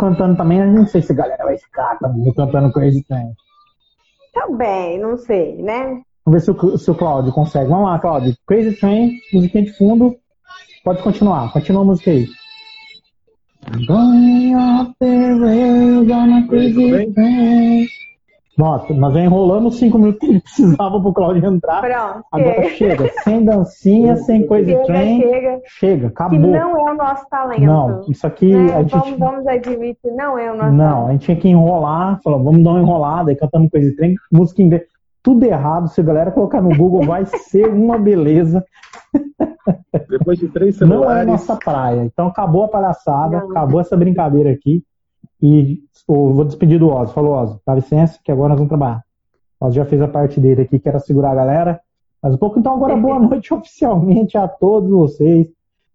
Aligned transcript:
cantando 0.00 0.36
também, 0.36 0.66
não 0.66 0.86
sei 0.86 1.02
se 1.02 1.12
a 1.12 1.14
galera 1.14 1.44
vai 1.44 1.58
ficar 1.58 1.98
também, 1.98 2.26
eu 2.26 2.34
cantando 2.34 2.72
Crazy 2.72 3.04
Train. 3.04 3.32
Também, 4.32 4.98
não 4.98 5.18
sei, 5.18 5.62
né? 5.62 6.00
Vamos 6.24 6.32
ver 6.32 6.40
se 6.40 6.50
o, 6.50 6.78
se 6.78 6.90
o 6.90 6.94
Claudio 6.94 7.32
consegue. 7.32 7.68
Vamos 7.68 7.90
lá, 7.90 7.98
Claudio. 7.98 8.34
Crazy 8.46 8.76
Train, 8.76 9.18
musiquinha 9.32 9.64
de 9.64 9.72
fundo. 9.76 10.16
Pode 10.82 11.02
continuar, 11.02 11.52
continua 11.52 11.82
a 11.82 11.84
música 11.84 12.10
aí. 12.10 12.26
Going 13.86 14.56
off 14.56 14.94
the 15.00 15.34
rails 15.34 16.10
on 16.10 16.32
a 16.32 16.48
crazy 16.48 17.12
train. 17.12 17.88
Nossa, 18.60 18.92
nós 18.92 19.14
já 19.14 19.20
enrolamos 19.20 19.78
cinco 19.78 19.98
minutos 19.98 20.28
que 20.28 20.40
precisava 20.40 21.00
pro 21.00 21.12
Claudio 21.14 21.46
entrar. 21.46 21.80
Pronto. 21.80 22.24
Agora 22.30 22.62
chega, 22.70 23.10
sem 23.24 23.42
dancinha, 23.44 24.16
sem 24.24 24.46
coisa 24.46 24.70
Chega, 24.70 24.84
trem. 24.84 25.20
chega. 25.20 25.60
Chega, 25.66 26.00
Que 26.08 26.12
acabou. 26.12 26.38
não 26.40 26.54
é 26.88 26.92
o 26.92 26.94
nosso 26.94 27.26
talento. 27.30 27.62
Não, 27.62 28.04
isso 28.08 28.26
aqui 28.26 28.54
né? 28.54 28.74
a 28.76 28.82
gente. 28.82 28.92
vamos, 28.92 29.18
vamos 29.18 29.46
admitir, 29.46 30.12
não 30.14 30.38
é 30.38 30.52
o 30.52 30.56
nosso 30.56 30.72
Não, 30.72 30.90
talento. 30.90 31.08
a 31.08 31.12
gente 31.12 31.24
tinha 31.24 31.36
que 31.38 31.48
enrolar, 31.48 32.20
falou, 32.22 32.42
vamos 32.44 32.62
dar 32.62 32.70
uma 32.72 32.80
enrolada, 32.80 33.30
aí 33.30 33.36
cantamos 33.36 33.70
coisa 33.70 33.88
de 33.90 33.96
trem, 33.96 34.14
música 34.30 34.60
em 34.60 34.66
inglês. 34.66 34.82
Tudo 35.22 35.44
errado, 35.44 35.88
se 35.88 36.00
a 36.00 36.04
galera 36.04 36.30
colocar 36.30 36.60
no 36.62 36.74
Google, 36.76 37.04
vai 37.04 37.24
ser 37.26 37.66
uma 37.68 37.98
beleza. 37.98 38.64
Depois 40.08 40.38
de 40.38 40.48
três 40.48 40.78
Não 40.80 41.10
é 41.10 41.24
nossa 41.24 41.56
praia. 41.56 42.02
Então 42.04 42.28
acabou 42.28 42.64
a 42.64 42.68
palhaçada, 42.68 43.38
Não. 43.40 43.50
acabou 43.50 43.80
essa 43.80 43.96
brincadeira 43.96 44.50
aqui. 44.50 44.82
E 45.42 45.82
eu 46.08 46.34
vou 46.34 46.44
despedir 46.44 46.78
do 46.78 46.88
Oz. 46.88 47.12
Falou, 47.12 47.32
Oz, 47.32 47.56
dá 47.66 47.74
licença, 47.74 48.18
que 48.22 48.30
agora 48.30 48.50
nós 48.50 48.58
vamos 48.58 48.68
trabalhar. 48.68 49.02
O 49.58 49.66
Oz 49.66 49.74
já 49.74 49.84
fez 49.84 50.00
a 50.02 50.08
parte 50.08 50.40
dele 50.40 50.62
aqui, 50.62 50.78
que 50.78 50.88
era 50.88 50.98
segurar 50.98 51.32
a 51.32 51.34
galera. 51.34 51.80
Mas 52.22 52.34
um 52.34 52.38
pouco, 52.38 52.58
então 52.58 52.74
agora 52.74 52.96
boa 52.96 53.18
noite 53.20 53.52
oficialmente 53.52 54.36
a 54.36 54.46
todos 54.46 54.90
vocês 54.90 55.48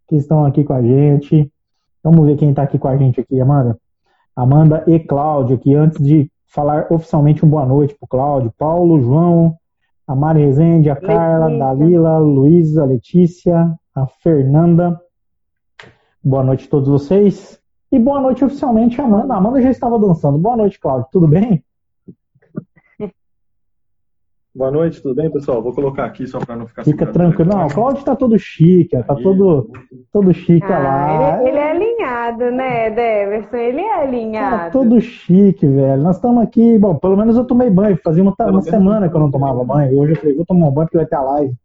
que 0.07 0.15
estão 0.15 0.45
aqui 0.45 0.63
com 0.63 0.73
a 0.73 0.81
gente. 0.81 1.51
Vamos 2.03 2.25
ver 2.25 2.37
quem 2.37 2.49
está 2.49 2.63
aqui 2.63 2.77
com 2.77 2.87
a 2.87 2.97
gente 2.97 3.19
aqui, 3.19 3.39
Amanda. 3.39 3.77
Amanda 4.35 4.83
e 4.87 4.99
Cláudio 4.99 5.55
aqui, 5.55 5.73
antes 5.73 6.03
de 6.03 6.29
falar 6.47 6.87
oficialmente 6.91 7.45
um 7.45 7.49
boa 7.49 7.65
noite 7.65 7.95
pro 7.95 8.07
Cláudio. 8.07 8.53
Paulo, 8.57 9.01
João, 9.01 9.55
a 10.07 10.15
Mari 10.15 10.45
Rezende, 10.45 10.89
a 10.89 10.95
Carla, 10.95 11.47
Letícia. 11.47 11.65
Dalila, 11.65 12.17
Luísa, 12.19 12.83
a 12.83 12.85
Letícia, 12.85 13.79
a 13.95 14.07
Fernanda. 14.07 14.99
Boa 16.23 16.43
noite 16.43 16.67
a 16.67 16.69
todos 16.69 16.89
vocês. 16.89 17.59
E 17.95 17.99
boa 17.99 18.19
noite 18.19 18.43
oficialmente, 18.43 18.99
Amanda. 18.99 19.33
A 19.33 19.37
Amanda 19.37 19.61
já 19.61 19.71
estava 19.71 19.97
dançando. 19.97 20.37
Boa 20.37 20.57
noite, 20.57 20.77
Cláudio. 20.77 21.07
Tudo 21.13 21.29
bem? 21.29 21.63
Boa 24.53 24.69
noite, 24.69 25.01
tudo 25.01 25.15
bem, 25.15 25.31
pessoal? 25.31 25.63
Vou 25.63 25.73
colocar 25.73 26.03
aqui 26.03 26.27
só 26.27 26.39
para 26.39 26.57
não 26.57 26.67
ficar 26.67 26.83
Fica 26.83 27.05
tranquilo. 27.05 27.51
Não, 27.53 27.67
o. 27.67 27.73
Cláudio 27.73 28.03
tá 28.03 28.13
todo 28.13 28.37
chique, 28.37 29.01
tá 29.01 29.15
Aí, 29.15 29.23
todo, 29.23 29.71
todo 30.11 30.33
chique 30.33 30.65
olha 30.65 30.79
lá. 30.79 31.35
Ah, 31.35 31.39
ele, 31.41 31.49
ele 31.51 31.57
é 31.57 31.71
alinhado, 31.71 32.51
né, 32.51 32.89
Deverson? 32.89 33.55
Ele 33.55 33.79
é 33.79 33.89
Tá 33.95 34.01
alinhado. 34.01 34.71
todo 34.73 34.99
chique, 34.99 35.65
velho. 35.65 36.03
Nós 36.03 36.17
estamos 36.17 36.43
aqui, 36.43 36.77
bom, 36.77 36.95
pelo 36.95 37.15
menos 37.15 37.37
eu 37.37 37.45
tomei 37.45 37.69
banho. 37.69 37.97
Fazia 38.03 38.21
uma, 38.21 38.35
uma 38.37 38.61
semana 38.61 39.07
que 39.07 39.15
eu 39.15 39.21
não 39.21 39.31
tomava 39.31 39.63
banho. 39.63 39.87
banho. 39.89 39.99
Hoje 39.99 40.11
eu 40.11 40.17
falei, 40.17 40.35
vou 40.35 40.45
tomar 40.45 40.67
um 40.67 40.71
banho 40.71 40.87
porque 40.87 40.97
vai 40.97 41.05
ter 41.05 41.15
a 41.15 41.21
live. 41.21 41.55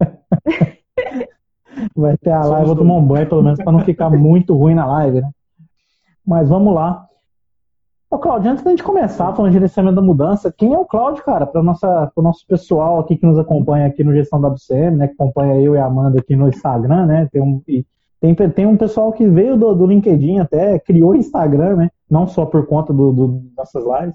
Vai 1.94 2.16
ter 2.18 2.30
a 2.30 2.44
live, 2.44 2.66
vou 2.66 2.76
tomar 2.76 2.94
um 2.94 3.06
banho, 3.06 3.28
pelo 3.28 3.42
menos, 3.42 3.58
para 3.62 3.72
não 3.72 3.80
ficar 3.80 4.10
muito 4.10 4.56
ruim 4.56 4.74
na 4.74 4.86
live, 4.86 5.20
né? 5.20 5.30
Mas 6.26 6.48
vamos 6.48 6.74
lá. 6.74 7.06
Ô, 8.10 8.18
Cláudio, 8.18 8.50
antes 8.50 8.62
da 8.62 8.70
gente 8.70 8.82
começar 8.82 9.32
falando 9.32 9.52
de 9.52 9.54
gerenciamento 9.54 9.96
da 9.96 10.02
mudança, 10.02 10.52
quem 10.52 10.74
é 10.74 10.78
o 10.78 10.84
Cláudio, 10.84 11.24
cara, 11.24 11.46
para 11.46 11.60
o 11.60 12.22
nosso 12.22 12.46
pessoal 12.46 13.00
aqui 13.00 13.16
que 13.16 13.26
nos 13.26 13.38
acompanha 13.38 13.86
aqui 13.86 14.04
no 14.04 14.12
Gestão 14.12 14.40
da 14.40 14.48
WCM, 14.48 14.96
né? 14.96 15.08
Que 15.08 15.14
acompanha 15.14 15.60
eu 15.60 15.74
e 15.74 15.78
a 15.78 15.86
Amanda 15.86 16.20
aqui 16.20 16.36
no 16.36 16.48
Instagram, 16.48 17.06
né? 17.06 17.28
Tem 17.32 17.40
um, 17.40 17.62
tem, 18.20 18.34
tem 18.50 18.66
um 18.66 18.76
pessoal 18.76 19.12
que 19.12 19.26
veio 19.26 19.56
do, 19.56 19.74
do 19.74 19.86
LinkedIn 19.86 20.38
até, 20.38 20.78
criou 20.78 21.14
Instagram, 21.14 21.76
né? 21.76 21.90
Não 22.08 22.26
só 22.26 22.44
por 22.44 22.66
conta 22.66 22.92
do, 22.92 23.12
do, 23.12 23.28
dessas 23.56 23.82
lives, 23.82 24.14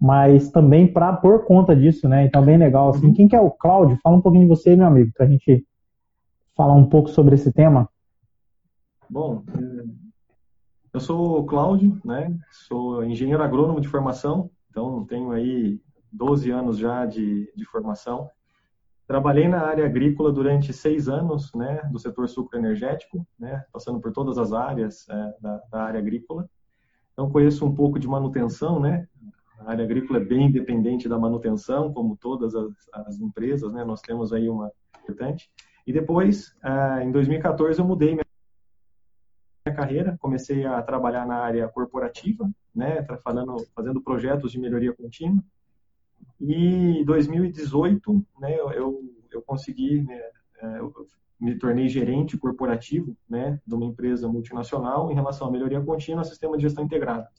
mas 0.00 0.50
também 0.50 0.86
pra, 0.86 1.12
por 1.12 1.44
conta 1.44 1.74
disso, 1.74 2.08
né? 2.08 2.24
Então, 2.24 2.42
bem 2.42 2.56
legal. 2.56 2.90
Assim, 2.90 3.12
quem 3.12 3.28
que 3.28 3.36
é 3.36 3.40
o 3.40 3.50
Cláudio? 3.50 3.98
Fala 4.02 4.16
um 4.16 4.20
pouquinho 4.20 4.44
de 4.44 4.48
você, 4.48 4.76
meu 4.76 4.86
amigo, 4.86 5.12
pra 5.16 5.26
gente 5.26 5.64
falar 6.58 6.74
um 6.74 6.88
pouco 6.88 7.08
sobre 7.08 7.36
esse 7.36 7.52
tema. 7.52 7.88
Bom, 9.08 9.44
eh, 9.56 9.84
eu 10.92 10.98
sou 10.98 11.38
o 11.38 11.46
Cláudio, 11.46 12.00
né? 12.04 12.36
Sou 12.50 13.04
engenheiro 13.04 13.44
agrônomo 13.44 13.80
de 13.80 13.86
formação, 13.86 14.50
então 14.68 15.04
tenho 15.04 15.30
aí 15.30 15.80
12 16.10 16.50
anos 16.50 16.76
já 16.76 17.06
de, 17.06 17.48
de 17.54 17.64
formação. 17.64 18.28
Trabalhei 19.06 19.46
na 19.46 19.60
área 19.60 19.86
agrícola 19.86 20.32
durante 20.32 20.72
seis 20.72 21.08
anos, 21.08 21.54
né? 21.54 21.80
Do 21.92 21.98
setor 22.00 22.28
sucroenergético, 22.28 23.24
né? 23.38 23.64
Passando 23.72 24.00
por 24.00 24.12
todas 24.12 24.36
as 24.36 24.52
áreas 24.52 25.08
eh, 25.08 25.34
da, 25.40 25.62
da 25.70 25.82
área 25.84 26.00
agrícola. 26.00 26.50
Então 27.12 27.30
conheço 27.30 27.64
um 27.64 27.72
pouco 27.72 28.00
de 28.00 28.08
manutenção, 28.08 28.80
né? 28.80 29.06
A 29.60 29.70
área 29.70 29.84
agrícola 29.84 30.18
é 30.18 30.24
bem 30.24 30.50
dependente 30.50 31.08
da 31.08 31.18
manutenção, 31.20 31.92
como 31.92 32.16
todas 32.16 32.52
as, 32.56 32.72
as 32.92 33.20
empresas, 33.20 33.72
né? 33.72 33.84
Nós 33.84 34.02
temos 34.02 34.32
aí 34.32 34.48
uma 34.48 34.72
importante. 35.04 35.48
E 35.88 35.92
depois, 35.92 36.54
ah, 36.62 37.02
em 37.02 37.10
2014, 37.10 37.80
eu 37.80 37.84
mudei 37.86 38.10
minha 38.10 38.22
carreira, 39.74 40.18
comecei 40.20 40.66
a 40.66 40.82
trabalhar 40.82 41.26
na 41.26 41.36
área 41.36 41.66
corporativa, 41.66 42.46
né, 42.74 43.00
tra- 43.00 43.16
fazendo, 43.16 44.02
projetos 44.02 44.52
de 44.52 44.60
melhoria 44.60 44.92
contínua. 44.92 45.42
E 46.38 46.98
em 47.00 47.04
2018, 47.06 48.22
né, 48.38 48.54
eu, 48.54 49.02
eu, 49.30 49.40
consegui, 49.40 50.02
né, 50.02 50.20
eh, 50.60 50.78
eu 50.78 50.92
me 51.40 51.58
tornei 51.58 51.88
gerente 51.88 52.36
corporativo, 52.36 53.16
né, 53.26 53.58
de 53.66 53.74
uma 53.74 53.86
empresa 53.86 54.28
multinacional 54.28 55.10
em 55.10 55.14
relação 55.14 55.48
à 55.48 55.50
melhoria 55.50 55.80
contínua, 55.80 56.22
sistema 56.22 56.58
de 56.58 56.64
gestão 56.64 56.84
integrada. 56.84 57.30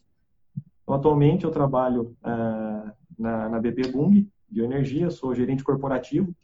Então, 0.81 0.95
atualmente 0.95 1.45
eu 1.45 1.51
trabalho 1.51 2.17
ah, 2.23 2.93
na, 3.15 3.47
na 3.47 3.59
BP 3.59 3.89
Bung, 3.89 4.27
bioenergia, 4.49 5.11
sou 5.11 5.35
gerente 5.35 5.63
corporativo 5.63 6.35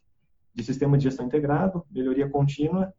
de 0.56 0.64
sistema 0.64 0.98
de 0.98 1.04
gestão 1.04 1.26
integrado, 1.26 1.86
melhoria 1.92 2.30
contínua 2.30 2.94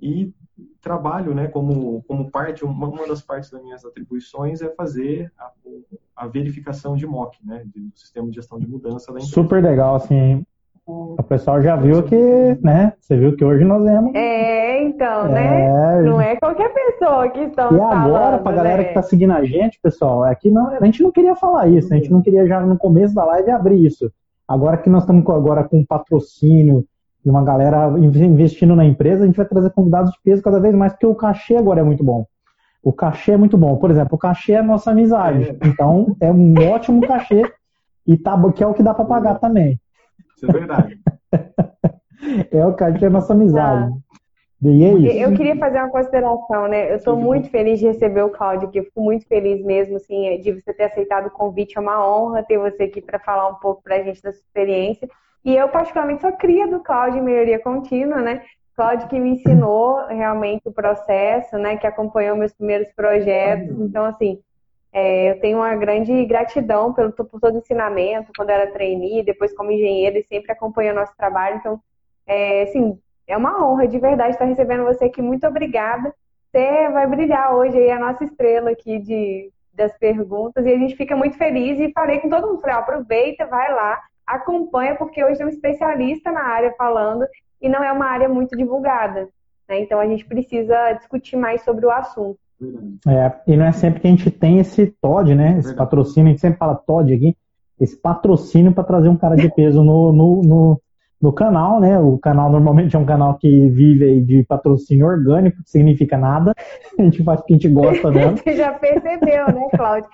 e 0.00 0.32
trabalho, 0.80 1.34
né, 1.34 1.48
como, 1.48 2.02
como 2.06 2.30
parte, 2.30 2.64
uma, 2.64 2.88
uma 2.88 3.06
das 3.06 3.20
partes 3.20 3.50
das 3.50 3.62
minhas 3.62 3.84
atribuições 3.84 4.62
é 4.62 4.70
fazer 4.70 5.32
a, 5.38 5.50
a 6.14 6.26
verificação 6.28 6.94
de 6.96 7.06
MOC, 7.06 7.38
né, 7.44 7.64
do 7.66 7.90
sistema 7.94 8.28
de 8.28 8.36
gestão 8.36 8.58
de 8.58 8.68
mudança 8.68 9.12
da 9.12 9.18
empresa. 9.18 9.34
Super 9.34 9.62
legal, 9.62 9.96
assim. 9.96 10.44
O 10.86 11.20
pessoal 11.24 11.60
já 11.60 11.74
viu 11.74 12.00
que, 12.04 12.16
né? 12.62 12.92
Você 13.00 13.16
viu 13.16 13.34
que 13.34 13.44
hoje 13.44 13.64
nós 13.64 13.82
vemos. 13.82 14.14
É, 14.14 14.84
então, 14.84 15.28
né? 15.28 15.64
É, 15.64 16.02
Não 16.02 16.20
é 16.20 16.36
qualquer 16.36 16.72
pessoa 16.72 17.28
que 17.28 17.40
estamos 17.40 17.76
E 17.76 17.80
agora, 17.80 17.98
falando, 17.98 18.42
pra 18.44 18.52
galera 18.52 18.82
né? 18.82 18.84
que 18.84 18.94
tá 18.94 19.02
seguindo 19.02 19.32
a 19.32 19.44
gente, 19.44 19.80
pessoal, 19.82 20.24
é 20.24 20.32
que 20.36 20.48
não, 20.48 20.68
a 20.68 20.84
gente 20.84 21.02
não 21.02 21.10
queria 21.10 21.34
falar 21.34 21.66
isso, 21.66 21.92
a 21.92 21.96
gente 21.96 22.08
não 22.08 22.22
queria 22.22 22.46
já 22.46 22.60
no 22.60 22.78
começo 22.78 23.12
da 23.12 23.24
live 23.24 23.50
abrir 23.50 23.84
isso. 23.84 24.12
Agora 24.48 24.76
que 24.76 24.88
nós 24.88 25.02
estamos 25.02 25.24
com- 25.24 25.32
agora 25.32 25.64
com 25.64 25.84
patrocínio 25.84 26.84
e 27.24 27.28
uma 27.30 27.42
galera 27.42 27.88
inve- 27.98 28.24
investindo 28.24 28.76
na 28.76 28.84
empresa, 28.84 29.24
a 29.24 29.26
gente 29.26 29.36
vai 29.36 29.46
trazer 29.46 29.70
convidados 29.70 30.12
de 30.12 30.18
peso 30.22 30.42
cada 30.42 30.60
vez 30.60 30.74
mais, 30.74 30.92
porque 30.92 31.06
o 31.06 31.14
cachê 31.14 31.56
agora 31.56 31.80
é 31.80 31.84
muito 31.84 32.04
bom. 32.04 32.26
O 32.82 32.92
cachê 32.92 33.32
é 33.32 33.36
muito 33.36 33.58
bom. 33.58 33.76
Por 33.76 33.90
exemplo, 33.90 34.14
o 34.14 34.18
cachê 34.18 34.52
é 34.52 34.58
a 34.58 34.62
nossa 34.62 34.92
amizade. 34.92 35.48
É. 35.60 35.66
Então, 35.66 36.16
é 36.20 36.30
um 36.30 36.54
ótimo 36.72 37.00
cachê 37.06 37.42
e 38.06 38.16
tá, 38.16 38.40
que 38.52 38.62
é 38.62 38.66
o 38.66 38.74
que 38.74 38.82
dá 38.82 38.94
para 38.94 39.04
pagar 39.04 39.40
também. 39.40 39.80
Isso 40.36 40.48
é 40.48 40.52
verdade. 40.52 40.98
É 42.50 42.64
o 42.64 42.72
cachê 42.74 43.04
é 43.04 43.08
a 43.08 43.10
nossa 43.10 43.34
amizade. 43.34 43.90
Tá. 43.92 43.98
E 44.62 44.84
é 44.84 44.92
isso. 44.92 45.18
Eu 45.18 45.34
queria 45.34 45.56
fazer 45.56 45.78
uma 45.78 45.90
consideração, 45.90 46.66
né? 46.66 46.90
Eu 46.90 46.96
estou 46.96 47.16
muito 47.16 47.50
feliz 47.50 47.78
de 47.78 47.86
receber 47.86 48.22
o 48.22 48.30
Cláudio 48.30 48.68
aqui. 48.68 48.78
Eu 48.78 48.84
fico 48.84 49.02
muito 49.02 49.26
feliz 49.26 49.62
mesmo, 49.62 49.96
assim, 49.96 50.40
de 50.40 50.52
você 50.52 50.72
ter 50.72 50.84
aceitado 50.84 51.26
o 51.26 51.30
convite. 51.30 51.76
É 51.76 51.80
uma 51.80 52.06
honra 52.06 52.42
ter 52.42 52.58
você 52.58 52.84
aqui 52.84 53.02
para 53.02 53.18
falar 53.18 53.48
um 53.48 53.56
pouco 53.56 53.82
para 53.82 53.96
a 53.96 54.02
gente 54.02 54.22
da 54.22 54.32
sua 54.32 54.40
experiência. 54.40 55.08
E 55.44 55.54
eu, 55.54 55.68
particularmente, 55.68 56.22
sou 56.22 56.32
cria 56.32 56.66
do 56.66 56.80
Cláudio 56.80 57.20
em 57.20 57.24
melhoria 57.24 57.58
contínua, 57.58 58.20
né? 58.20 58.42
Cláudio 58.74 59.08
que 59.08 59.18
me 59.18 59.30
ensinou 59.30 60.06
realmente 60.06 60.62
o 60.66 60.72
processo, 60.72 61.56
né? 61.58 61.76
Que 61.76 61.86
acompanhou 61.86 62.36
meus 62.36 62.52
primeiros 62.52 62.90
projetos. 62.92 63.78
Então, 63.78 64.06
assim, 64.06 64.40
é, 64.92 65.30
eu 65.32 65.40
tenho 65.40 65.58
uma 65.58 65.74
grande 65.76 66.24
gratidão 66.24 66.94
pelo, 66.94 67.12
por 67.12 67.40
todo 67.40 67.56
o 67.56 67.58
ensinamento, 67.58 68.32
quando 68.34 68.48
eu 68.48 68.54
era 68.56 68.72
trainee, 68.72 69.22
depois 69.22 69.54
como 69.54 69.70
engenheiro, 69.70 70.16
e 70.16 70.24
sempre 70.24 70.50
acompanhou 70.50 70.92
o 70.92 70.96
nosso 70.96 71.14
trabalho. 71.16 71.58
Então, 71.58 71.80
é, 72.26 72.62
assim, 72.62 72.98
é 73.26 73.36
uma 73.36 73.64
honra 73.64 73.88
de 73.88 73.98
verdade 73.98 74.30
estar 74.30 74.44
recebendo 74.44 74.84
você 74.84 75.06
aqui. 75.06 75.20
Muito 75.20 75.46
obrigada. 75.46 76.14
Você 76.50 76.88
vai 76.90 77.06
brilhar 77.06 77.54
hoje 77.54 77.76
aí, 77.76 77.90
a 77.90 77.98
nossa 77.98 78.24
estrela 78.24 78.70
aqui 78.70 78.98
de, 78.98 79.50
das 79.74 79.96
perguntas. 79.98 80.64
E 80.64 80.72
a 80.72 80.78
gente 80.78 80.96
fica 80.96 81.16
muito 81.16 81.36
feliz. 81.36 81.78
E 81.78 81.92
falei 81.92 82.20
com 82.20 82.28
todo 82.28 82.46
mundo: 82.46 82.60
falei, 82.60 82.76
aproveita, 82.76 83.46
vai 83.46 83.72
lá, 83.72 84.00
acompanha, 84.26 84.94
porque 84.96 85.22
hoje 85.22 85.38
tem 85.38 85.46
um 85.46 85.50
especialista 85.50 86.30
na 86.30 86.42
área 86.42 86.74
falando 86.78 87.26
e 87.60 87.68
não 87.68 87.82
é 87.82 87.92
uma 87.92 88.06
área 88.06 88.28
muito 88.28 88.56
divulgada. 88.56 89.28
Né? 89.68 89.80
Então 89.80 89.98
a 89.98 90.06
gente 90.06 90.24
precisa 90.24 90.92
discutir 90.92 91.36
mais 91.36 91.62
sobre 91.62 91.84
o 91.86 91.90
assunto. 91.90 92.38
É, 93.06 93.32
e 93.46 93.56
não 93.56 93.66
é 93.66 93.72
sempre 93.72 94.00
que 94.00 94.06
a 94.06 94.10
gente 94.10 94.30
tem 94.30 94.58
esse 94.58 94.86
TOD, 95.02 95.34
né? 95.34 95.58
Esse 95.58 95.74
patrocínio, 95.74 96.28
a 96.28 96.30
gente 96.30 96.40
sempre 96.40 96.58
fala 96.58 96.74
TOD 96.74 97.12
aqui, 97.12 97.36
esse 97.78 97.96
patrocínio 97.96 98.72
para 98.72 98.84
trazer 98.84 99.10
um 99.10 99.16
cara 99.16 99.36
de 99.36 99.52
peso 99.54 99.84
no, 99.84 100.10
no, 100.10 100.42
no, 100.42 100.80
no 101.20 101.32
canal, 101.32 101.80
né? 101.80 101.98
O 101.98 102.18
canal 102.18 102.50
normalmente 102.50 102.94
é 102.94 102.98
um 102.98 103.04
canal 103.04 103.34
que 103.38 103.68
vive 103.68 104.20
de 104.20 104.42
patrocínio 104.44 105.06
orgânico, 105.06 105.62
que 105.62 105.70
significa 105.70 106.16
nada. 106.16 106.54
A 106.98 107.02
gente 107.02 107.22
faz 107.22 107.40
o 107.40 107.44
que 107.44 107.52
a 107.52 107.56
gente 107.56 107.68
gosta 107.68 108.10
mesmo. 108.12 108.36
Você 108.36 108.56
já 108.56 108.72
percebeu, 108.72 109.46
né, 109.46 109.68
Cláudio? 109.76 110.08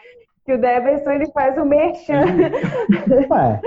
Que 0.44 0.54
o 0.54 0.60
Deverson 0.60 1.10
ele 1.10 1.30
faz 1.30 1.56
o 1.56 1.64
merchan. 1.64 2.24
Ué, 3.30 3.60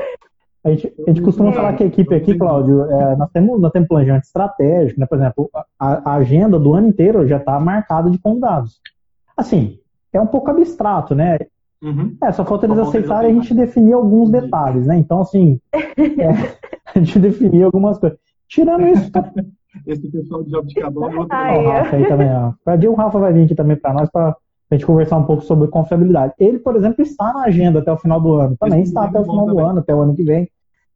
a 0.65 0.69
gente, 0.71 0.93
a 1.07 1.09
gente 1.09 1.21
costuma 1.21 1.51
é. 1.51 1.53
falar 1.53 1.73
que 1.73 1.83
a 1.83 1.85
equipe 1.85 2.13
aqui, 2.15 2.37
Cláudio, 2.37 2.83
é, 2.91 3.15
nós, 3.15 3.29
temos, 3.31 3.61
nós 3.61 3.71
temos 3.71 3.87
planejamento 3.87 4.23
estratégico, 4.23 4.99
né? 4.99 5.05
Por 5.05 5.17
exemplo, 5.17 5.49
a, 5.79 6.11
a 6.11 6.15
agenda 6.15 6.59
do 6.59 6.73
ano 6.73 6.87
inteiro 6.87 7.27
já 7.27 7.37
está 7.37 7.59
marcada 7.59 8.09
de 8.09 8.17
convidados. 8.17 8.81
Assim, 9.37 9.79
é 10.11 10.19
um 10.19 10.27
pouco 10.27 10.49
abstrato, 10.49 11.13
né? 11.13 11.37
Uhum. 11.81 12.16
É, 12.22 12.31
só 12.31 12.45
falta 12.45 12.66
eles 12.66 12.77
aceitarem 12.77 13.31
a 13.31 13.33
gente 13.33 13.54
definir 13.54 13.94
alguns 13.94 14.30
detalhes, 14.30 14.88
né? 14.88 14.98
Então, 14.98 15.22
assim, 15.22 15.60
é, 15.74 16.56
a 16.94 17.00
gente 17.00 17.19
definir 17.19 17.63
algumas 17.63 17.98
coisas. 17.98 18.18
Tirando 18.48 18.88
isso. 18.88 19.12
Tá... 19.12 19.31
Esse 19.86 20.10
pessoal 20.10 20.42
de 20.42 20.51
Jabuticabal 20.51 21.12
é 21.12 21.18
outro 21.18 21.38
o 21.38 21.69
Rafa 21.69 21.95
aí 21.98 22.07
também, 22.07 22.30
ó. 22.31 22.77
dia 22.77 22.89
o 22.89 22.95
Rafa 22.95 23.19
vai 23.19 23.33
vir 23.33 23.44
aqui 23.44 23.56
também 23.56 23.75
para 23.75 23.94
nós 23.94 24.10
para 24.10 24.30
a 24.72 24.75
gente 24.75 24.86
conversar 24.86 25.18
um 25.18 25.25
pouco 25.25 25.44
sobre 25.44 25.68
confiabilidade. 25.68 26.33
Ele, 26.39 26.60
por 26.60 26.77
exemplo, 26.77 27.01
está 27.01 27.33
na 27.33 27.44
agenda 27.44 27.80
até 27.80 27.92
o 27.92 27.98
final 27.98 28.21
do 28.21 28.36
ano. 28.36 28.56
Também 28.57 28.81
Esse 28.81 28.92
está 28.92 29.04
até 29.04 29.19
o 29.19 29.25
final 29.25 29.45
do 29.45 29.60
ano, 29.60 29.80
até 29.80 29.94
o 29.94 30.00
ano 30.00 30.16
que 30.16 30.24
vem. 30.24 30.50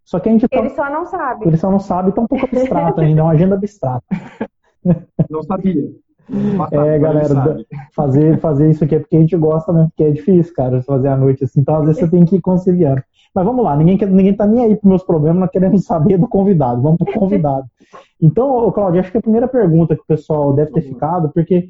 Só 0.06 0.18
que 0.18 0.30
a 0.30 0.32
gente 0.32 0.48
tá... 0.48 0.58
Ele 0.58 0.70
só 0.70 0.90
não 0.90 1.06
sabe. 1.06 1.46
Ele 1.46 1.58
só 1.58 1.70
não 1.70 1.80
sabe, 1.80 2.10
está 2.10 2.22
um 2.22 2.28
pouco 2.28 2.46
abstrato 2.46 3.02
ainda, 3.02 3.20
é 3.20 3.24
uma 3.24 3.34
agenda 3.34 3.56
abstrata. 3.56 4.06
Não 5.30 5.44
sabia. 5.44 5.92
É, 6.72 7.00
galera, 7.00 7.58
fazer, 7.94 8.40
fazer 8.40 8.70
isso 8.70 8.84
aqui 8.84 8.96
é 8.96 9.00
porque 9.00 9.18
a 9.18 9.20
gente 9.20 9.36
gosta 9.36 9.74
mesmo, 9.74 9.90
porque 9.90 10.04
é 10.04 10.12
difícil, 10.12 10.54
cara, 10.54 10.82
fazer 10.84 11.08
à 11.08 11.18
noite 11.18 11.44
assim. 11.44 11.62
Então, 11.62 11.76
às 11.76 11.86
vezes, 11.86 12.00
você 12.00 12.08
tem 12.08 12.26
que 12.26 12.36
ir 12.36 12.42
conciliando. 12.42 13.02
Mas 13.34 13.46
vamos 13.46 13.64
lá, 13.64 13.76
ninguém, 13.76 13.98
ninguém 14.08 14.34
tá 14.34 14.46
nem 14.46 14.66
aí 14.66 14.76
para 14.76 14.90
meus 14.90 15.04
problemas, 15.04 15.40
nós 15.40 15.52
queremos 15.52 15.84
saber 15.86 16.18
do 16.18 16.28
convidado. 16.28 16.82
Vamos 16.82 16.98
pro 16.98 17.14
convidado. 17.14 17.66
Então, 18.22 18.70
Claudio, 18.74 19.00
acho 19.00 19.14
que 19.14 19.18
a 19.18 19.22
primeira 19.22 19.48
pergunta 19.48 19.96
que 19.96 20.02
o 20.02 20.06
pessoal 20.06 20.52
deve 20.52 20.72
ter 20.72 20.82
ficado, 20.82 21.32
porque 21.34 21.70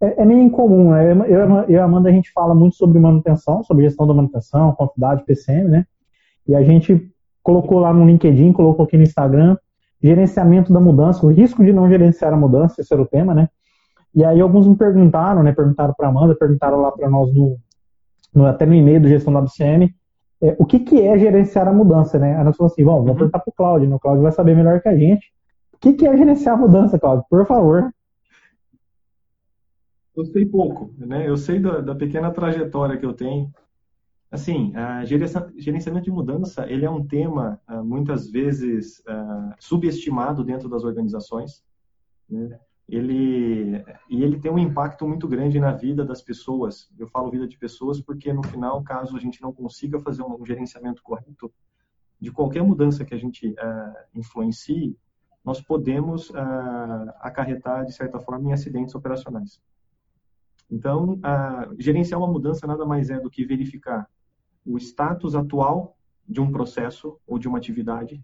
é, 0.00 0.22
é 0.22 0.24
meio 0.24 0.40
incomum, 0.40 0.92
né? 0.92 1.10
Eu, 1.10 1.24
eu, 1.24 1.56
eu 1.56 1.70
e 1.70 1.76
a 1.76 1.82
Amanda, 1.82 2.08
a 2.08 2.12
gente 2.12 2.30
fala 2.30 2.54
muito 2.54 2.76
sobre 2.76 3.00
manutenção, 3.00 3.64
sobre 3.64 3.82
gestão 3.82 4.06
da 4.06 4.14
manutenção, 4.14 4.72
quantidade, 4.76 5.24
PCM, 5.24 5.68
né? 5.68 5.86
E 6.46 6.54
a 6.54 6.62
gente 6.62 7.10
colocou 7.42 7.80
lá 7.80 7.92
no 7.92 8.06
LinkedIn, 8.06 8.52
colocou 8.52 8.84
aqui 8.84 8.96
no 8.96 9.02
Instagram, 9.02 9.56
gerenciamento 10.00 10.72
da 10.72 10.78
mudança, 10.78 11.26
o 11.26 11.30
risco 11.30 11.64
de 11.64 11.72
não 11.72 11.88
gerenciar 11.88 12.32
a 12.32 12.36
mudança, 12.36 12.80
esse 12.80 12.92
era 12.92 13.02
o 13.02 13.06
tema, 13.06 13.34
né? 13.34 13.48
E 14.18 14.24
aí 14.24 14.40
alguns 14.40 14.66
me 14.66 14.76
perguntaram, 14.76 15.44
né? 15.44 15.52
Perguntaram 15.52 15.94
para 15.96 16.08
Amanda, 16.08 16.34
perguntaram 16.34 16.80
lá 16.80 16.90
para 16.90 17.08
nós 17.08 17.32
no, 17.32 17.56
no, 18.34 18.46
até 18.46 18.66
no 18.66 18.74
e-mail 18.74 19.00
do 19.00 19.06
gestão 19.06 19.32
da 19.32 19.40
BCM, 19.40 19.94
é, 20.42 20.56
o 20.58 20.66
que, 20.66 20.80
que 20.80 21.00
é 21.00 21.16
gerenciar 21.16 21.68
a 21.68 21.72
mudança, 21.72 22.18
né? 22.18 22.36
Aí 22.36 22.42
nós 22.42 22.56
falamos 22.56 22.72
assim, 22.72 22.84
bom, 22.84 22.96
vamos 22.96 23.10
uhum. 23.10 23.16
perguntar 23.16 23.38
para 23.38 23.50
o 23.52 23.54
Cláudio, 23.54 23.88
né? 23.88 23.94
O 23.94 24.00
Cláudio 24.00 24.24
vai 24.24 24.32
saber 24.32 24.56
melhor 24.56 24.80
que 24.80 24.88
a 24.88 24.96
gente. 24.96 25.32
O 25.72 25.78
que, 25.78 25.92
que 25.92 26.04
é 26.04 26.16
gerenciar 26.16 26.56
a 26.56 26.58
mudança, 26.58 26.98
Cláudio? 26.98 27.24
Por 27.30 27.46
favor. 27.46 27.94
Eu 30.16 30.24
sei 30.24 30.46
pouco, 30.46 30.92
né? 30.98 31.28
Eu 31.28 31.36
sei 31.36 31.60
da, 31.60 31.80
da 31.80 31.94
pequena 31.94 32.32
trajetória 32.32 32.98
que 32.98 33.06
eu 33.06 33.14
tenho. 33.14 33.48
Assim, 34.32 34.72
gerenciamento 35.56 36.06
de 36.06 36.10
mudança, 36.10 36.66
ele 36.68 36.84
é 36.84 36.90
um 36.90 37.06
tema 37.06 37.60
ah, 37.68 37.84
muitas 37.84 38.28
vezes 38.28 39.00
ah, 39.06 39.54
subestimado 39.60 40.42
dentro 40.42 40.68
das 40.68 40.82
organizações. 40.82 41.62
Né? 42.28 42.58
Ele 42.88 43.84
e 44.08 44.22
ele 44.22 44.40
tem 44.40 44.50
um 44.50 44.58
impacto 44.58 45.06
muito 45.06 45.28
grande 45.28 45.60
na 45.60 45.72
vida 45.72 46.04
das 46.04 46.22
pessoas. 46.22 46.90
Eu 46.98 47.06
falo 47.06 47.30
vida 47.30 47.46
de 47.46 47.58
pessoas 47.58 48.00
porque 48.00 48.32
no 48.32 48.42
final, 48.42 48.82
caso 48.82 49.16
a 49.16 49.20
gente 49.20 49.42
não 49.42 49.52
consiga 49.52 50.00
fazer 50.00 50.22
um 50.22 50.44
gerenciamento 50.46 51.02
correto 51.02 51.52
de 52.18 52.32
qualquer 52.32 52.62
mudança 52.62 53.04
que 53.04 53.14
a 53.14 53.18
gente 53.18 53.48
uh, 53.50 53.94
influencie, 54.14 54.96
nós 55.44 55.60
podemos 55.60 56.30
uh, 56.30 56.34
acarretar 57.20 57.84
de 57.84 57.92
certa 57.92 58.18
forma 58.18 58.48
em 58.48 58.52
acidentes 58.52 58.94
operacionais. 58.94 59.60
Então, 60.70 61.14
uh, 61.14 61.74
gerenciar 61.78 62.18
uma 62.18 62.32
mudança 62.32 62.66
nada 62.66 62.84
mais 62.84 63.10
é 63.10 63.20
do 63.20 63.30
que 63.30 63.44
verificar 63.44 64.08
o 64.66 64.76
status 64.78 65.34
atual 65.34 65.96
de 66.26 66.40
um 66.40 66.50
processo 66.50 67.18
ou 67.26 67.38
de 67.38 67.48
uma 67.48 67.58
atividade 67.58 68.22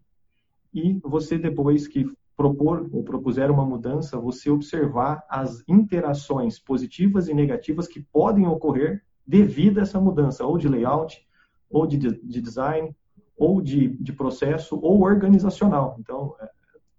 e 0.72 0.98
você 1.02 1.38
depois 1.38 1.86
que 1.86 2.04
propor 2.36 2.88
ou 2.92 3.04
propuser 3.04 3.50
uma 3.50 3.64
mudança, 3.64 4.18
você 4.18 4.50
observar 4.50 5.24
as 5.28 5.62
interações 5.68 6.58
positivas 6.58 7.28
e 7.28 7.34
negativas 7.34 7.86
que 7.86 8.00
podem 8.00 8.46
ocorrer 8.46 9.02
devido 9.26 9.78
a 9.78 9.82
essa 9.82 10.00
mudança, 10.00 10.44
ou 10.44 10.58
de 10.58 10.68
layout, 10.68 11.26
ou 11.70 11.86
de, 11.86 11.96
de 11.98 12.40
design, 12.40 12.94
ou 13.36 13.60
de, 13.60 13.88
de 13.88 14.12
processo, 14.12 14.78
ou 14.80 15.02
organizacional. 15.02 15.96
Então, 15.98 16.34
é, 16.40 16.48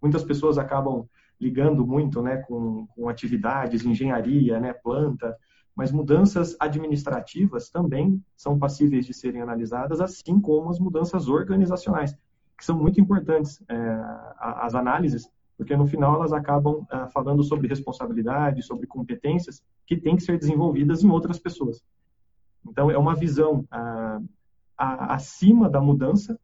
muitas 0.01 0.23
pessoas 0.23 0.57
acabam 0.57 1.07
ligando 1.39 1.85
muito 1.85 2.21
né, 2.21 2.37
com, 2.37 2.87
com 2.87 3.09
atividades, 3.09 3.85
engenharia, 3.85 4.59
né, 4.59 4.73
planta, 4.73 5.37
mas 5.75 5.91
mudanças 5.91 6.55
administrativas 6.59 7.69
também 7.69 8.23
são 8.37 8.57
passíveis 8.57 9.05
de 9.05 9.13
serem 9.13 9.41
analisadas, 9.41 9.99
assim 9.99 10.39
como 10.39 10.69
as 10.69 10.79
mudanças 10.79 11.27
organizacionais 11.27 12.17
que 12.57 12.65
são 12.65 12.77
muito 12.77 12.99
importantes 12.99 13.61
é, 13.67 13.75
as 14.39 14.75
análises, 14.75 15.29
porque 15.57 15.75
no 15.75 15.87
final 15.87 16.15
elas 16.15 16.33
acabam 16.33 16.85
é, 16.91 17.07
falando 17.07 17.43
sobre 17.43 17.67
responsabilidade, 17.67 18.63
sobre 18.63 18.87
competências 18.87 19.63
que 19.85 19.97
têm 19.97 20.15
que 20.15 20.23
ser 20.23 20.37
desenvolvidas 20.37 21.03
em 21.03 21.09
outras 21.09 21.39
pessoas. 21.39 21.83
Então 22.67 22.89
é 22.89 22.97
uma 22.97 23.15
visão 23.15 23.65
a, 23.69 24.19
a, 24.77 25.15
acima 25.15 25.69
da 25.69 25.79
mudança. 25.79 26.39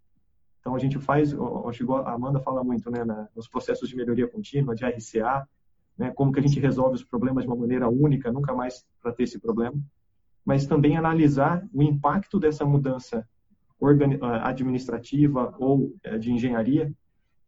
Então 0.59 0.75
a 0.75 0.79
gente 0.79 0.99
faz, 0.99 1.33
a 1.33 2.13
Amanda 2.13 2.39
fala 2.39 2.63
muito, 2.63 2.89
né, 2.91 3.03
na, 3.03 3.27
nos 3.35 3.47
processos 3.47 3.89
de 3.89 3.95
melhoria 3.95 4.27
contínua, 4.27 4.75
de 4.75 4.85
RCA, 4.85 5.47
né, 5.97 6.11
como 6.11 6.31
que 6.31 6.39
a 6.39 6.43
gente 6.43 6.59
resolve 6.59 6.95
os 6.95 7.03
problemas 7.03 7.43
de 7.43 7.49
uma 7.49 7.55
maneira 7.55 7.89
única, 7.89 8.31
nunca 8.31 8.53
mais 8.53 8.85
para 9.01 9.11
ter 9.11 9.23
esse 9.23 9.39
problema, 9.39 9.75
mas 10.45 10.65
também 10.65 10.97
analisar 10.97 11.67
o 11.73 11.81
impacto 11.81 12.39
dessa 12.39 12.65
mudança 12.65 13.27
administrativa 14.43 15.53
ou 15.59 15.91
eh, 16.03 16.17
de 16.17 16.31
engenharia, 16.31 16.91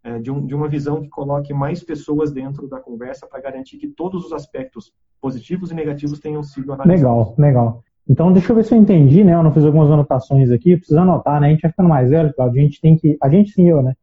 eh, 0.04 0.20
de, 0.20 0.32
um, 0.32 0.46
de 0.46 0.56
uma 0.56 0.68
visão 0.68 1.02
que 1.02 1.10
coloque 1.10 1.54
mais 1.54 1.84
pessoas 1.84 2.32
dentro 2.32 2.68
da 2.68 2.80
conversa 2.80 3.28
para 3.28 3.42
garantir 3.42 3.78
que 3.78 3.88
todos 3.88 4.26
os 4.26 4.34
aspectos 4.34 4.92
positivos 5.22 5.72
e 5.72 5.76
negativos 5.76 6.20
tenham 6.20 6.44
sido 6.44 6.74
analisados. 6.74 7.02
Legal, 7.02 7.36
legal. 7.38 7.84
Então, 8.10 8.34
deixa 8.34 8.52
eu 8.52 8.56
ver 8.56 8.66
se 8.66 8.74
eu 8.74 8.78
entendi, 8.78 9.24
né? 9.24 9.34
Eu 9.34 9.44
não 9.44 9.54
fiz 9.54 9.64
algumas 9.64 9.90
anotações 9.90 10.52
aqui, 10.52 10.76
precisa 10.76 11.02
anotar, 11.02 11.40
né? 11.40 11.48
A 11.48 11.50
gente 11.52 11.62
vai 11.62 11.72
ficando 11.72 11.90
mais 11.90 12.10
velho, 12.10 12.34
Claudio, 12.34 12.60
a 12.60 12.64
gente 12.64 12.82
tem 12.82 12.98
que, 12.98 13.18
a 13.22 13.30
gente 13.30 13.52
sim, 13.52 13.70
eu, 13.70 13.82
né? 13.82 13.96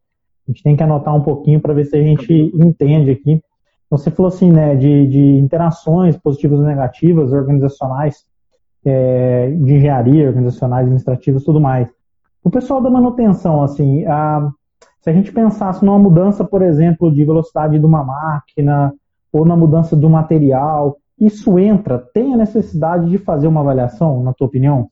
A 0.47 0.51
gente 0.51 0.63
tem 0.63 0.75
que 0.75 0.83
anotar 0.83 1.15
um 1.15 1.21
pouquinho 1.21 1.59
para 1.59 1.73
ver 1.73 1.85
se 1.85 1.95
a 1.95 2.01
gente 2.01 2.33
entende 2.55 3.11
aqui. 3.11 3.41
Você 3.89 4.09
falou 4.09 4.29
assim, 4.29 4.51
né, 4.51 4.75
de, 4.75 5.05
de 5.07 5.19
interações 5.37 6.17
positivas 6.17 6.61
e 6.61 6.63
negativas, 6.63 7.31
organizacionais, 7.31 8.25
é, 8.85 9.51
de 9.51 9.73
engenharia, 9.75 10.27
organizacionais, 10.27 10.83
administrativas, 10.83 11.43
tudo 11.43 11.59
mais. 11.59 11.89
O 12.43 12.49
pessoal 12.49 12.81
da 12.81 12.89
manutenção, 12.89 13.61
assim, 13.61 14.05
a, 14.05 14.51
se 15.01 15.09
a 15.09 15.13
gente 15.13 15.31
pensasse 15.31 15.85
numa 15.85 15.99
mudança, 15.99 16.43
por 16.43 16.61
exemplo, 16.61 17.13
de 17.13 17.23
velocidade 17.23 17.77
de 17.77 17.85
uma 17.85 18.03
máquina 18.03 18.93
ou 19.31 19.45
na 19.45 19.55
mudança 19.55 19.95
do 19.95 20.09
material, 20.09 20.97
isso 21.19 21.59
entra, 21.59 21.99
tem 21.99 22.33
a 22.33 22.37
necessidade 22.37 23.09
de 23.09 23.17
fazer 23.17 23.47
uma 23.47 23.61
avaliação, 23.61 24.23
na 24.23 24.33
tua 24.33 24.47
opinião? 24.47 24.89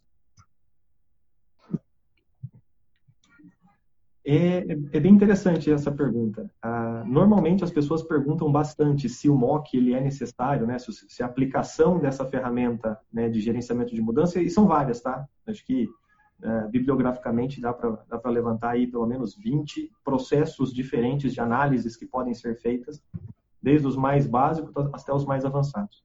É, 4.32 4.58
é 4.94 5.00
bem 5.00 5.12
interessante 5.12 5.72
essa 5.72 5.92
pergunta. 5.92 6.48
Ah, 6.62 7.04
normalmente 7.08 7.64
as 7.64 7.72
pessoas 7.72 8.04
perguntam 8.04 8.52
bastante 8.52 9.10
se 9.10 9.28
o 9.28 9.36
MOC 9.36 9.74
ele 9.74 9.96
é 9.96 10.00
necessário, 10.00 10.68
né? 10.68 10.78
Se, 10.78 10.92
se 10.92 11.24
a 11.24 11.26
aplicação 11.26 11.98
dessa 11.98 12.24
ferramenta 12.24 13.00
né, 13.12 13.28
de 13.28 13.40
gerenciamento 13.42 13.96
de 13.96 14.02
mudança, 14.02 14.40
e 14.40 14.48
são 14.48 14.68
várias, 14.68 15.02
tá? 15.02 15.26
Acho 15.48 15.66
que 15.66 15.88
é, 16.42 16.68
bibliograficamente 16.68 17.60
dá 17.60 17.74
para 17.74 18.32
levantar 18.32 18.72
aí 18.72 18.88
pelo 18.88 19.06
menos 19.06 19.36
20 19.36 19.92
processos 20.04 20.74
diferentes 20.74 21.34
de 21.34 21.42
análises 21.42 21.98
que 21.98 22.06
podem 22.06 22.34
ser 22.34 22.56
feitas, 22.56 23.04
desde 23.62 23.86
os 23.86 23.98
mais 23.98 24.26
básicos 24.26 24.74
até 24.94 25.14
os 25.14 25.26
mais 25.26 25.44
avançados. 25.44 26.04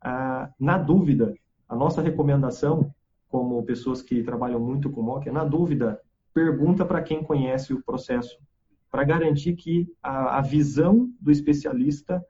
Ah, 0.00 0.50
na 0.58 0.76
dúvida, 0.76 1.34
a 1.68 1.76
nossa 1.76 2.02
recomendação, 2.02 2.92
como 3.28 3.62
pessoas 3.62 4.02
que 4.02 4.24
trabalham 4.24 4.58
muito 4.58 4.90
com 4.90 5.02
MOC, 5.02 5.28
é, 5.28 5.32
na 5.32 5.44
dúvida, 5.44 6.00
pergunta 6.34 6.84
para 6.84 7.02
quem 7.02 7.22
conhece 7.22 7.72
o 7.72 7.82
processo, 7.82 8.38
para 8.90 9.04
garantir 9.04 9.54
que 9.54 9.88
a, 10.02 10.38
a, 10.38 10.40
visão 10.40 11.12
do 11.20 11.30
especialista 11.30 12.24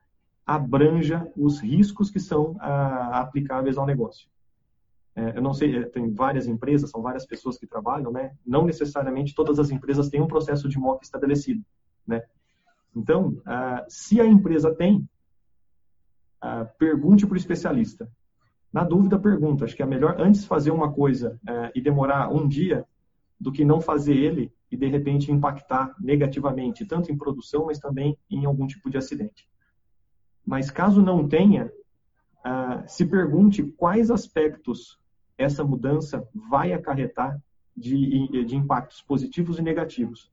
abranja 0.44 1.26
os 1.34 1.58
riscos 1.60 2.10
que 2.10 2.20
são 2.20 2.54
ah, 2.60 3.20
aplicáveis 3.20 3.78
ao 3.78 3.86
negócio. 3.86 4.28
É, 5.14 5.36
eu 5.36 5.42
não 5.42 5.52
sei, 5.52 5.76
é, 5.76 5.82
tem 5.82 6.12
várias 6.12 6.46
empresas, 6.46 6.90
são 6.90 7.02
várias 7.02 7.26
pessoas 7.26 7.58
que 7.58 7.66
trabalham, 7.66 8.12
né? 8.12 8.32
Não 8.46 8.64
necessariamente 8.64 9.34
todas 9.34 9.58
as 9.58 9.70
empresas 9.70 10.08
têm 10.08 10.20
um 10.20 10.26
processo 10.26 10.68
de 10.68 10.78
MOC 10.78 11.02
estabelecido, 11.02 11.64
né? 12.06 12.22
Então, 12.94 13.40
ah, 13.46 13.84
se 13.88 14.20
a 14.20 14.26
empresa 14.26 14.74
tem, 14.74 15.08
ah, 16.40 16.64
pergunte 16.78 17.26
para 17.26 17.34
o 17.34 17.38
especialista. 17.38 18.10
Na 18.72 18.84
dúvida, 18.84 19.18
pergunta. 19.18 19.64
Acho 19.64 19.74
que 19.74 19.82
é 19.82 19.86
melhor 19.86 20.20
antes 20.20 20.44
fazer 20.44 20.70
uma 20.70 20.92
coisa 20.92 21.38
é, 21.46 21.72
e 21.74 21.80
demorar 21.80 22.32
um 22.32 22.46
dia 22.46 22.86
do 23.38 23.50
que 23.50 23.64
não 23.64 23.80
fazer 23.80 24.14
ele 24.14 24.52
e 24.70 24.76
de 24.76 24.86
repente 24.86 25.32
impactar 25.32 25.94
negativamente, 25.98 26.84
tanto 26.84 27.10
em 27.10 27.16
produção, 27.16 27.66
mas 27.66 27.78
também 27.78 28.16
em 28.30 28.44
algum 28.44 28.66
tipo 28.66 28.88
de 28.88 28.98
acidente. 28.98 29.48
Mas 30.46 30.70
caso 30.70 31.02
não 31.02 31.26
tenha, 31.26 31.72
uh, 32.46 32.84
se 32.86 33.04
pergunte 33.06 33.62
quais 33.62 34.10
aspectos 34.10 34.99
essa 35.40 35.64
mudança 35.64 36.26
vai 36.50 36.72
acarretar 36.72 37.40
de, 37.76 38.44
de 38.44 38.56
impactos 38.56 39.00
positivos 39.02 39.58
e 39.58 39.62
negativos. 39.62 40.30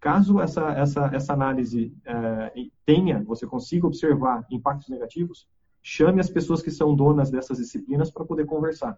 Caso 0.00 0.40
essa, 0.40 0.70
essa, 0.70 1.10
essa 1.12 1.32
análise 1.32 1.92
uh, 2.06 2.70
tenha, 2.86 3.22
você 3.24 3.46
consiga 3.46 3.86
observar 3.86 4.46
impactos 4.48 4.88
negativos, 4.88 5.48
chame 5.82 6.20
as 6.20 6.30
pessoas 6.30 6.62
que 6.62 6.70
são 6.70 6.94
donas 6.94 7.30
dessas 7.30 7.58
disciplinas 7.58 8.10
para 8.10 8.24
poder 8.24 8.46
conversar. 8.46 8.96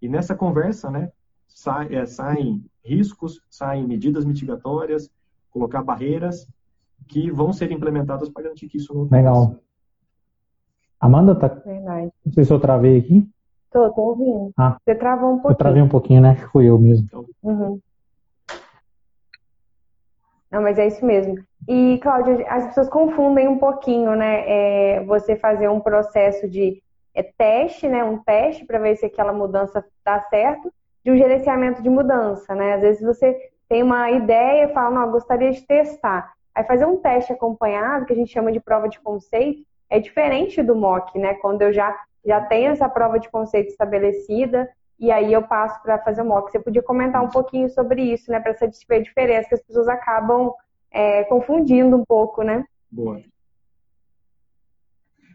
E 0.00 0.08
nessa 0.08 0.36
conversa, 0.36 0.88
né, 0.88 1.10
sai, 1.48 1.94
é, 1.94 2.06
saem 2.06 2.64
riscos, 2.84 3.42
saem 3.50 3.86
medidas 3.86 4.24
mitigatórias, 4.24 5.10
colocar 5.50 5.82
barreiras 5.82 6.48
que 7.08 7.28
vão 7.30 7.52
ser 7.52 7.72
implementadas 7.72 8.28
para 8.28 8.44
garantir 8.44 8.68
que 8.68 8.76
isso 8.76 8.94
não 8.94 9.02
aconteça. 9.02 9.16
Legal. 9.16 9.56
Amanda, 11.00 11.34
tá? 11.34 11.48
Verdade. 11.48 12.12
Não 12.24 12.32
sei 12.32 12.44
se 12.44 12.52
eu 12.52 12.60
travei 12.60 12.98
aqui. 12.98 13.28
Tô, 13.70 13.90
tô 13.90 14.00
ouvindo. 14.02 14.52
Ah, 14.58 14.76
Você 14.84 14.94
travou 14.94 15.30
um 15.30 15.38
pouquinho. 15.38 15.52
Eu 15.52 15.56
travei 15.56 15.82
um 15.82 15.88
pouquinho, 15.88 16.20
né? 16.20 16.34
Fui 16.52 16.68
eu 16.68 16.78
mesmo. 16.78 17.08
Uhum. 17.42 17.80
Não, 20.50 20.62
mas 20.62 20.78
é 20.78 20.86
isso 20.86 21.04
mesmo. 21.04 21.36
E, 21.68 21.98
Cláudia, 22.02 22.44
as 22.48 22.66
pessoas 22.66 22.88
confundem 22.88 23.46
um 23.46 23.58
pouquinho, 23.58 24.16
né? 24.16 24.44
É, 24.48 25.04
você 25.04 25.36
fazer 25.36 25.68
um 25.68 25.78
processo 25.78 26.48
de 26.48 26.82
é, 27.14 27.22
teste, 27.22 27.88
né? 27.88 28.02
Um 28.02 28.18
teste 28.18 28.64
para 28.64 28.78
ver 28.80 28.96
se 28.96 29.06
aquela 29.06 29.32
mudança 29.32 29.84
dá 30.04 30.20
certo, 30.22 30.72
de 31.04 31.12
um 31.12 31.16
gerenciamento 31.16 31.80
de 31.82 31.88
mudança, 31.88 32.54
né? 32.54 32.74
Às 32.74 32.80
vezes 32.80 33.02
você 33.02 33.36
tem 33.68 33.84
uma 33.84 34.10
ideia 34.10 34.64
e 34.64 34.72
fala, 34.74 34.90
não, 34.90 35.12
gostaria 35.12 35.52
de 35.52 35.62
testar. 35.62 36.32
Aí 36.52 36.64
fazer 36.64 36.84
um 36.84 36.96
teste 36.96 37.32
acompanhado, 37.32 38.04
que 38.04 38.12
a 38.12 38.16
gente 38.16 38.32
chama 38.32 38.50
de 38.50 38.58
prova 38.58 38.88
de 38.88 38.98
conceito, 39.00 39.62
é 39.88 40.00
diferente 40.00 40.62
do 40.62 40.74
mock, 40.74 41.16
né? 41.18 41.34
Quando 41.34 41.62
eu 41.62 41.72
já, 41.72 41.96
já 42.24 42.40
tenho 42.40 42.70
essa 42.70 42.88
prova 42.88 43.18
de 43.18 43.28
conceito 43.28 43.68
estabelecida 43.68 44.68
e 44.98 45.10
aí 45.10 45.32
eu 45.32 45.42
passo 45.42 45.82
para 45.82 45.98
fazer 45.98 46.22
o 46.22 46.26
mock. 46.26 46.50
Você 46.50 46.60
podia 46.60 46.82
comentar 46.82 47.22
um 47.22 47.28
pouquinho 47.28 47.68
sobre 47.70 48.02
isso, 48.02 48.30
né? 48.30 48.38
Para 48.38 48.54
satisfazer 48.54 49.00
a 49.00 49.04
diferença 49.04 49.48
que 49.48 49.54
as 49.54 49.62
pessoas 49.62 49.88
acabam 49.88 50.52
é, 50.90 51.24
confundindo 51.24 51.96
um 51.96 52.04
pouco, 52.04 52.42
né? 52.42 52.64
Boa. 52.90 53.20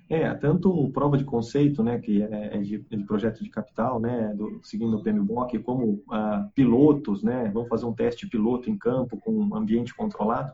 É, 0.08 0.32
tanto 0.36 0.92
prova 0.92 1.18
de 1.18 1.24
conceito, 1.24 1.84
né, 1.84 1.98
que 1.98 2.22
é, 2.22 2.58
é 2.58 2.58
de, 2.60 2.78
de 2.78 3.04
projeto 3.06 3.44
de 3.44 3.50
capital, 3.50 4.00
né, 4.00 4.34
do, 4.36 4.60
seguindo 4.64 4.96
o 4.96 5.02
PMBOK, 5.02 5.58
como 5.60 6.04
ah, 6.12 6.48
pilotos, 6.54 7.24
né, 7.24 7.50
vamos 7.52 7.68
fazer 7.68 7.88
um 7.88 7.94
teste 7.94 8.28
piloto 8.28 8.70
em 8.70 8.78
campo 8.78 9.18
com 9.18 9.32
um 9.32 9.56
ambiente 9.56 9.96
controlado, 9.96 10.54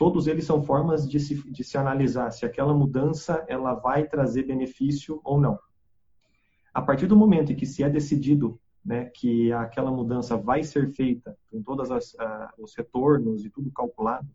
todos 0.00 0.26
eles 0.26 0.46
são 0.46 0.62
formas 0.62 1.06
de 1.06 1.20
se, 1.20 1.34
de 1.52 1.62
se 1.62 1.76
analisar 1.76 2.30
se 2.30 2.46
aquela 2.46 2.72
mudança 2.72 3.44
ela 3.46 3.74
vai 3.74 4.06
trazer 4.06 4.44
benefício 4.44 5.20
ou 5.22 5.38
não. 5.38 5.58
A 6.72 6.80
partir 6.80 7.06
do 7.06 7.14
momento 7.14 7.52
em 7.52 7.54
que 7.54 7.66
se 7.66 7.82
é 7.82 7.90
decidido 7.90 8.58
né, 8.82 9.10
que 9.14 9.52
aquela 9.52 9.90
mudança 9.90 10.38
vai 10.38 10.62
ser 10.62 10.88
feita 10.88 11.36
com 11.50 11.62
todos 11.62 11.90
ah, 12.18 12.50
os 12.58 12.74
retornos 12.74 13.44
e 13.44 13.50
tudo 13.50 13.70
calculado, 13.70 14.26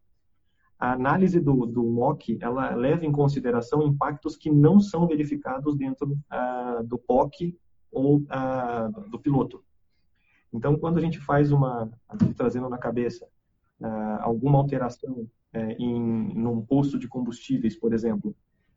a 0.77 0.91
análise 0.91 1.39
do, 1.39 1.65
do 1.65 1.83
MOC 1.83 2.37
ela 2.39 2.75
leva 2.75 3.03
em 3.03 3.11
consideração 3.11 3.81
impactos 3.81 4.37
que 4.37 4.51
não 4.51 4.79
são 4.79 5.07
verificados 5.07 5.75
dentro 5.75 6.15
ah, 6.29 6.83
do 6.85 6.99
POC 6.99 7.57
ou 7.91 8.23
ah, 8.29 8.91
do 9.09 9.17
piloto. 9.17 9.63
Então, 10.53 10.77
quando 10.77 10.99
a 10.99 11.01
gente 11.01 11.17
faz 11.17 11.51
uma, 11.51 11.89
trazendo 12.37 12.69
na 12.69 12.77
cabeça 12.77 13.27
ah, 13.81 14.19
alguma 14.21 14.57
alteração 14.57 15.27
é, 15.53 15.73
em 15.73 15.99
num 16.35 16.61
posto 16.65 16.99
de 16.99 17.07
combustíveis, 17.07 17.75
por 17.75 17.93
exemplo, 17.93 18.35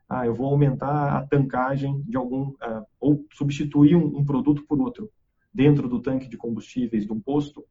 ah, 0.08 0.26
eu 0.26 0.34
vou 0.34 0.46
aumentar 0.46 1.16
a 1.16 1.26
tancagem 1.26 2.02
de 2.02 2.16
algum 2.16 2.54
ou 3.00 3.26
substituir 3.32 3.96
um, 3.96 4.18
um, 4.18 4.24
produto 4.24 4.64
por 4.66 4.80
outro 4.80 5.10
dentro 5.52 5.88
do 5.88 6.00
tanque 6.00 6.28
de 6.28 6.36
combustíveis 6.36 7.04
de 7.04 7.12
um 7.12 7.20
posto, 7.20 7.64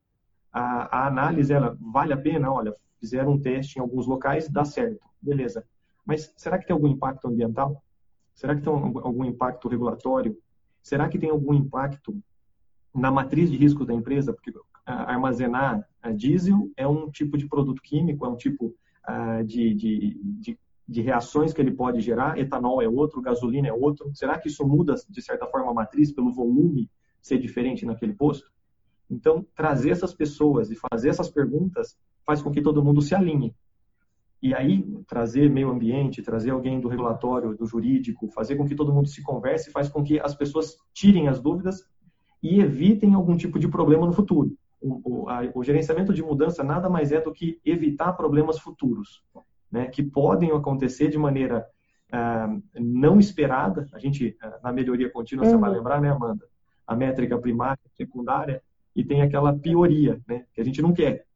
a, 0.51 1.03
a 1.03 1.07
análise 1.07 1.53
ela 1.53 1.77
vale 1.79 2.13
a 2.13 2.17
pena, 2.17 2.51
olha, 2.51 2.75
fizeram 2.99 3.33
um 3.33 3.39
teste 3.39 3.77
em 3.77 3.81
alguns 3.81 4.07
locais, 4.07 4.49
dá 4.49 4.65
certo, 4.65 5.05
beleza. 5.21 5.65
Mas 6.05 6.33
será 6.37 6.57
que 6.57 6.65
tem 6.65 6.73
algum 6.73 6.87
impacto 6.87 7.27
ambiental? 7.27 7.83
Será 8.33 8.55
que 8.55 8.61
tem 8.61 8.71
algum 8.71 9.25
impacto 9.25 9.67
regulatório? 9.67 10.37
Será 10.81 11.09
que 11.09 11.17
tem 11.17 11.29
algum 11.29 11.53
impacto 11.53 12.17
na 12.93 13.11
matriz 13.11 13.49
de 13.49 13.57
risco 13.57 13.85
da 13.85 13.93
empresa? 13.93 14.33
Porque 14.33 14.53
armazenar 14.93 15.85
diesel 16.15 16.71
é 16.77 16.87
um 16.87 17.09
tipo 17.09 17.37
de 17.37 17.47
produto 17.47 17.81
químico, 17.81 18.25
é 18.25 18.29
um 18.29 18.37
tipo 18.37 18.73
de, 19.45 19.73
de, 19.73 20.19
de, 20.23 20.59
de 20.87 21.01
reações 21.01 21.53
que 21.53 21.61
ele 21.61 21.71
pode 21.71 22.01
gerar, 22.01 22.37
etanol 22.37 22.81
é 22.81 22.87
outro, 22.87 23.21
gasolina 23.21 23.67
é 23.67 23.73
outro. 23.73 24.09
Será 24.13 24.37
que 24.37 24.47
isso 24.47 24.65
muda, 24.65 24.95
de 25.09 25.21
certa 25.21 25.45
forma, 25.47 25.71
a 25.71 25.73
matriz 25.73 26.11
pelo 26.11 26.33
volume 26.33 26.89
ser 27.21 27.37
diferente 27.37 27.85
naquele 27.85 28.13
posto? 28.13 28.49
Então, 29.09 29.45
trazer 29.55 29.91
essas 29.91 30.13
pessoas 30.13 30.69
e 30.69 30.75
fazer 30.75 31.09
essas 31.09 31.29
perguntas 31.29 31.97
faz 32.25 32.41
com 32.41 32.51
que 32.51 32.61
todo 32.61 32.83
mundo 32.83 33.01
se 33.01 33.15
alinhe. 33.15 33.55
E 34.41 34.53
aí, 34.53 34.85
trazer 35.07 35.49
meio 35.49 35.69
ambiente, 35.69 36.21
trazer 36.21 36.51
alguém 36.51 36.79
do 36.79 36.87
regulatório, 36.87 37.55
do 37.55 37.65
jurídico, 37.65 38.29
fazer 38.29 38.55
com 38.55 38.65
que 38.65 38.75
todo 38.75 38.93
mundo 38.93 39.07
se 39.07 39.23
converse, 39.23 39.71
faz 39.71 39.89
com 39.89 40.03
que 40.03 40.19
as 40.19 40.35
pessoas 40.35 40.77
tirem 40.93 41.27
as 41.27 41.41
dúvidas 41.41 41.83
e 42.43 42.59
evitem 42.59 43.13
algum 43.15 43.35
tipo 43.35 43.57
de 43.57 43.67
problema 43.67 44.05
no 44.05 44.13
futuro. 44.13 44.55
O, 44.81 45.23
o, 45.23 45.29
a, 45.29 45.41
o 45.55 45.63
gerenciamento 45.63 46.13
de 46.13 46.21
mudança 46.21 46.63
nada 46.63 46.89
mais 46.89 47.11
é 47.11 47.19
do 47.19 47.33
que 47.33 47.59
evitar 47.65 48.13
problemas 48.13 48.59
futuros, 48.59 49.23
né, 49.71 49.87
que 49.87 50.03
podem 50.03 50.51
acontecer 50.51 51.09
de 51.09 51.17
maneira 51.17 51.65
ah, 52.11 52.55
não 52.75 53.19
esperada. 53.19 53.87
A 53.93 53.99
gente, 53.99 54.37
ah, 54.41 54.59
na 54.63 54.71
melhoria 54.71 55.09
contínua, 55.09 55.45
uhum. 55.45 55.51
você 55.51 55.57
vai 55.57 55.69
uhum. 55.69 55.75
lembrar, 55.77 56.01
né, 56.01 56.11
Amanda? 56.11 56.45
A 56.85 56.95
métrica 56.95 57.37
primária, 57.37 57.81
secundária, 57.95 58.61
e 58.95 59.03
tem 59.03 59.21
aquela 59.21 59.53
pioria, 59.53 60.21
né, 60.27 60.45
que 60.53 60.61
a 60.61 60.63
gente 60.63 60.81
não 60.81 60.93
quer 60.93 61.27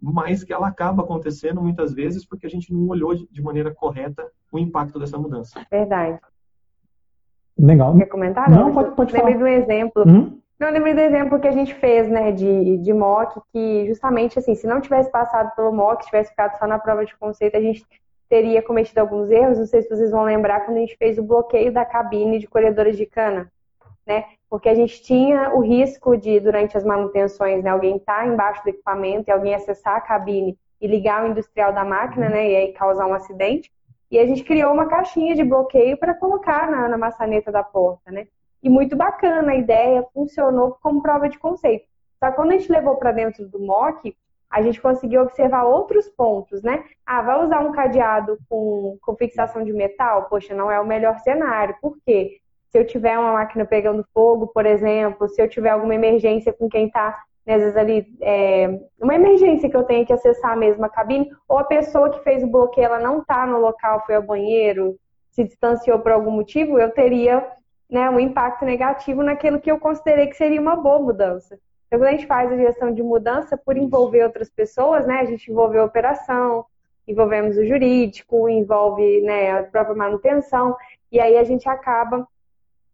mas 0.00 0.44
que 0.44 0.52
ela 0.52 0.68
acaba 0.68 1.02
acontecendo 1.02 1.60
muitas 1.60 1.92
vezes 1.92 2.24
porque 2.24 2.46
a 2.46 2.50
gente 2.50 2.72
não 2.72 2.86
olhou 2.88 3.14
de 3.14 3.42
maneira 3.42 3.74
correta 3.74 4.30
o 4.52 4.58
impacto 4.58 4.98
dessa 4.98 5.18
mudança. 5.18 5.64
Verdade. 5.70 6.20
Legal. 7.58 7.96
Quer 7.96 8.06
comentar? 8.06 8.50
Não, 8.50 8.72
pode, 8.72 8.94
pode 8.94 9.12
lembrei 9.12 9.34
falar. 9.34 9.46
Lembrei 9.46 9.58
do 9.58 9.64
exemplo. 9.64 10.04
Hum? 10.06 10.40
Não, 10.58 10.70
lembrei 10.70 10.94
do 10.94 11.00
exemplo 11.00 11.38
que 11.38 11.48
a 11.48 11.52
gente 11.52 11.74
fez, 11.74 12.08
né, 12.08 12.32
de, 12.32 12.78
de 12.78 12.92
mock, 12.92 13.40
que 13.52 13.86
justamente 13.86 14.38
assim, 14.38 14.54
se 14.54 14.66
não 14.66 14.80
tivesse 14.80 15.10
passado 15.10 15.54
pelo 15.54 15.72
mock, 15.72 16.04
tivesse 16.06 16.30
ficado 16.30 16.58
só 16.58 16.66
na 16.66 16.78
prova 16.78 17.04
de 17.04 17.14
conceito, 17.16 17.56
a 17.56 17.60
gente 17.60 17.84
teria 18.28 18.62
cometido 18.62 19.00
alguns 19.00 19.30
erros. 19.30 19.58
Não 19.58 19.66
sei 19.66 19.82
se 19.82 19.88
vocês 19.88 20.10
vão 20.10 20.24
lembrar 20.24 20.60
quando 20.60 20.78
a 20.78 20.80
gente 20.80 20.96
fez 20.96 21.18
o 21.18 21.22
bloqueio 21.22 21.72
da 21.72 21.84
cabine 21.84 22.38
de 22.38 22.46
colhedoras 22.46 22.96
de 22.96 23.04
cana, 23.04 23.52
né? 24.06 24.24
porque 24.48 24.68
a 24.68 24.74
gente 24.74 25.02
tinha 25.02 25.54
o 25.54 25.60
risco 25.60 26.16
de, 26.16 26.38
durante 26.40 26.76
as 26.76 26.84
manutenções, 26.84 27.62
né, 27.62 27.70
alguém 27.70 27.96
estar 27.96 28.20
tá 28.20 28.26
embaixo 28.26 28.62
do 28.62 28.70
equipamento 28.70 29.28
e 29.28 29.32
alguém 29.32 29.54
acessar 29.54 29.96
a 29.96 30.00
cabine 30.00 30.56
e 30.80 30.86
ligar 30.86 31.24
o 31.24 31.28
industrial 31.28 31.72
da 31.72 31.84
máquina, 31.84 32.28
né, 32.28 32.50
e 32.50 32.56
aí 32.56 32.72
causar 32.72 33.06
um 33.06 33.14
acidente. 33.14 33.70
E 34.10 34.18
a 34.18 34.26
gente 34.26 34.44
criou 34.44 34.72
uma 34.72 34.86
caixinha 34.86 35.34
de 35.34 35.42
bloqueio 35.42 35.98
para 35.98 36.14
colocar 36.14 36.70
na, 36.70 36.88
na 36.88 36.96
maçaneta 36.96 37.50
da 37.50 37.64
porta, 37.64 38.10
né? 38.10 38.28
E 38.62 38.68
muito 38.68 38.96
bacana 38.96 39.52
a 39.52 39.56
ideia, 39.56 40.04
funcionou 40.12 40.76
como 40.82 41.02
prova 41.02 41.28
de 41.28 41.38
conceito. 41.38 41.86
Só 42.18 42.30
que 42.30 42.36
quando 42.36 42.52
a 42.52 42.58
gente 42.58 42.72
levou 42.72 42.96
para 42.96 43.12
dentro 43.12 43.46
do 43.48 43.60
mock, 43.60 44.16
a 44.50 44.62
gente 44.62 44.80
conseguiu 44.80 45.22
observar 45.22 45.64
outros 45.64 46.08
pontos, 46.08 46.62
né? 46.62 46.84
Ah, 47.04 47.20
vai 47.20 47.44
usar 47.44 47.60
um 47.60 47.72
cadeado 47.72 48.38
com, 48.48 48.96
com 49.00 49.16
fixação 49.16 49.62
de 49.64 49.72
metal? 49.72 50.26
Poxa, 50.28 50.54
não 50.54 50.70
é 50.70 50.80
o 50.80 50.86
melhor 50.86 51.18
cenário. 51.18 51.76
Por 51.80 51.98
quê? 52.04 52.40
se 52.76 52.78
eu 52.78 52.86
tiver 52.86 53.18
uma 53.18 53.32
máquina 53.32 53.64
pegando 53.64 54.04
fogo, 54.12 54.48
por 54.48 54.66
exemplo, 54.66 55.28
se 55.28 55.40
eu 55.40 55.48
tiver 55.48 55.70
alguma 55.70 55.94
emergência 55.94 56.52
com 56.52 56.68
quem 56.68 56.86
está, 56.86 57.22
né, 57.46 57.54
às 57.54 57.62
vezes 57.62 57.76
ali, 57.76 58.06
é, 58.20 58.80
uma 59.00 59.14
emergência 59.14 59.70
que 59.70 59.76
eu 59.76 59.84
tenho 59.84 60.04
que 60.04 60.12
acessar 60.12 60.52
a 60.52 60.56
mesma 60.56 60.88
cabine, 60.88 61.30
ou 61.48 61.58
a 61.58 61.64
pessoa 61.64 62.10
que 62.10 62.22
fez 62.22 62.42
o 62.42 62.46
bloqueio, 62.46 62.86
ela 62.86 62.98
não 62.98 63.20
está 63.20 63.46
no 63.46 63.58
local, 63.58 64.02
foi 64.04 64.16
ao 64.16 64.22
banheiro, 64.22 64.96
se 65.30 65.44
distanciou 65.44 65.98
por 66.00 66.12
algum 66.12 66.30
motivo, 66.30 66.78
eu 66.78 66.90
teria 66.90 67.46
né, 67.90 68.10
um 68.10 68.18
impacto 68.18 68.64
negativo 68.64 69.22
naquilo 69.22 69.60
que 69.60 69.70
eu 69.70 69.78
considerei 69.78 70.26
que 70.26 70.36
seria 70.36 70.60
uma 70.60 70.76
boa 70.76 70.98
mudança. 70.98 71.58
Então, 71.86 72.00
quando 72.00 72.08
a 72.08 72.12
gente 72.12 72.26
faz 72.26 72.50
a 72.50 72.56
gestão 72.56 72.92
de 72.92 73.02
mudança 73.02 73.56
por 73.56 73.76
envolver 73.76 74.24
outras 74.24 74.50
pessoas, 74.50 75.06
né, 75.06 75.20
a 75.20 75.24
gente 75.24 75.50
envolve 75.50 75.78
a 75.78 75.84
operação, 75.84 76.64
envolvemos 77.06 77.56
o 77.56 77.64
jurídico, 77.64 78.48
envolve 78.48 79.20
né, 79.22 79.58
a 79.58 79.62
própria 79.62 79.94
manutenção, 79.94 80.76
e 81.10 81.20
aí 81.20 81.36
a 81.36 81.44
gente 81.44 81.68
acaba 81.68 82.26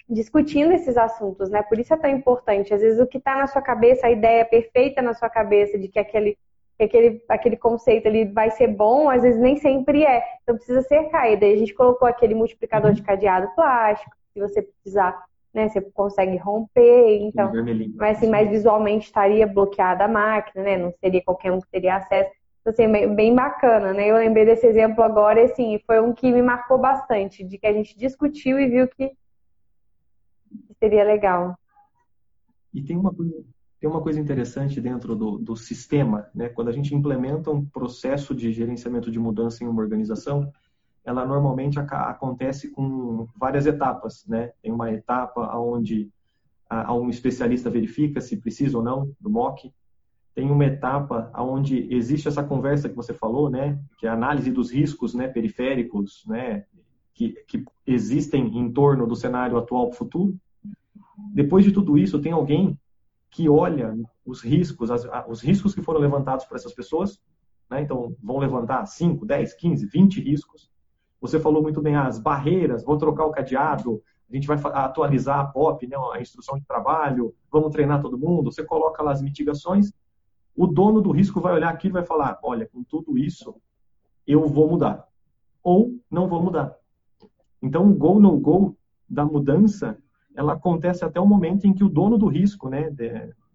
discutindo 0.08 0.72
esses 0.72 0.96
assuntos, 0.96 1.48
né? 1.48 1.62
Por 1.62 1.78
isso 1.78 1.94
é 1.94 1.96
tão 1.96 2.10
importante. 2.10 2.74
Às 2.74 2.82
vezes 2.82 3.00
o 3.00 3.06
que 3.06 3.18
está 3.18 3.36
na 3.36 3.46
sua 3.46 3.62
cabeça, 3.62 4.06
a 4.06 4.10
ideia 4.10 4.44
perfeita 4.44 5.00
na 5.00 5.14
sua 5.14 5.30
cabeça 5.30 5.78
de 5.78 5.88
que 5.88 5.98
aquele, 5.98 6.36
que 6.76 6.84
aquele, 6.84 7.24
aquele 7.28 7.56
conceito 7.56 8.06
ele 8.06 8.26
vai 8.26 8.50
ser 8.50 8.68
bom, 8.68 9.08
às 9.08 9.22
vezes 9.22 9.40
nem 9.40 9.56
sempre 9.56 10.04
é. 10.04 10.22
Então 10.42 10.56
precisa 10.56 10.82
ser 10.82 11.04
caída. 11.08 11.46
A 11.46 11.56
gente 11.56 11.72
colocou 11.72 12.06
aquele 12.06 12.34
multiplicador 12.34 12.92
de 12.92 13.02
cadeado 13.02 13.48
plástico, 13.54 14.14
se 14.32 14.40
você 14.40 14.62
precisar 14.62 15.22
né? 15.52 15.68
Você 15.68 15.80
consegue 15.80 16.36
romper, 16.36 17.20
então, 17.22 17.52
mas 17.96 18.16
assim, 18.16 18.30
mais 18.30 18.48
visualmente 18.48 19.06
estaria 19.06 19.46
bloqueada 19.46 20.04
a 20.04 20.08
máquina, 20.08 20.64
né? 20.64 20.78
Não 20.78 20.92
seria 20.98 21.22
qualquer 21.22 21.52
um 21.52 21.60
que 21.60 21.70
teria 21.70 21.96
acesso. 21.96 22.30
Então, 22.60 22.72
assim, 22.72 23.14
bem 23.14 23.34
bacana, 23.34 23.92
né? 23.92 24.08
Eu 24.08 24.16
lembrei 24.16 24.44
desse 24.44 24.66
exemplo 24.66 25.02
agora 25.02 25.44
assim, 25.44 25.80
foi 25.86 26.00
um 26.00 26.12
que 26.12 26.30
me 26.32 26.42
marcou 26.42 26.78
bastante, 26.78 27.44
de 27.44 27.58
que 27.58 27.66
a 27.66 27.72
gente 27.72 27.96
discutiu 27.98 28.58
e 28.58 28.68
viu 28.68 28.88
que 28.88 29.12
seria 30.78 31.04
legal. 31.04 31.56
E 32.72 32.82
tem 32.82 32.96
uma 32.96 33.12
coisa, 33.12 33.44
tem 33.78 33.90
uma 33.90 34.00
coisa 34.00 34.18
interessante 34.18 34.80
dentro 34.80 35.14
do, 35.14 35.38
do 35.38 35.56
sistema, 35.56 36.30
né? 36.34 36.48
Quando 36.48 36.68
a 36.68 36.72
gente 36.72 36.94
implementa 36.94 37.50
um 37.50 37.64
processo 37.64 38.34
de 38.34 38.52
gerenciamento 38.52 39.10
de 39.10 39.18
mudança 39.18 39.62
em 39.62 39.66
uma 39.66 39.82
organização, 39.82 40.50
ela 41.04 41.26
normalmente 41.26 41.78
acontece 41.78 42.70
com 42.70 43.26
várias 43.36 43.66
etapas, 43.66 44.24
né? 44.26 44.52
Tem 44.62 44.70
uma 44.70 44.92
etapa 44.92 45.56
onde 45.56 46.08
a, 46.70 46.94
um 46.94 47.10
especialista 47.10 47.68
verifica 47.68 48.20
se 48.20 48.36
precisa 48.36 48.78
ou 48.78 48.84
não 48.84 49.12
do 49.20 49.28
MOC. 49.28 49.72
Tem 50.34 50.50
uma 50.50 50.64
etapa 50.64 51.30
onde 51.36 51.92
existe 51.92 52.28
essa 52.28 52.42
conversa 52.42 52.88
que 52.88 52.94
você 52.94 53.12
falou, 53.12 53.50
né? 53.50 53.78
Que 53.98 54.06
é 54.06 54.10
a 54.10 54.14
análise 54.14 54.50
dos 54.50 54.70
riscos, 54.70 55.12
né? 55.12 55.26
Periféricos, 55.26 56.22
né? 56.26 56.64
Que, 57.14 57.30
que 57.48 57.64
existem 57.86 58.56
em 58.56 58.72
torno 58.72 59.06
do 59.06 59.16
cenário 59.16 59.58
atual 59.58 59.88
para 59.88 59.94
o 59.94 59.98
futuro. 59.98 60.36
Depois 61.34 61.64
de 61.64 61.72
tudo 61.72 61.98
isso, 61.98 62.20
tem 62.20 62.32
alguém 62.32 62.78
que 63.28 63.48
olha 63.48 63.96
os 64.24 64.40
riscos, 64.40 64.90
as, 64.90 65.06
os 65.28 65.40
riscos 65.40 65.74
que 65.74 65.82
foram 65.82 66.00
levantados 66.00 66.44
por 66.44 66.56
essas 66.56 66.72
pessoas, 66.72 67.20
né? 67.68 67.82
Então, 67.82 68.14
vão 68.22 68.38
levantar 68.38 68.86
5, 68.86 69.26
10, 69.26 69.54
15, 69.54 69.86
20 69.86 70.20
riscos 70.20 70.71
você 71.22 71.38
falou 71.38 71.62
muito 71.62 71.80
bem 71.80 71.94
as 71.94 72.18
barreiras, 72.18 72.84
vou 72.84 72.98
trocar 72.98 73.24
o 73.24 73.30
cadeado, 73.30 74.02
a 74.28 74.34
gente 74.34 74.48
vai 74.48 74.58
atualizar 74.58 75.38
a 75.38 75.44
POP, 75.44 75.86
né, 75.86 75.96
a 76.12 76.20
instrução 76.20 76.58
de 76.58 76.66
trabalho, 76.66 77.32
vamos 77.50 77.70
treinar 77.70 78.02
todo 78.02 78.18
mundo, 78.18 78.50
você 78.50 78.64
coloca 78.64 79.04
lá 79.04 79.12
as 79.12 79.22
mitigações, 79.22 79.92
o 80.56 80.66
dono 80.66 81.00
do 81.00 81.12
risco 81.12 81.40
vai 81.40 81.54
olhar 81.54 81.70
aqui 81.70 81.86
e 81.86 81.92
vai 81.92 82.04
falar, 82.04 82.40
olha, 82.42 82.66
com 82.66 82.82
tudo 82.82 83.16
isso, 83.16 83.54
eu 84.26 84.48
vou 84.48 84.68
mudar. 84.68 85.06
Ou 85.62 85.96
não 86.10 86.26
vou 86.28 86.42
mudar. 86.42 86.74
Então, 87.62 87.88
o 87.88 87.94
go, 87.94 88.18
no 88.18 88.36
go 88.36 88.76
da 89.08 89.24
mudança, 89.24 89.96
ela 90.34 90.54
acontece 90.54 91.04
até 91.04 91.20
o 91.20 91.26
momento 91.26 91.66
em 91.66 91.72
que 91.72 91.84
o 91.84 91.88
dono 91.88 92.18
do 92.18 92.26
risco, 92.26 92.68
né, 92.68 92.90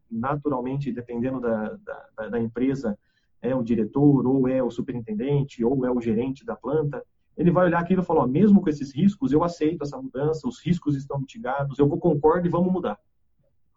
naturalmente, 0.09 0.91
dependendo 0.91 1.41
da, 1.41 1.77
da, 2.15 2.29
da 2.29 2.39
empresa, 2.39 2.97
é 3.41 3.53
o 3.53 3.62
diretor, 3.62 4.25
ou 4.25 4.47
é 4.47 4.63
o 4.63 4.71
superintendente, 4.71 5.65
ou 5.65 5.86
é 5.86 5.91
o 5.91 6.00
gerente 6.00 6.45
da 6.45 6.55
planta, 6.55 7.03
ele 7.38 7.51
vai 7.51 7.65
olhar 7.65 7.79
aquilo 7.79 8.01
e 8.01 8.06
falar, 8.06 8.24
ó, 8.24 8.27
mesmo 8.27 8.62
com 8.62 8.70
esses 8.70 8.94
riscos, 8.94 9.32
eu 9.32 9.44
aceito 9.44 9.84
essa 9.84 10.01
mudança, 10.01 10.48
os 10.48 10.60
riscos 10.60 10.96
estão 10.96 11.20
mitigados, 11.20 11.77
eu 11.77 11.88
vou 11.88 12.00
concordo 12.00 12.48
e 12.48 12.50
vamos 12.50 12.74
mudar. 12.74 13.00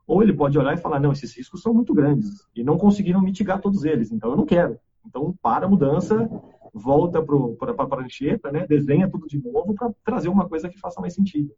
Ou 0.06 0.22
ele 0.22 0.32
pode 0.32 0.58
olhar 0.58 0.74
e 0.74 0.80
falar, 0.80 0.98
não, 0.98 1.12
esses 1.12 1.36
riscos 1.36 1.60
são 1.60 1.74
muito 1.74 1.92
grandes 1.92 2.48
e 2.56 2.64
não 2.64 2.78
conseguiram 2.78 3.20
mitigar 3.20 3.60
todos 3.60 3.84
eles, 3.84 4.10
então 4.10 4.30
eu 4.30 4.36
não 4.36 4.46
quero. 4.46 4.78
Então, 5.06 5.34
para 5.42 5.66
a 5.66 5.68
mudança, 5.68 6.28
volta 6.72 7.22
para 7.22 7.72
a 7.72 7.86
prancheta, 7.86 8.50
né, 8.50 8.66
desenha 8.66 9.08
tudo 9.08 9.26
de 9.26 9.40
novo 9.40 9.74
para 9.74 9.92
trazer 10.02 10.28
uma 10.28 10.48
coisa 10.48 10.68
que 10.68 10.80
faça 10.80 11.00
mais 11.00 11.14
sentido. 11.14 11.52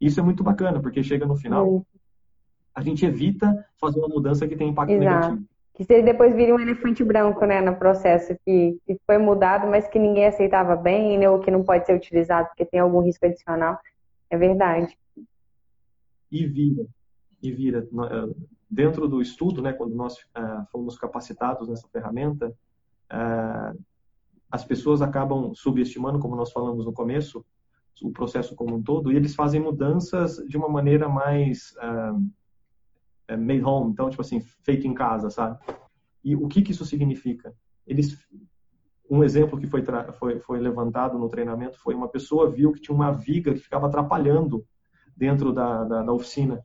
Isso 0.00 0.18
é 0.18 0.22
muito 0.22 0.42
bacana, 0.42 0.80
porque 0.80 1.02
chega 1.02 1.24
no 1.24 1.36
final, 1.36 1.86
a 2.74 2.82
gente 2.82 3.06
evita 3.06 3.64
fazer 3.80 4.00
uma 4.00 4.08
mudança 4.08 4.46
que 4.46 4.56
tem 4.56 4.70
impacto 4.70 4.90
Exato. 4.90 5.30
negativo 5.30 5.48
que 5.86 6.02
depois 6.02 6.34
vira 6.34 6.52
um 6.52 6.58
elefante 6.58 7.04
branco, 7.04 7.44
né, 7.46 7.60
no 7.60 7.76
processo 7.76 8.36
que, 8.44 8.76
que 8.84 8.98
foi 9.06 9.16
mudado, 9.16 9.68
mas 9.68 9.86
que 9.86 9.98
ninguém 9.98 10.26
aceitava 10.26 10.74
bem, 10.74 11.16
né, 11.16 11.30
ou 11.30 11.38
que 11.38 11.52
não 11.52 11.62
pode 11.62 11.86
ser 11.86 11.94
utilizado 11.94 12.48
porque 12.48 12.64
tem 12.64 12.80
algum 12.80 13.00
risco 13.00 13.24
adicional. 13.24 13.78
É 14.28 14.36
verdade. 14.36 14.98
E 16.30 16.46
vira, 16.46 16.84
e 17.40 17.52
vira. 17.52 17.78
Eh, 17.78 18.34
dentro 18.68 19.08
do 19.08 19.22
estudo, 19.22 19.62
né, 19.62 19.72
quando 19.72 19.94
nós 19.94 20.14
uh, 20.16 20.66
fomos 20.70 20.98
capacitados 20.98 21.68
nessa 21.68 21.88
ferramenta, 21.88 22.48
uh, 23.12 23.78
as 24.50 24.64
pessoas 24.64 25.00
acabam 25.00 25.54
subestimando, 25.54 26.18
como 26.18 26.34
nós 26.34 26.50
falamos 26.50 26.84
no 26.84 26.92
começo, 26.92 27.44
o 28.02 28.10
processo 28.10 28.54
como 28.54 28.76
um 28.76 28.82
todo, 28.82 29.12
e 29.12 29.16
eles 29.16 29.34
fazem 29.34 29.60
mudanças 29.60 30.36
de 30.46 30.56
uma 30.56 30.68
maneira 30.68 31.08
mais 31.08 31.74
é, 33.28 33.36
made 33.36 33.62
home, 33.62 33.92
então, 33.92 34.08
tipo 34.08 34.22
assim, 34.22 34.40
feito 34.40 34.86
em 34.86 34.94
casa, 34.94 35.30
sabe? 35.30 35.58
E 36.24 36.34
o 36.34 36.48
que, 36.48 36.62
que 36.62 36.72
isso 36.72 36.84
significa? 36.84 37.54
Eles, 37.86 38.18
um 39.08 39.22
exemplo 39.22 39.58
que 39.58 39.66
foi, 39.66 39.84
foi, 40.18 40.40
foi 40.40 40.58
levantado 40.58 41.18
no 41.18 41.28
treinamento 41.28 41.78
foi 41.78 41.94
uma 41.94 42.08
pessoa 42.08 42.50
viu 42.50 42.72
que 42.72 42.80
tinha 42.80 42.94
uma 42.94 43.12
viga 43.12 43.54
que 43.54 43.60
ficava 43.60 43.86
atrapalhando 43.86 44.66
dentro 45.16 45.52
da, 45.52 45.84
da, 45.84 46.02
da 46.02 46.12
oficina. 46.12 46.62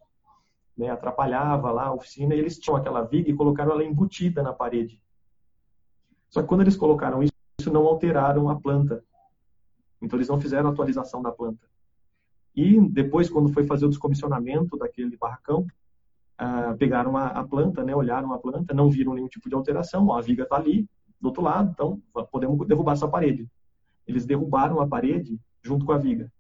Né? 0.76 0.90
Atrapalhava 0.90 1.72
lá 1.72 1.86
a 1.86 1.94
oficina 1.94 2.34
e 2.34 2.40
eles 2.40 2.58
tinham 2.58 2.76
aquela 2.76 3.02
viga 3.04 3.30
e 3.30 3.36
colocaram 3.36 3.74
ela 3.74 3.84
embutida 3.84 4.42
na 4.42 4.54
parede. 4.54 5.02
Só 6.30 6.42
que 6.42 6.48
quando 6.48 6.62
eles 6.62 6.76
colocaram 6.76 7.22
isso, 7.22 7.34
isso 7.60 7.72
não 7.72 7.86
alteraram 7.86 8.50
a 8.50 8.60
planta. 8.60 9.04
Então 10.02 10.18
eles 10.18 10.28
não 10.28 10.40
fizeram 10.40 10.70
a 10.70 10.72
atualização 10.72 11.22
da 11.22 11.32
planta. 11.32 11.66
E 12.56 12.80
depois, 12.90 13.30
quando 13.30 13.52
foi 13.52 13.66
fazer 13.66 13.86
o 13.86 13.90
descomissionamento 13.90 14.78
daquele 14.78 15.18
barracão, 15.18 15.66
ah, 16.38 16.76
pegaram 16.78 17.16
a, 17.16 17.28
a, 17.28 17.44
planta, 17.48 17.84
né, 17.84 17.96
olharam 17.96 18.34
a 18.34 18.40
planta, 18.40 18.74
não 18.74 18.90
viram 18.90 19.14
nenhum 19.14 19.28
tipo 19.28 19.50
de 19.50 19.56
alteração, 19.56 20.08
ó, 20.08 20.18
a 20.18 20.22
viga 20.22 20.44
está 20.44 20.56
ali, 20.56 20.88
do 21.20 21.28
outro 21.28 21.42
lado, 21.42 21.72
então 21.72 22.02
podemos 22.32 22.68
derrubar 22.68 22.94
essa 22.94 23.08
parede. 23.08 23.48
Eles 24.06 24.26
derrubaram 24.26 24.82
a 24.82 24.88
parede 24.88 25.40
junto 25.62 25.86
com 25.86 25.94
a 25.94 25.98
viga. 25.98 26.32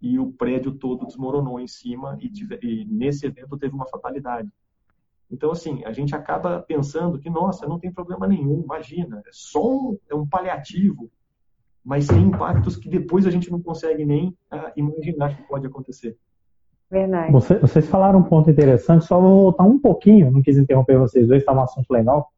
E 0.00 0.18
o 0.18 0.32
prédio 0.32 0.72
todo 0.72 1.06
desmoronou 1.06 1.60
em 1.60 1.66
cima 1.66 2.16
e, 2.20 2.30
tive, 2.30 2.58
e 2.62 2.86
nesse 2.86 3.26
evento 3.26 3.58
teve 3.58 3.74
uma 3.74 3.86
fatalidade. 3.86 4.50
Então, 5.30 5.50
assim, 5.50 5.84
a 5.84 5.92
gente 5.92 6.14
acaba 6.14 6.60
pensando 6.60 7.18
que, 7.18 7.28
nossa, 7.28 7.68
não 7.68 7.78
tem 7.78 7.92
problema 7.92 8.26
nenhum, 8.26 8.62
imagina, 8.62 9.22
é 9.26 9.30
só 9.30 9.62
um, 9.70 9.98
é 10.08 10.14
um 10.14 10.26
paliativo, 10.26 11.10
mas 11.84 12.08
tem 12.08 12.22
impactos 12.22 12.76
que 12.76 12.88
depois 12.88 13.26
a 13.26 13.30
gente 13.30 13.50
não 13.50 13.60
consegue 13.60 14.04
nem 14.04 14.28
uh, 14.28 14.72
imaginar 14.74 15.36
que 15.36 15.42
pode 15.42 15.66
acontecer. 15.66 16.16
Verdade. 16.90 17.32
Você, 17.32 17.54
vocês 17.58 17.88
falaram 17.88 18.18
um 18.18 18.22
ponto 18.24 18.50
interessante, 18.50 19.04
só 19.04 19.20
vou 19.20 19.42
voltar 19.42 19.62
um 19.62 19.78
pouquinho, 19.78 20.30
não 20.30 20.42
quis 20.42 20.58
interromper 20.58 20.98
vocês 20.98 21.28
dois, 21.28 21.40
estava 21.40 21.60
um 21.60 21.64
assunto 21.64 21.88
legal. 21.90 22.28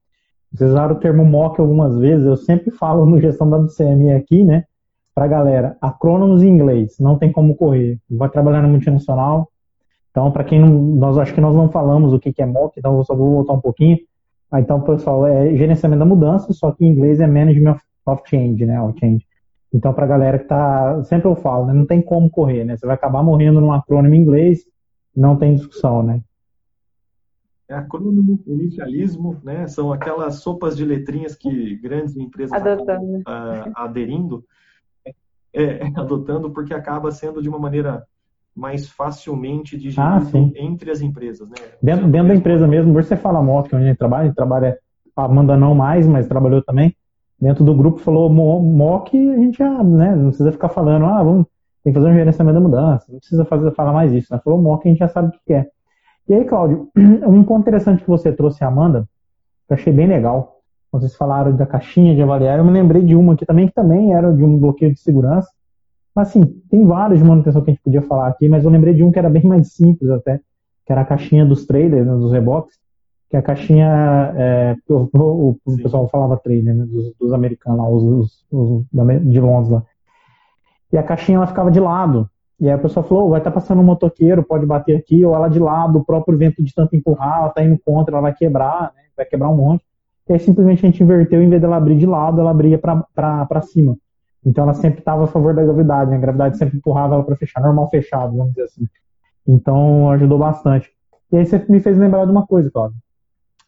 Vocês 0.53 0.71
usaram 0.71 0.95
o 0.95 0.99
termo 0.99 1.25
MOC 1.25 1.59
algumas 1.59 1.97
vezes, 1.97 2.27
eu 2.27 2.37
sempre 2.37 2.71
falo 2.71 3.07
no 3.07 3.19
gestão 3.19 3.49
da 3.49 3.57
WCM 3.57 4.13
aqui, 4.13 4.45
né, 4.45 4.65
para 5.15 5.27
galera, 5.27 5.79
acrônomos 5.81 6.43
em 6.43 6.49
inglês, 6.49 6.99
não 7.01 7.17
tem 7.17 7.33
como 7.33 7.57
correr. 7.57 7.99
Vai 8.11 8.29
trabalhar 8.29 8.61
na 8.61 8.69
multinacional, 8.69 9.49
então 10.11 10.31
para 10.31 10.45
quem 10.45 10.61
não, 10.61 10.69
nós 10.71 11.17
acho 11.17 11.33
que 11.33 11.41
nós 11.41 11.57
não 11.57 11.71
falamos 11.71 12.13
o 12.13 12.19
que, 12.19 12.33
que 12.33 12.43
é 12.43 12.47
MOC, 12.47 12.75
então 12.77 12.99
eu 12.99 13.05
só 13.05 13.15
vou 13.15 13.31
voltar 13.31 13.55
um 13.55 13.61
pouquinho. 13.61 13.99
Ah, 14.51 14.61
então, 14.61 14.83
pessoal, 14.83 15.27
é 15.27 15.57
gerenciamento 15.57 16.01
da 16.01 16.05
mudança, 16.05 16.53
só 16.53 16.71
que 16.73 16.85
em 16.85 16.91
inglês 16.91 17.21
é 17.21 17.27
Management 17.27 17.79
of 18.05 18.23
Change, 18.27 18.67
né, 18.67 18.79
o 18.83 18.93
change. 18.99 19.25
Então, 19.73 19.93
para 19.95 20.05
a 20.05 20.09
galera 20.09 20.39
que 20.39 20.45
está, 20.45 21.03
sempre 21.05 21.29
eu 21.29 21.35
falo, 21.35 21.67
né, 21.67 21.73
não 21.73 21.87
tem 21.87 22.03
como 22.03 22.29
correr, 22.29 22.65
né? 22.65 22.77
Você 22.77 22.87
vai 22.87 22.95
acabar 22.95 23.23
morrendo 23.23 23.61
num 23.61 23.73
acrônimo 23.73 24.15
em 24.15 24.21
inglês, 24.21 24.67
não 25.17 25.37
tem 25.37 25.55
discussão, 25.55 26.03
né? 26.03 26.21
É 27.67 27.75
acrônimo, 27.75 28.39
inicialismo, 28.47 29.41
né? 29.43 29.67
São 29.67 29.91
aquelas 29.91 30.37
sopas 30.37 30.77
de 30.77 30.85
letrinhas 30.85 31.35
que 31.35 31.77
grandes 31.77 32.17
empresas 32.17 32.53
adotando. 32.53 33.21
uh, 33.21 33.73
aderindo, 33.75 34.45
é, 35.07 35.13
é, 35.55 35.87
adotando, 35.97 36.51
porque 36.51 36.75
acaba 36.75 37.11
sendo 37.11 37.41
de 37.41 37.49
uma 37.49 37.59
maneira 37.59 38.07
mais 38.55 38.87
facilmente 38.87 39.79
digerida 39.79 40.03
ah, 40.05 40.53
entre 40.57 40.91
as 40.91 41.01
empresas, 41.01 41.49
né? 41.49 41.55
Dentro, 41.83 42.07
dentro 42.09 42.29
da 42.29 42.35
empresa 42.35 42.69
mesmo, 42.69 42.93
você 42.93 43.17
fala 43.17 43.43
moto, 43.43 43.71
que 43.71 43.77
a 43.77 43.81
gente 43.81 43.97
trabalha, 43.97 44.25
a 44.25 44.27
gente 44.27 44.37
trabalha, 44.37 44.79
a 45.17 45.25
Amanda 45.25 45.57
não 45.57 45.75
mais, 45.75 46.07
mas 46.07 46.29
trabalhou 46.29 46.63
também 46.63 46.95
dentro 47.43 47.65
do 47.65 47.75
grupo 47.75 47.99
falou 47.99 48.31
mock, 48.31 49.19
a 49.19 49.37
gente 49.37 49.59
já, 49.59 49.83
né, 49.83 50.15
não 50.15 50.29
precisa 50.29 50.53
ficar 50.53 50.69
falando, 50.69 51.07
ah, 51.07 51.25
vamos, 51.25 51.47
tem 51.83 51.93
que 51.93 51.99
fazer 51.99 52.13
um 52.13 52.15
gerenciamento 52.15 52.55
da 52.55 52.61
mudança, 52.61 53.07
não 53.11 53.19
precisa 53.19 53.45
fazer, 53.45 53.73
falar 53.73 53.93
mais 53.93 54.13
isso, 54.13 54.33
né? 54.33 54.41
Falou 54.45 54.63
mock, 54.63 54.87
a 54.87 54.91
gente 54.91 55.01
já 55.01 55.09
sabe 55.09 55.29
o 55.29 55.41
que 55.45 55.53
é. 55.53 55.67
E 56.29 56.35
aí, 56.35 56.45
Cláudio, 56.45 56.89
um 56.97 57.43
ponto 57.43 57.63
interessante 57.63 58.05
que 58.05 58.09
você 58.09 58.31
trouxe, 58.31 58.63
Amanda, 58.63 59.09
que 59.67 59.73
eu 59.73 59.75
achei 59.75 59.93
bem 59.93 60.07
legal, 60.07 60.61
vocês 60.93 61.17
falaram 61.17 61.57
da 61.57 61.67
caixinha 61.67 62.15
de 62.15 62.23
avaliar, 62.23 62.59
eu 62.59 62.65
me 62.65 62.71
lembrei 62.71 63.03
de 63.03 63.17
uma 63.17 63.33
aqui 63.33 63.45
também, 63.45 63.67
que 63.67 63.75
também 63.75 64.15
era 64.15 64.33
de 64.33 64.45
um 64.45 64.57
bloqueio 64.57 64.93
de 64.93 65.01
segurança, 65.01 65.51
mas 66.15 66.29
assim, 66.29 66.45
tem 66.71 66.87
vários 66.87 67.19
de 67.19 67.25
manutenção 67.25 67.61
que 67.63 67.71
a 67.71 67.75
gente 67.75 67.83
podia 67.83 68.03
falar 68.03 68.29
aqui, 68.29 68.49
mas 68.49 68.65
eu 68.65 68.71
lembrei 68.71 68.95
de 68.95 69.03
um 69.03 69.11
que 69.11 69.19
era 69.19 69.29
bem 69.29 69.43
mais 69.43 69.73
simples 69.73 70.09
até, 70.11 70.39
que 70.87 70.93
era 70.93 71.01
a 71.01 71.05
caixinha 71.05 71.45
dos 71.45 71.67
trailers, 71.67 72.07
né, 72.07 72.13
dos 72.13 72.31
reboques, 72.31 72.79
que 73.33 73.37
a 73.39 73.41
caixinha, 73.41 74.35
é, 74.37 74.77
o, 74.91 75.09
o, 75.15 75.59
o 75.65 75.77
pessoal 75.79 76.07
falava 76.07 76.37
trailer, 76.37 76.75
né, 76.75 76.85
dos, 76.85 77.15
dos, 77.19 77.33
americanos 77.33 77.79
lá, 77.79 77.89
os, 77.89 78.03
os, 78.03 78.47
os, 78.53 78.85
de 79.23 79.41
Londres 79.41 79.73
lá. 79.73 79.83
E 80.93 80.99
a 80.99 81.03
caixinha 81.03 81.39
ela 81.39 81.47
ficava 81.47 81.71
de 81.71 81.81
lado. 81.81 82.29
E 82.61 82.69
aí 82.69 82.75
a 82.75 82.79
pessoa 82.79 83.03
falou, 83.03 83.29
oh, 83.29 83.31
vai 83.31 83.41
estar 83.41 83.51
tá 83.51 83.55
passando 83.55 83.81
um 83.81 83.85
motoqueiro, 83.85 84.43
pode 84.43 84.67
bater 84.67 84.99
aqui, 84.99 85.25
ou 85.25 85.35
ela 85.35 85.49
de 85.49 85.59
lado, 85.59 86.01
o 86.01 86.05
próprio 86.05 86.37
vento 86.37 86.63
de 86.63 86.75
tanto 86.75 86.95
empurrar, 86.95 87.39
ela 87.39 87.49
está 87.49 87.65
indo 87.65 87.81
contra, 87.83 88.15
ela 88.15 88.21
vai 88.21 88.35
quebrar, 88.35 88.93
né, 88.95 89.03
vai 89.17 89.25
quebrar 89.25 89.49
um 89.49 89.57
monte. 89.57 89.83
E 90.29 90.35
aí 90.35 90.39
simplesmente 90.39 90.85
a 90.85 90.91
gente 90.91 91.03
inverteu, 91.03 91.43
em 91.43 91.49
vez 91.49 91.63
dela 91.63 91.77
abrir 91.77 91.97
de 91.97 92.05
lado, 92.05 92.39
ela 92.39 92.51
abria 92.51 92.79
para 92.79 93.63
cima. 93.63 93.97
Então 94.45 94.65
ela 94.65 94.75
sempre 94.75 94.99
estava 94.99 95.25
a 95.25 95.27
favor 95.27 95.55
da 95.55 95.65
gravidade, 95.65 96.11
né? 96.11 96.19
a 96.19 96.21
gravidade 96.21 96.59
sempre 96.59 96.77
empurrava 96.77 97.15
ela 97.15 97.25
para 97.25 97.37
fechar, 97.37 97.63
normal 97.63 97.89
fechado, 97.89 98.37
vamos 98.37 98.53
dizer 98.53 98.65
assim. 98.65 98.87
Então 99.49 100.11
ajudou 100.11 100.39
bastante. 100.39 100.91
E 101.33 101.39
aí 101.39 101.47
você 101.47 101.65
me 101.67 101.81
fez 101.81 101.97
lembrar 101.97 102.27
de 102.27 102.31
uma 102.31 102.47
coisa, 102.47 102.71
Cláudio. 102.71 103.02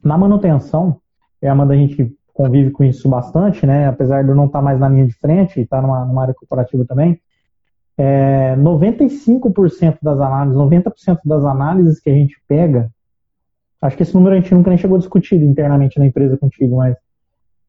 Na 0.04 0.18
manutenção, 0.18 1.00
é 1.40 1.52
uma 1.52 1.64
da 1.64 1.74
gente 1.74 2.14
convive 2.34 2.70
com 2.70 2.84
isso 2.84 3.08
bastante, 3.08 3.64
né? 3.64 3.88
Apesar 3.88 4.22
de 4.22 4.28
eu 4.28 4.34
não 4.34 4.46
estar 4.46 4.60
mais 4.60 4.78
na 4.78 4.88
linha 4.88 5.06
de 5.06 5.14
frente 5.14 5.58
e 5.58 5.62
estar 5.62 5.80
numa, 5.80 6.04
numa 6.04 6.22
área 6.22 6.34
corporativa 6.34 6.84
também, 6.84 7.18
é, 7.96 8.56
95% 8.56 9.98
das 10.02 10.20
análises, 10.20 10.58
90% 10.58 11.20
das 11.24 11.44
análises 11.44 12.00
que 12.00 12.10
a 12.10 12.12
gente 12.12 12.36
pega, 12.46 12.90
acho 13.80 13.96
que 13.96 14.02
esse 14.02 14.14
número 14.14 14.34
a 14.34 14.38
gente 14.38 14.52
nunca 14.52 14.68
nem 14.68 14.78
chegou 14.78 14.96
a 14.96 14.98
discutir 14.98 15.36
internamente 15.42 15.98
na 15.98 16.06
empresa 16.06 16.36
contigo, 16.36 16.76
mas 16.76 16.96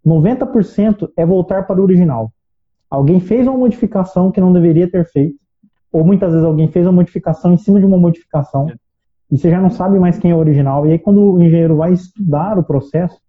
90% 0.05 1.09
é 1.15 1.25
voltar 1.25 1.65
para 1.67 1.79
o 1.79 1.83
original. 1.83 2.31
Alguém 2.89 3.19
fez 3.19 3.47
uma 3.47 3.57
modificação 3.57 4.31
que 4.31 4.41
não 4.41 4.51
deveria 4.51 4.89
ter 4.89 5.05
feito, 5.05 5.37
ou 5.91 6.03
muitas 6.03 6.31
vezes 6.31 6.45
alguém 6.45 6.67
fez 6.67 6.85
uma 6.85 6.93
modificação 6.93 7.53
em 7.53 7.57
cima 7.57 7.79
de 7.79 7.85
uma 7.85 7.97
modificação, 7.97 8.67
e 9.31 9.37
você 9.37 9.49
já 9.49 9.59
não 9.59 9.69
sabe 9.69 9.99
mais 9.99 10.19
quem 10.19 10.31
é 10.31 10.35
o 10.35 10.39
original. 10.39 10.85
E 10.85 10.91
aí, 10.91 10.99
quando 10.99 11.33
o 11.33 11.41
engenheiro 11.41 11.77
vai 11.77 11.93
estudar 11.93 12.57
o 12.57 12.63
processo, 12.63 13.19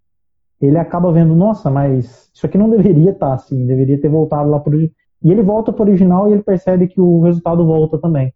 ele 0.61 0.77
acaba 0.77 1.11
vendo, 1.11 1.35
nossa, 1.35 1.69
mas 1.69 2.29
isso 2.33 2.45
aqui 2.45 2.57
não 2.57 2.69
deveria 2.69 3.11
estar 3.11 3.33
assim, 3.33 3.65
deveria 3.65 3.99
ter 3.99 4.09
voltado 4.09 4.49
lá 4.49 4.59
para 4.59 4.75
o 4.75 4.81
E 4.81 4.91
ele 5.23 5.41
volta 5.41 5.71
para 5.71 5.83
o 5.83 5.87
original 5.87 6.27
e 6.27 6.33
ele 6.33 6.43
percebe 6.43 6.87
que 6.87 6.99
o 6.99 7.21
resultado 7.21 7.65
volta 7.65 7.97
também. 7.97 8.33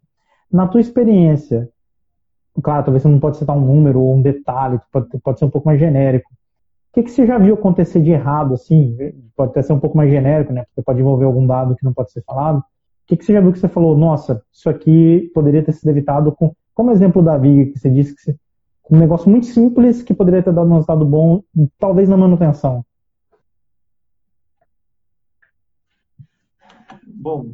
Na 0.52 0.68
tua 0.68 0.82
experiência, 0.82 1.70
claro, 2.62 2.86
talvez 2.86 3.04
você 3.04 3.10
não 3.10 3.20
pode 3.20 3.38
citar 3.38 3.58
um 3.58 3.66
número 3.66 4.02
ou 4.02 4.16
um 4.16 4.22
detalhe, 4.22 4.80
pode, 4.92 5.08
pode 5.20 5.40
ser 5.40 5.46
um 5.46 5.50
pouco 5.50 5.68
mais 5.68 5.80
genérico. 5.80 6.30
O 6.92 6.94
que, 6.94 7.04
que 7.04 7.12
você 7.12 7.26
já 7.26 7.38
viu 7.38 7.54
acontecer 7.54 8.02
de 8.02 8.12
errado, 8.12 8.54
assim? 8.54 8.98
Pode 9.36 9.52
até 9.52 9.62
ser 9.62 9.72
um 9.72 9.80
pouco 9.80 9.96
mais 9.96 10.12
genérico, 10.12 10.52
né? 10.52 10.66
Porque 10.66 10.82
pode 10.82 11.00
envolver 11.00 11.24
algum 11.24 11.48
dado 11.48 11.76
que 11.76 11.86
não 11.86 11.94
pode 11.94 12.12
ser 12.12 12.22
falado. 12.24 12.58
O 12.60 12.64
que, 13.08 13.16
que 13.16 13.24
você 13.24 13.32
já 13.32 13.40
viu 13.40 13.54
que 13.54 13.60
você 13.60 13.70
falou, 13.70 13.98
nossa, 13.98 14.44
isso 14.52 14.70
aqui 14.70 15.32
poderia 15.34 15.64
ter 15.64 15.72
sido 15.72 15.90
evitado 15.90 16.32
com. 16.34 16.54
Como 16.74 16.92
exemplo 16.92 17.22
da 17.22 17.38
viga, 17.38 17.72
que 17.72 17.80
você 17.80 17.90
disse 17.90 18.16
que 18.16 18.36
um 18.90 18.98
negócio 18.98 19.30
muito 19.30 19.46
simples 19.46 20.04
que 20.04 20.14
poderia 20.14 20.44
ter 20.44 20.54
dado 20.54 20.70
um 20.70 20.74
resultado 20.74 21.06
bom, 21.06 21.44
talvez 21.80 22.10
na 22.10 22.18
manutenção. 22.18 22.86
Bom, 27.06 27.54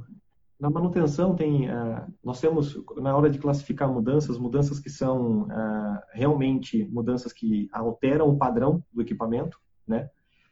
na 0.59 0.69
manutenção 0.69 1.35
tem, 1.35 1.69
uh, 1.69 2.01
nós 2.23 2.41
temos 2.41 2.81
na 2.97 3.15
hora 3.15 3.29
de 3.29 3.37
classificar 3.37 3.91
mudanças, 3.91 4.39
mudanças 4.39 4.79
que 4.79 4.89
são 4.89 5.43
uh, 5.43 5.99
realmente 6.11 6.85
mudanças 6.85 7.31
que 7.31 7.69
alteram 7.71 8.29
o 8.29 8.37
padrão 8.37 8.83
do 8.91 9.01
equipamento, 9.01 9.59
né? 9.87 10.09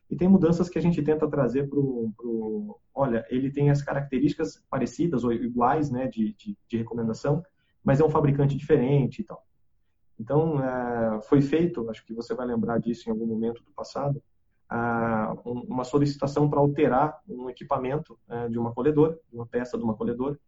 E 0.09 0.15
tem 0.15 0.27
mudanças 0.27 0.69
que 0.69 0.77
a 0.77 0.81
gente 0.81 1.01
tenta 1.01 1.27
trazer 1.27 1.67
para 1.67 1.79
o, 1.79 2.79
olha, 2.93 3.25
ele 3.29 3.51
tem 3.51 3.71
as 3.71 3.81
características 3.81 4.63
parecidas 4.69 5.23
ou 5.23 5.33
iguais, 5.33 5.89
né, 5.89 6.07
de, 6.07 6.35
de, 6.35 6.55
de 6.69 6.77
recomendação, 6.77 7.43
mas 7.85 7.99
é 7.99 8.03
um 8.03 8.09
fabricante 8.09 8.57
diferente 8.57 9.21
e 9.21 9.23
tal. 9.23 9.45
Então, 10.19 10.57
uh, 10.57 11.21
foi 11.21 11.41
feito, 11.41 11.87
acho 11.89 12.03
que 12.05 12.13
você 12.13 12.33
vai 12.33 12.47
lembrar 12.47 12.79
disso 12.79 13.07
em 13.07 13.11
algum 13.11 13.27
momento 13.27 13.63
do 13.63 13.71
passado, 13.71 14.21
uma 15.45 15.83
solicitação 15.83 16.49
para 16.49 16.59
alterar 16.59 17.21
um 17.29 17.47
equipamento 17.47 18.17
é, 18.27 18.49
de 18.49 18.57
uma 18.57 18.73
colhedora, 18.73 19.15
uma 19.31 19.45
peça 19.45 19.77
de 19.77 19.83
uma 19.83 19.93
colhedora. 19.93 20.39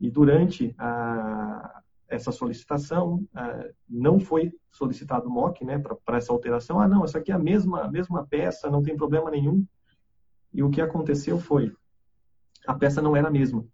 E 0.00 0.10
durante 0.10 0.74
a, 0.78 1.82
essa 2.08 2.32
solicitação, 2.32 3.22
não 3.86 4.18
foi 4.18 4.50
solicitado 4.70 5.28
MOC 5.28 5.62
né, 5.62 5.78
para 5.78 6.16
essa 6.16 6.32
alteração. 6.32 6.80
Ah, 6.80 6.88
não, 6.88 7.04
essa 7.04 7.18
aqui 7.18 7.30
é 7.30 7.34
a 7.34 7.38
mesma, 7.38 7.82
a 7.82 7.90
mesma 7.90 8.26
peça, 8.26 8.70
não 8.70 8.82
tem 8.82 8.96
problema 8.96 9.30
nenhum. 9.30 9.62
E 10.52 10.62
o 10.62 10.70
que 10.70 10.80
aconteceu 10.80 11.38
foi, 11.38 11.70
a 12.66 12.74
peça 12.74 13.02
não 13.02 13.14
era 13.14 13.28
a 13.28 13.30
mesma. 13.30 13.66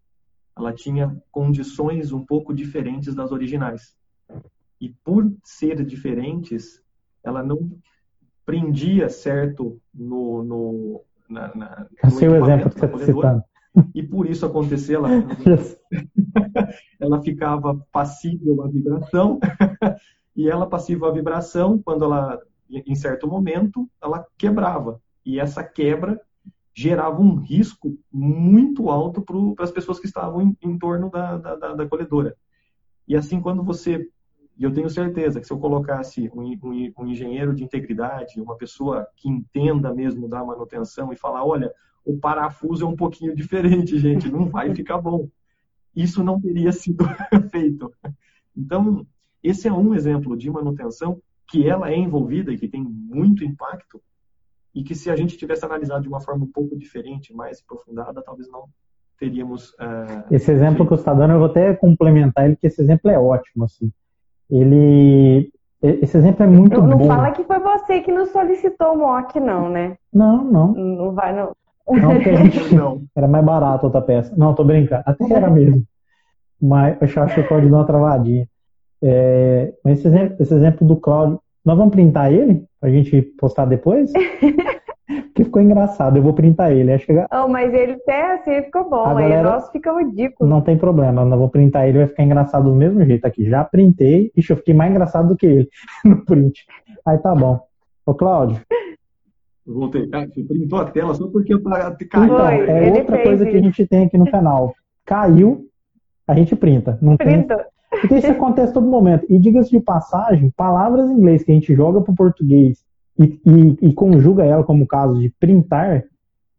Ela 0.61 0.75
tinha 0.75 1.16
condições 1.33 2.12
um 2.12 2.25
pouco 2.25 2.53
diferentes 2.53 3.14
das 3.14 3.33
originais. 3.33 3.96
E 4.81 4.90
por 5.05 5.31
ser 5.42 5.85
diferentes, 5.85 6.83
ela 7.25 7.42
não 7.42 7.70
prendia 8.44 9.09
certo 9.09 9.81
no, 9.92 10.42
no 10.42 11.05
na, 11.29 11.55
na 11.55 11.87
no 12.05 12.11
Seu 12.11 12.35
exemplo 12.35 12.70
que 12.70 12.79
você 12.79 12.87
está 12.87 12.99
citando. 12.99 13.44
E 13.94 14.03
por 14.03 14.29
isso 14.29 14.44
acontecer, 14.44 14.94
ela, 14.94 15.09
ela 17.01 17.23
ficava 17.23 17.81
passível 17.92 18.62
à 18.62 18.68
vibração, 18.68 19.38
e 20.37 20.49
ela 20.49 20.68
passiva 20.68 21.09
à 21.09 21.12
vibração, 21.12 21.81
quando 21.81 22.05
ela, 22.05 22.40
em 22.68 22.94
certo 22.94 23.29
momento, 23.29 23.88
ela 24.03 24.27
quebrava. 24.37 25.01
E 25.25 25.38
essa 25.38 25.62
quebra 25.62 26.20
gerava 26.81 27.21
um 27.21 27.35
risco 27.35 27.99
muito 28.11 28.88
alto 28.88 29.21
para 29.21 29.64
as 29.64 29.71
pessoas 29.71 30.01
que 30.01 30.07
estavam 30.07 30.40
em, 30.40 30.57
em 30.62 30.79
torno 30.79 31.11
da, 31.11 31.37
da, 31.37 31.75
da, 31.75 31.87
colhedora. 31.87 32.35
E 33.07 33.14
assim, 33.14 33.38
quando 33.38 33.62
você 33.62 34.09
e 34.57 34.64
eu 34.64 34.73
tenho 34.73 34.88
certeza 34.88 35.40
que 35.40 35.47
se 35.47 35.53
eu 35.53 35.59
colocasse 35.59 36.31
um, 36.35 36.43
um, 36.43 36.93
um, 36.99 37.07
engenheiro 37.07 37.55
de 37.55 37.64
integridade, 37.64 38.40
uma 38.40 38.57
pessoa 38.57 39.07
que 39.16 39.29
entenda 39.29 39.95
mesmo 39.95 40.29
da 40.29 40.45
manutenção 40.45 41.12
e 41.12 41.16
falar, 41.16 41.45
olha, 41.45 41.73
o 42.05 42.19
parafuso 42.19 42.85
é 42.85 42.88
um 42.88 42.97
pouquinho 42.97 43.35
diferente, 43.35 43.97
gente, 44.01 44.31
não 44.31 44.47
vai 44.47 44.75
ficar 44.75 44.99
bom. 44.99 45.29
Isso 45.95 46.23
não 46.23 46.40
teria 46.40 46.73
sido 46.73 47.05
feito. 47.51 47.93
Então, 48.57 49.07
esse 49.43 49.66
é 49.66 49.73
um 49.73 49.95
exemplo 49.95 50.37
de 50.37 50.51
manutenção 50.51 51.21
que 51.47 51.66
ela 51.66 51.90
é 51.90 51.97
envolvida 51.97 52.53
e 52.53 52.59
que 52.59 52.69
tem 52.69 52.83
muito 52.83 53.45
impacto 53.45 54.01
e 54.74 54.83
que 54.83 54.94
se 54.94 55.11
a 55.11 55.16
gente 55.16 55.37
tivesse 55.37 55.64
analisado 55.64 56.02
de 56.02 56.09
uma 56.09 56.20
forma 56.20 56.44
um 56.44 56.52
pouco 56.52 56.76
diferente, 56.76 57.35
mais 57.35 57.61
aprofundada, 57.61 58.22
talvez 58.22 58.50
não 58.50 58.64
teríamos. 59.18 59.70
Uh, 59.70 60.24
esse 60.30 60.50
exemplo 60.50 60.85
que 60.85 60.90
você 60.90 61.02
está 61.02 61.14
dando, 61.14 61.35
eu 61.35 61.38
vou 61.38 61.48
até 61.48 61.74
complementar 61.74 62.46
ele, 62.46 62.56
que 62.56 62.66
esse 62.66 62.80
exemplo 62.80 63.11
é 63.11 63.18
ótimo. 63.18 63.64
Assim 63.64 63.92
ele 64.50 65.52
esse 65.83 66.18
exemplo 66.18 66.44
é 66.44 66.46
muito 66.46 66.78
não, 66.78 66.88
não 66.88 66.98
bom. 66.98 67.06
Não 67.06 67.14
fala 67.14 67.30
que 67.30 67.42
foi 67.44 67.59
você 67.59 68.00
que 68.00 68.12
nos 68.12 68.28
solicitou 68.30 68.92
o 68.92 68.98
MOC, 68.98 69.40
não, 69.40 69.70
né? 69.70 69.96
Não, 70.12 70.44
não. 70.44 70.74
Não 70.74 71.12
vai, 71.12 71.35
não. 71.35 71.52
Não, 71.88 72.20
gente, 72.20 72.68
não. 72.76 73.02
Era 73.16 73.26
mais 73.26 73.44
barato 73.44 73.87
outra 73.87 74.02
peça. 74.02 74.35
Não, 74.37 74.54
tô 74.54 74.62
brincando. 74.62 75.02
Até 75.06 75.33
era 75.33 75.48
mesmo. 75.48 75.83
Mas 76.61 76.98
eu 77.00 77.22
acho 77.22 77.35
que 77.35 77.48
pode 77.48 77.70
dar 77.70 77.78
uma 77.78 77.87
travadinha. 77.87 78.46
É, 79.02 79.72
mas 79.83 79.98
esse 79.98 80.09
exemplo, 80.09 80.37
esse 80.38 80.52
exemplo 80.52 80.87
do 80.87 80.96
Cláudio, 80.96 81.40
nós 81.64 81.77
vamos 81.77 81.92
printar 81.92 82.33
ele? 82.33 82.64
Pra 82.81 82.90
gente 82.90 83.23
postar 83.38 83.66
depois? 83.66 84.11
que 85.35 85.44
ficou 85.44 85.61
engraçado. 85.61 86.16
Eu 86.16 86.23
vou 86.23 86.33
printar 86.33 86.73
ele. 86.73 86.92
Acho 86.92 87.07
que... 87.07 87.12
oh, 87.12 87.49
mas 87.49 87.73
ele 87.73 87.92
até 87.92 88.35
assim 88.35 88.62
ficou 88.62 88.88
bom. 88.88 89.05
A 89.05 89.11
aí 89.11 89.29
galera... 89.29 89.51
nosso 89.51 89.73
fica 89.73 89.92
ridículo. 89.99 90.49
Não 90.49 90.61
tem 90.61 90.77
problema. 90.77 91.23
Eu 91.23 91.38
vou 91.38 91.49
printar 91.49 91.88
ele, 91.88 91.99
vai 91.99 92.07
ficar 92.07 92.23
engraçado 92.23 92.70
do 92.70 92.75
mesmo 92.75 93.05
jeito 93.05 93.25
aqui. 93.25 93.49
Já 93.49 93.64
printei. 93.64 94.31
Ixi, 94.37 94.53
eu 94.53 94.57
fiquei 94.57 94.75
mais 94.75 94.90
engraçado 94.90 95.29
do 95.29 95.37
que 95.37 95.46
ele 95.46 95.68
no 96.05 96.25
print. 96.25 96.64
Aí 97.07 97.18
tá 97.18 97.35
bom. 97.35 97.61
Ô, 98.07 98.14
Cláudio. 98.14 98.61
Voltei. 99.66 100.09
Ah, 100.12 100.27
você 100.27 100.42
printou 100.42 100.79
a 100.81 100.85
tela 100.87 101.14
só 101.14 101.29
porque 101.29 101.55
eu 101.55 101.62
caiu. 101.62 101.96
Então, 102.25 102.49
é 102.49 102.90
outra 102.90 103.23
coisa 103.23 103.44
isso. 103.44 103.53
que 103.53 103.57
a 103.57 103.62
gente 103.62 103.87
tem 103.87 104.07
aqui 104.07 104.18
no 104.18 104.31
canal. 104.31 104.75
Caiu, 105.05 105.66
a 106.27 106.35
gente 106.35 106.57
printa. 106.57 106.99
Não 107.01 107.16
Printa. 107.16 107.57
Tem... 107.57 107.66
Porque 107.90 108.16
isso 108.16 108.31
acontece 108.31 108.72
todo 108.72 108.87
momento. 108.87 109.26
E 109.29 109.38
diga-se 109.38 109.70
de 109.70 109.81
passagem, 109.81 110.53
palavras 110.57 111.11
em 111.11 111.14
inglês 111.14 111.42
que 111.42 111.50
a 111.50 111.55
gente 111.55 111.74
joga 111.74 112.00
para 112.00 112.12
o 112.12 112.16
português 112.16 112.79
e, 113.18 113.40
e, 113.44 113.88
e, 113.88 113.92
conjuga 113.92 114.44
ela 114.44 114.64
como 114.64 114.87
caso 114.87 115.18
de 115.18 115.29
printar, 115.40 116.05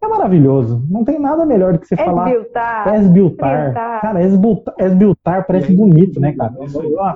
é 0.04 0.08
maravilhoso. 0.08 0.84
Não 0.89 1.04
tem 1.04 1.20
nada 1.20 1.46
melhor 1.46 1.74
do 1.74 1.80
que 1.80 1.88
você 1.88 1.96
falar 1.96 2.30
esbiltar. 2.98 4.02
Cara, 4.02 4.24
esbiltar, 4.24 4.76
esbiltar 4.80 5.48
parece 5.48 5.74
bonito, 5.76 6.20
né, 6.20 6.34
cara? 6.34 6.54
Eu 6.60 6.67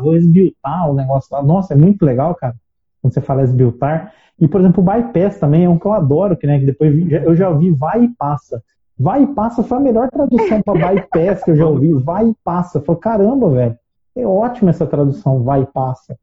vou 0.02 0.16
esbiltar 0.16 0.90
o 0.90 0.94
negócio 0.94 1.36
lá. 1.36 1.44
Nossa, 1.44 1.74
é 1.74 1.78
muito 1.78 2.06
legal, 2.06 2.34
cara. 2.36 2.56
Quando 3.02 3.14
você 3.14 3.22
fala 3.22 3.44
esbiltar. 3.44 4.14
E, 4.40 4.48
por 4.48 4.62
exemplo, 4.62 4.84
o 4.84 4.86
bypass 4.86 5.38
também 5.40 5.66
é 5.66 5.70
um 5.70 5.78
que 5.78 5.86
eu 5.86 5.94
adoro, 5.94 6.38
que, 6.38 6.46
né, 6.48 6.60
que 6.60 6.66
depois 6.66 6.94
eu 7.12 7.36
já 7.36 7.50
ouvi 7.50 7.72
vai 7.72 8.04
e 8.04 8.10
passa. 8.10 8.62
Vai 8.98 9.24
e 9.24 9.28
passa 9.28 9.64
foi 9.64 9.78
a 9.78 9.82
melhor 9.82 10.10
tradução 10.10 10.62
para 10.62 10.94
bypass 10.94 11.44
que 11.44 11.52
eu 11.52 11.56
já 11.56 11.68
ouvi. 11.68 11.94
Vai 11.94 12.30
e 12.30 12.36
passa. 12.44 12.82
Falei, 12.82 13.02
caramba, 13.02 13.50
velho. 13.50 13.78
É 14.16 14.26
ótima 14.26 14.70
essa 14.70 14.88
tradução, 14.88 15.44
vai 15.44 15.64
e 15.64 15.66
passa. 15.66 16.18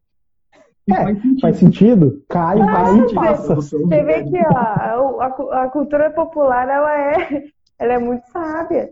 É, 0.91 0.95
faz 0.95 1.19
sentido. 1.21 1.41
Faz 1.41 1.57
sentido. 1.57 2.25
Cai, 2.29 2.61
ah, 2.61 2.67
vai 2.67 2.99
e 2.99 3.15
passa. 3.15 3.55
Você 3.55 4.05
vê 4.05 4.25
que 4.25 4.39
ó, 4.39 5.21
a, 5.21 5.27
a, 5.65 5.69
cultura 5.69 6.11
popular 6.11 6.69
ela 6.69 6.99
é, 6.99 7.45
ela 7.79 7.93
é 7.93 7.99
muito 7.99 8.27
sábia. 8.29 8.91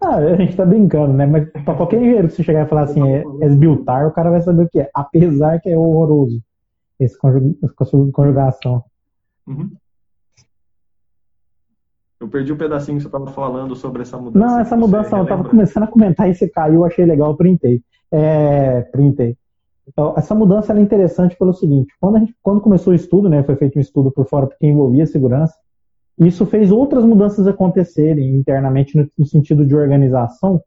Ah, 0.00 0.16
a 0.16 0.36
gente 0.36 0.56
tá 0.56 0.64
brincando, 0.64 1.12
né? 1.12 1.26
Mas 1.26 1.48
pra 1.64 1.74
qualquer 1.74 1.98
engenheiro 1.98 2.28
que 2.28 2.34
você 2.34 2.42
chegar 2.42 2.66
e 2.66 2.68
falar 2.68 2.82
assim, 2.82 3.02
é 3.12 3.24
esbiltar, 3.42 4.06
o 4.06 4.12
cara 4.12 4.30
vai 4.30 4.40
saber 4.40 4.64
o 4.64 4.68
que 4.68 4.80
é. 4.80 4.90
Apesar 4.94 5.60
que 5.60 5.68
é 5.68 5.76
horroroso. 5.76 6.42
Esse 6.98 7.16
conjugação. 7.18 8.82
Uhum. 9.46 9.70
Eu 12.18 12.28
perdi 12.28 12.50
o 12.50 12.54
um 12.54 12.58
pedacinho 12.58 12.96
que 12.96 13.02
você 13.02 13.08
estava 13.08 13.26
falando 13.26 13.76
sobre 13.76 14.02
essa 14.02 14.16
mudança. 14.16 14.38
Não, 14.38 14.58
essa 14.58 14.76
mudança, 14.76 15.18
eu 15.18 15.26
tava 15.26 15.44
começando 15.44 15.82
a 15.82 15.86
comentar 15.86 16.28
e 16.28 16.34
você 16.34 16.48
caiu, 16.48 16.84
achei 16.84 17.04
legal, 17.04 17.30
eu 17.30 17.36
printei. 17.36 17.82
É, 18.12 18.82
printei. 18.82 19.36
Então, 19.88 20.14
essa 20.16 20.34
mudança 20.34 20.72
é 20.72 20.80
interessante 20.80 21.36
pelo 21.36 21.52
seguinte: 21.52 21.92
quando, 22.00 22.16
a 22.16 22.18
gente, 22.20 22.34
quando 22.42 22.60
começou 22.60 22.92
o 22.92 22.96
estudo, 22.96 23.28
né, 23.28 23.42
foi 23.42 23.56
feito 23.56 23.78
um 23.78 23.80
estudo 23.80 24.10
por 24.10 24.26
fora 24.26 24.46
porque 24.46 24.66
envolvia 24.66 25.06
segurança, 25.06 25.54
isso 26.18 26.46
fez 26.46 26.70
outras 26.72 27.04
mudanças 27.04 27.46
acontecerem 27.46 28.34
internamente 28.36 28.96
no, 28.96 29.08
no 29.18 29.26
sentido 29.26 29.64
de 29.64 29.76
organização, 29.76 30.62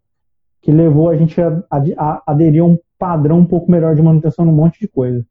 que 0.62 0.72
levou 0.72 1.10
a 1.10 1.16
gente 1.16 1.40
a, 1.42 1.64
a, 1.70 1.82
a 1.98 2.24
aderir 2.28 2.62
a 2.62 2.66
um 2.66 2.78
padrão 2.98 3.40
um 3.40 3.46
pouco 3.46 3.72
melhor 3.72 3.96
de 3.96 4.02
manutenção 4.02 4.46
num 4.46 4.52
monte 4.52 4.80
de 4.80 4.88
coisa. 4.88 5.26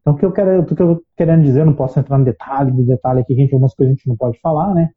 Então, 0.00 0.14
o 0.14 0.16
que 0.16 0.24
eu 0.24 0.32
quero, 0.32 0.62
o 0.62 0.64
que 0.64 0.80
eu 0.80 1.02
querendo 1.16 1.42
dizer, 1.42 1.64
não 1.64 1.74
posso 1.74 2.00
entrar 2.00 2.16
no 2.18 2.24
detalhe 2.24 2.72
do 2.72 2.82
detalhe 2.82 3.20
aqui, 3.20 3.34
gente, 3.34 3.52
algumas 3.52 3.74
coisas 3.74 3.92
a 3.92 3.96
gente 3.96 4.08
não 4.08 4.16
pode 4.16 4.40
falar, 4.40 4.74
né? 4.74 4.90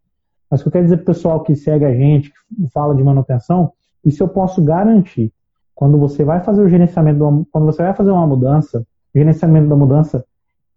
Mas 0.50 0.62
o 0.62 0.64
que 0.64 0.68
eu 0.70 0.72
quero 0.72 0.86
dizer 0.86 0.98
para 0.98 1.04
o 1.04 1.08
pessoal 1.08 1.42
que 1.42 1.56
segue 1.56 1.84
a 1.84 1.94
gente, 1.94 2.32
que 2.32 2.68
fala 2.72 2.96
de 2.96 3.04
manutenção, 3.04 3.74
isso 4.06 4.24
eu 4.24 4.30
posso 4.30 4.64
garantir. 4.64 5.32
Quando 5.76 5.98
você 5.98 6.24
vai 6.24 6.40
fazer 6.42 6.62
o 6.62 6.70
gerenciamento, 6.70 7.24
uma, 7.24 7.46
quando 7.52 7.66
você 7.66 7.84
vai 7.84 7.94
fazer 7.94 8.12
uma 8.12 8.28
mudança, 8.28 8.80
o 8.80 9.18
gerenciamento 9.18 9.68
da 9.68 9.76
mudança, 9.76 10.26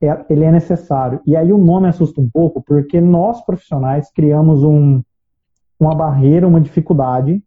é, 0.00 0.24
ele 0.28 0.44
é 0.44 0.52
necessário. 0.52 1.20
E 1.26 1.37
aí 1.37 1.52
o 1.52 1.59
nome 1.59 1.88
assusta 1.88 2.20
um 2.20 2.28
pouco, 2.28 2.62
porque 2.62 3.00
nós 3.00 3.44
profissionais 3.44 4.11
criamos 4.12 4.62
um, 4.62 5.02
uma 5.78 5.94
barreira, 5.94 6.46
uma 6.46 6.61
dificuldade 6.61 7.42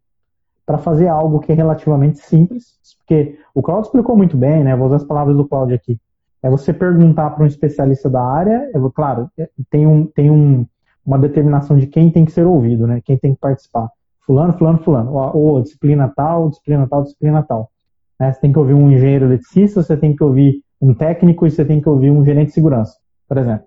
para 0.66 0.78
fazer 0.78 1.08
algo 1.08 1.40
que 1.40 1.52
é 1.52 1.56
relativamente 1.56 2.20
simples, 2.20 2.78
porque 3.00 3.40
o 3.56 3.62
Claudio 3.62 3.88
explicou 3.88 4.16
muito 4.16 4.38
bem, 4.38 4.64
né? 4.64 4.76
Vou 4.76 4.86
usar 4.86 4.98
as 4.98 5.04
palavras 5.04 5.36
do 5.36 5.48
Claudio 5.48 5.76
aqui. 5.76 6.00
É 6.44 6.50
você 6.50 6.72
perguntar 6.72 7.32
para 7.32 7.44
um 7.44 7.48
especialista 7.48 8.10
da 8.10 8.24
área, 8.24 8.70
é, 8.74 8.80
claro, 8.94 9.30
é, 9.38 9.50
tem, 9.70 9.88
um, 9.88 10.06
tem 10.06 10.30
um, 10.30 10.66
uma 11.06 11.18
determinação 11.18 11.78
de 11.78 11.88
quem 11.88 12.12
tem 12.12 12.24
que 12.24 12.32
ser 12.32 12.46
ouvido, 12.46 12.86
né? 12.86 13.02
Quem 13.04 13.18
tem 13.18 13.34
que 13.34 13.40
participar. 13.40 13.90
Fulano, 14.30 14.54
fulano, 14.54 14.78
fulano. 14.84 15.12
Ou, 15.12 15.56
ou 15.56 15.62
disciplina 15.64 16.08
tal, 16.16 16.50
disciplina 16.50 16.88
tal, 16.88 17.02
disciplina 17.02 17.42
tal. 17.42 17.72
Né? 18.20 18.32
Você 18.32 18.40
tem 18.40 18.54
que 18.54 18.60
ouvir 18.60 18.76
um 18.76 18.92
engenheiro 18.92 19.26
eletricista, 19.26 19.82
você 19.82 19.98
tem 19.98 20.16
que 20.16 20.24
ouvir 20.24 20.62
um 20.80 20.94
técnico 20.94 21.48
e 21.48 21.50
você 21.50 21.66
tem 21.66 21.82
que 21.82 21.90
ouvir 21.90 22.12
um 22.12 22.24
gerente 22.24 22.50
de 22.50 22.54
segurança, 22.54 22.96
por 23.28 23.40
exemplo. 23.40 23.66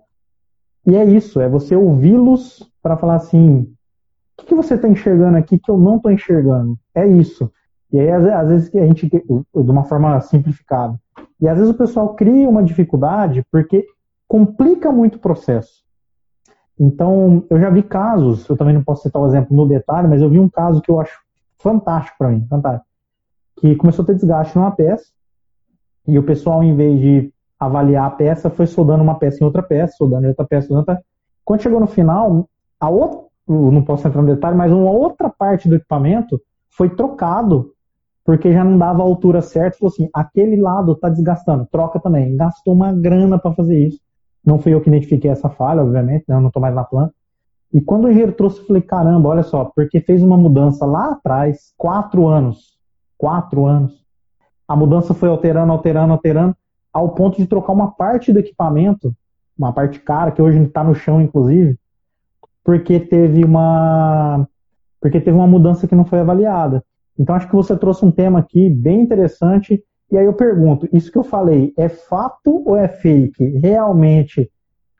E 0.87 0.95
é 0.95 1.03
isso, 1.03 1.41
é 1.41 1.49
você 1.49 1.75
ouvi-los 1.75 2.71
para 2.81 2.95
falar 2.95 3.15
assim, 3.15 3.59
o 3.59 4.41
que, 4.41 4.45
que 4.45 4.55
você 4.55 4.75
está 4.75 4.87
enxergando 4.87 5.37
aqui 5.37 5.59
que 5.59 5.69
eu 5.69 5.77
não 5.77 5.97
estou 5.97 6.09
enxergando? 6.09 6.77
É 6.95 7.05
isso. 7.05 7.51
E 7.91 7.99
aí, 7.99 8.09
às 8.09 8.47
vezes, 8.47 8.73
a 8.73 8.85
gente, 8.85 9.09
de 9.09 9.21
uma 9.53 9.83
forma 9.83 10.17
simplificada, 10.21 10.97
e 11.41 11.47
às 11.47 11.57
vezes 11.57 11.73
o 11.73 11.77
pessoal 11.77 12.15
cria 12.15 12.47
uma 12.47 12.63
dificuldade 12.63 13.45
porque 13.51 13.85
complica 14.29 14.93
muito 14.93 15.15
o 15.15 15.19
processo. 15.19 15.82
Então, 16.79 17.45
eu 17.49 17.59
já 17.59 17.69
vi 17.69 17.83
casos, 17.83 18.47
eu 18.49 18.57
também 18.57 18.73
não 18.73 18.83
posso 18.83 19.03
citar 19.03 19.21
o 19.21 19.27
exemplo 19.27 19.55
no 19.55 19.67
detalhe, 19.67 20.07
mas 20.07 20.21
eu 20.21 20.29
vi 20.29 20.39
um 20.39 20.49
caso 20.49 20.81
que 20.81 20.89
eu 20.89 20.99
acho 20.99 21.19
fantástico 21.59 22.17
para 22.17 22.29
mim, 22.29 22.45
fantástico, 22.49 22.85
que 23.57 23.75
começou 23.75 24.03
a 24.03 24.05
ter 24.07 24.15
desgaste 24.15 24.57
numa 24.57 24.71
peça, 24.71 25.05
e 26.07 26.17
o 26.19 26.23
pessoal, 26.23 26.63
em 26.63 26.75
vez 26.75 26.99
de 26.99 27.33
avaliar 27.59 28.07
a 28.07 28.11
peça, 28.11 28.49
foi 28.49 28.67
soldando 28.67 29.03
uma 29.03 29.15
peça 29.15 29.41
em 29.41 29.45
outra 29.45 29.63
peça, 29.63 29.95
soldando 29.97 30.27
outra 30.27 30.45
peça 30.45 30.73
em 30.73 30.75
outra. 30.75 31.01
Quando 31.45 31.61
chegou 31.61 31.79
no 31.79 31.87
final, 31.87 32.49
a 32.79 32.89
outra, 32.89 33.19
não 33.47 33.83
posso 33.83 34.07
entrar 34.07 34.21
no 34.21 34.35
detalhe, 34.35 34.57
mas 34.57 34.71
uma 34.71 34.91
outra 34.91 35.29
parte 35.29 35.69
do 35.69 35.75
equipamento 35.75 36.41
foi 36.69 36.89
trocado 36.89 37.73
porque 38.25 38.53
já 38.53 38.63
não 38.63 38.77
dava 38.77 39.01
a 39.01 39.05
altura 39.05 39.41
certa. 39.41 39.77
Falou 39.77 39.91
assim: 39.91 40.09
aquele 40.13 40.57
lado 40.57 40.93
está 40.93 41.09
desgastando, 41.09 41.67
troca 41.71 41.99
também. 41.99 42.35
Gastou 42.35 42.73
uma 42.73 42.91
grana 42.93 43.37
para 43.37 43.53
fazer 43.53 43.87
isso. 43.87 43.99
Não 44.45 44.59
fui 44.59 44.73
eu 44.73 44.81
que 44.81 44.89
identifiquei 44.89 45.31
essa 45.31 45.49
falha, 45.49 45.81
obviamente, 45.81 46.25
né? 46.27 46.35
eu 46.35 46.41
não 46.41 46.47
estou 46.47 46.61
mais 46.61 46.75
na 46.75 46.83
planta. 46.83 47.13
E 47.73 47.81
quando 47.81 48.05
o 48.05 48.09
engenheiro 48.09 48.33
trouxe, 48.33 48.59
eu 48.59 48.67
falei: 48.67 48.81
caramba, 48.81 49.29
olha 49.29 49.43
só, 49.43 49.65
porque 49.65 49.99
fez 49.99 50.21
uma 50.21 50.37
mudança 50.37 50.85
lá 50.85 51.11
atrás, 51.11 51.73
quatro 51.77 52.27
anos. 52.27 52.77
Quatro 53.17 53.65
anos. 53.65 54.03
A 54.67 54.75
mudança 54.75 55.13
foi 55.13 55.29
alterando, 55.29 55.71
alterando, 55.71 56.13
alterando, 56.13 56.55
ao 56.91 57.09
ponto 57.09 57.37
de 57.37 57.47
trocar 57.47 57.73
uma 57.73 57.91
parte 57.91 58.31
do 58.31 58.39
equipamento, 58.39 59.13
uma 59.57 59.73
parte 59.73 59.99
cara, 59.99 60.31
que 60.31 60.41
hoje 60.41 60.61
está 60.61 60.83
no 60.83 60.93
chão, 60.93 61.21
inclusive, 61.21 61.77
porque 62.63 62.99
teve 62.99 63.43
uma 63.43 64.47
porque 65.01 65.19
teve 65.19 65.35
uma 65.35 65.47
mudança 65.47 65.85
que 65.85 65.95
não 65.95 66.05
foi 66.05 66.19
avaliada. 66.19 66.83
Então 67.19 67.35
acho 67.35 67.47
que 67.47 67.55
você 67.55 67.75
trouxe 67.75 68.05
um 68.05 68.11
tema 68.11 68.39
aqui 68.39 68.69
bem 68.69 69.01
interessante. 69.01 69.83
E 70.13 70.17
aí 70.17 70.25
eu 70.25 70.33
pergunto, 70.33 70.87
isso 70.93 71.11
que 71.11 71.17
eu 71.17 71.23
falei 71.23 71.73
é 71.75 71.89
fato 71.89 72.61
ou 72.67 72.77
é 72.77 72.87
fake? 72.87 73.43
Realmente 73.57 74.51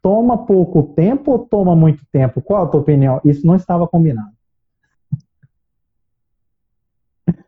toma 0.01 0.43
pouco 0.43 0.81
tempo 0.95 1.33
ou 1.33 1.39
toma 1.45 1.75
muito 1.75 2.03
tempo? 2.11 2.41
Qual 2.41 2.63
a 2.63 2.67
tua 2.67 2.81
opinião? 2.81 3.21
Isso 3.23 3.45
não 3.45 3.55
estava 3.55 3.87
combinado. 3.87 4.31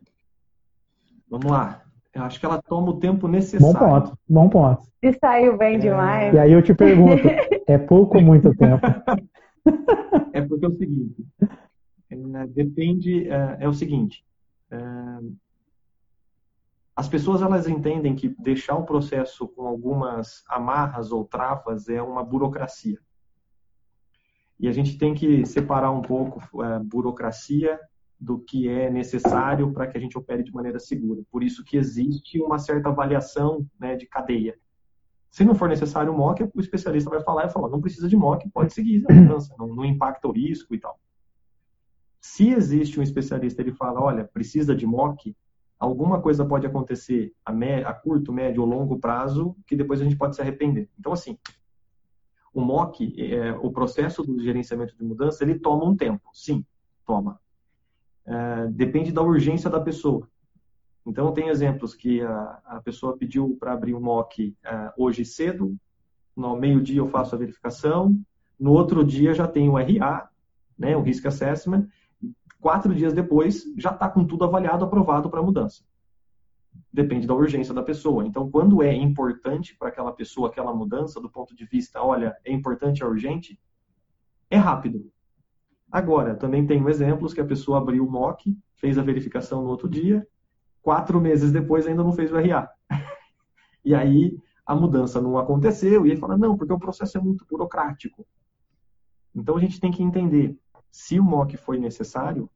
Vamos 1.27 1.51
lá. 1.51 1.81
Eu 2.13 2.21
acho 2.21 2.39
que 2.39 2.45
ela 2.45 2.61
toma 2.61 2.91
o 2.91 2.99
tempo 2.99 3.27
necessário. 3.27 3.73
Bom 3.73 3.79
ponto, 3.79 4.17
bom 4.29 4.47
ponto. 4.47 4.83
Se 5.03 5.13
saiu 5.13 5.57
bem 5.57 5.77
é... 5.77 5.79
demais. 5.79 6.35
E 6.35 6.37
aí 6.37 6.51
eu 6.51 6.61
te 6.61 6.75
pergunto, 6.75 7.23
é 7.65 7.79
pouco 7.79 8.17
ou 8.17 8.23
muito 8.23 8.55
tempo? 8.55 8.85
é 10.33 10.41
porque 10.43 10.65
é 10.65 10.67
o 10.67 10.77
seguinte, 10.77 11.25
é, 12.11 12.45
depende, 12.45 13.27
é, 13.27 13.57
é 13.61 13.67
o 13.67 13.73
seguinte, 13.73 14.23
é, 14.69 14.77
as 16.95 17.09
pessoas 17.09 17.41
elas 17.41 17.67
entendem 17.67 18.15
que 18.15 18.29
deixar 18.29 18.75
o 18.75 18.85
processo 18.85 19.47
com 19.49 19.67
algumas 19.67 20.43
amarras 20.47 21.11
ou 21.11 21.25
travas 21.25 21.89
é 21.89 22.01
uma 22.01 22.23
burocracia. 22.23 22.99
E 24.57 24.69
a 24.69 24.71
gente 24.71 24.97
tem 24.97 25.13
que 25.13 25.45
separar 25.45 25.91
um 25.91 26.01
pouco 26.01 26.61
a 26.61 26.79
burocracia 26.79 27.77
do 28.17 28.39
que 28.39 28.69
é 28.69 28.89
necessário 28.89 29.73
para 29.73 29.87
que 29.87 29.97
a 29.97 29.99
gente 29.99 30.17
opere 30.17 30.41
de 30.41 30.53
maneira 30.53 30.79
segura. 30.79 31.21
Por 31.29 31.43
isso 31.43 31.65
que 31.65 31.75
existe 31.75 32.41
uma 32.41 32.57
certa 32.57 32.87
avaliação 32.87 33.67
né, 33.77 33.97
de 33.97 34.05
cadeia. 34.05 34.57
Se 35.29 35.43
não 35.43 35.53
for 35.53 35.67
necessário 35.67 36.13
o 36.13 36.49
o 36.53 36.61
especialista 36.61 37.09
vai 37.09 37.21
falar 37.21 37.47
e 37.47 37.49
falar, 37.49 37.67
não 37.67 37.81
precisa 37.81 38.07
de 38.07 38.15
MOC, 38.15 38.49
pode 38.53 38.73
seguir 38.73 39.03
a 39.09 39.13
mudança, 39.13 39.53
não, 39.59 39.67
não 39.67 39.83
impacta 39.83 40.29
o 40.29 40.31
risco 40.31 40.73
e 40.73 40.79
tal. 40.79 40.97
Se 42.21 42.51
existe 42.51 42.97
um 42.97 43.03
especialista, 43.03 43.61
ele 43.61 43.73
fala, 43.73 43.99
olha, 43.99 44.23
precisa 44.23 44.73
de 44.73 44.87
MOC, 44.87 45.35
alguma 45.85 46.21
coisa 46.21 46.45
pode 46.45 46.65
acontecer 46.65 47.33
a, 47.45 47.51
a, 47.51 47.93
curto, 47.93 48.33
médio 48.33 48.61
ou 48.61 48.67
longo 48.67 48.99
prazo 48.99 49.55
que 49.67 49.75
depois 49.75 50.01
a 50.01 50.03
gente 50.03 50.17
pode 50.17 50.35
se 50.35 50.41
arrepender. 50.41 50.89
Então, 50.99 51.13
assim, 51.13 51.37
o 52.53 52.61
MOC, 52.61 53.13
é, 53.17 53.51
o 53.53 53.71
processo 53.71 54.23
do 54.23 54.41
gerenciamento 54.41 54.95
de 54.95 55.03
mudança, 55.03 55.43
ele 55.43 55.59
toma 55.59 55.85
um 55.85 55.95
tempo. 55.95 56.29
Sim, 56.33 56.65
toma. 57.05 57.39
É, 58.25 58.67
depende 58.67 59.11
da 59.11 59.21
urgência 59.21 59.69
da 59.69 59.79
pessoa. 59.79 60.27
Então, 61.05 61.31
tem 61.31 61.49
exemplos 61.49 61.93
que 61.93 62.21
a, 62.21 62.59
a 62.65 62.81
pessoa 62.81 63.15
pediu 63.15 63.55
para 63.59 63.73
abrir 63.73 63.93
um 63.93 63.99
MOC 63.99 64.55
é, 64.63 64.93
hoje 64.97 65.23
cedo, 65.23 65.77
no 66.35 66.55
meio-dia 66.55 66.99
eu 66.99 67.07
faço 67.07 67.35
a 67.35 67.37
verificação, 67.37 68.19
no 68.59 68.71
outro 68.71 69.03
dia 69.05 69.33
já 69.33 69.47
tem 69.47 69.69
o 69.69 69.77
RA, 69.77 70.29
né, 70.77 70.97
o 70.97 71.01
Risk 71.01 71.25
Assessment, 71.25 71.87
quatro 72.65 72.95
dias 72.95 73.13
depois 73.13 73.63
já 73.77 73.91
está 73.91 74.09
com 74.09 74.25
tudo 74.25 74.43
avaliado, 74.43 74.83
aprovado 74.83 75.29
para 75.29 75.39
mudança. 75.39 75.83
Depende 76.91 77.27
da 77.27 77.35
urgência 77.35 77.75
da 77.75 77.83
pessoa. 77.83 78.25
Então, 78.25 78.49
quando 78.49 78.81
é 78.81 78.91
importante 78.91 79.77
para 79.77 79.89
aquela 79.89 80.11
pessoa 80.11 80.47
aquela 80.47 80.73
mudança, 80.73 81.21
do 81.21 81.29
ponto 81.29 81.55
de 81.55 81.63
vista, 81.63 82.01
olha, 82.01 82.35
é 82.43 82.51
importante, 82.51 83.03
é 83.03 83.05
urgente, 83.05 83.61
é 84.49 84.57
rápido. 84.57 85.11
Agora, 85.91 86.33
também 86.33 86.65
tenho 86.65 86.89
exemplos 86.89 87.35
que 87.35 87.39
a 87.39 87.45
pessoa 87.45 87.77
abriu 87.77 88.03
o 88.03 88.09
MOC, 88.09 88.57
fez 88.77 88.97
a 88.97 89.03
verificação 89.03 89.61
no 89.61 89.69
outro 89.69 89.87
dia, 89.87 90.27
quatro 90.81 91.21
meses 91.21 91.51
depois 91.51 91.85
ainda 91.85 92.03
não 92.03 92.13
fez 92.13 92.31
o 92.31 92.35
RA. 92.35 92.67
e 93.85 93.93
aí 93.93 94.39
a 94.65 94.75
mudança 94.75 95.21
não 95.21 95.37
aconteceu, 95.37 96.03
e 96.03 96.09
ele 96.09 96.19
fala, 96.19 96.35
não, 96.35 96.57
porque 96.57 96.73
o 96.73 96.79
processo 96.79 97.15
é 97.15 97.21
muito 97.21 97.45
burocrático. 97.47 98.25
Então 99.35 99.55
a 99.55 99.59
gente 99.59 99.79
tem 99.79 99.91
que 99.91 100.01
entender, 100.01 100.57
se 100.89 101.19
o 101.19 101.23
MOC 101.23 101.57
foi 101.57 101.77
necessário, 101.77 102.49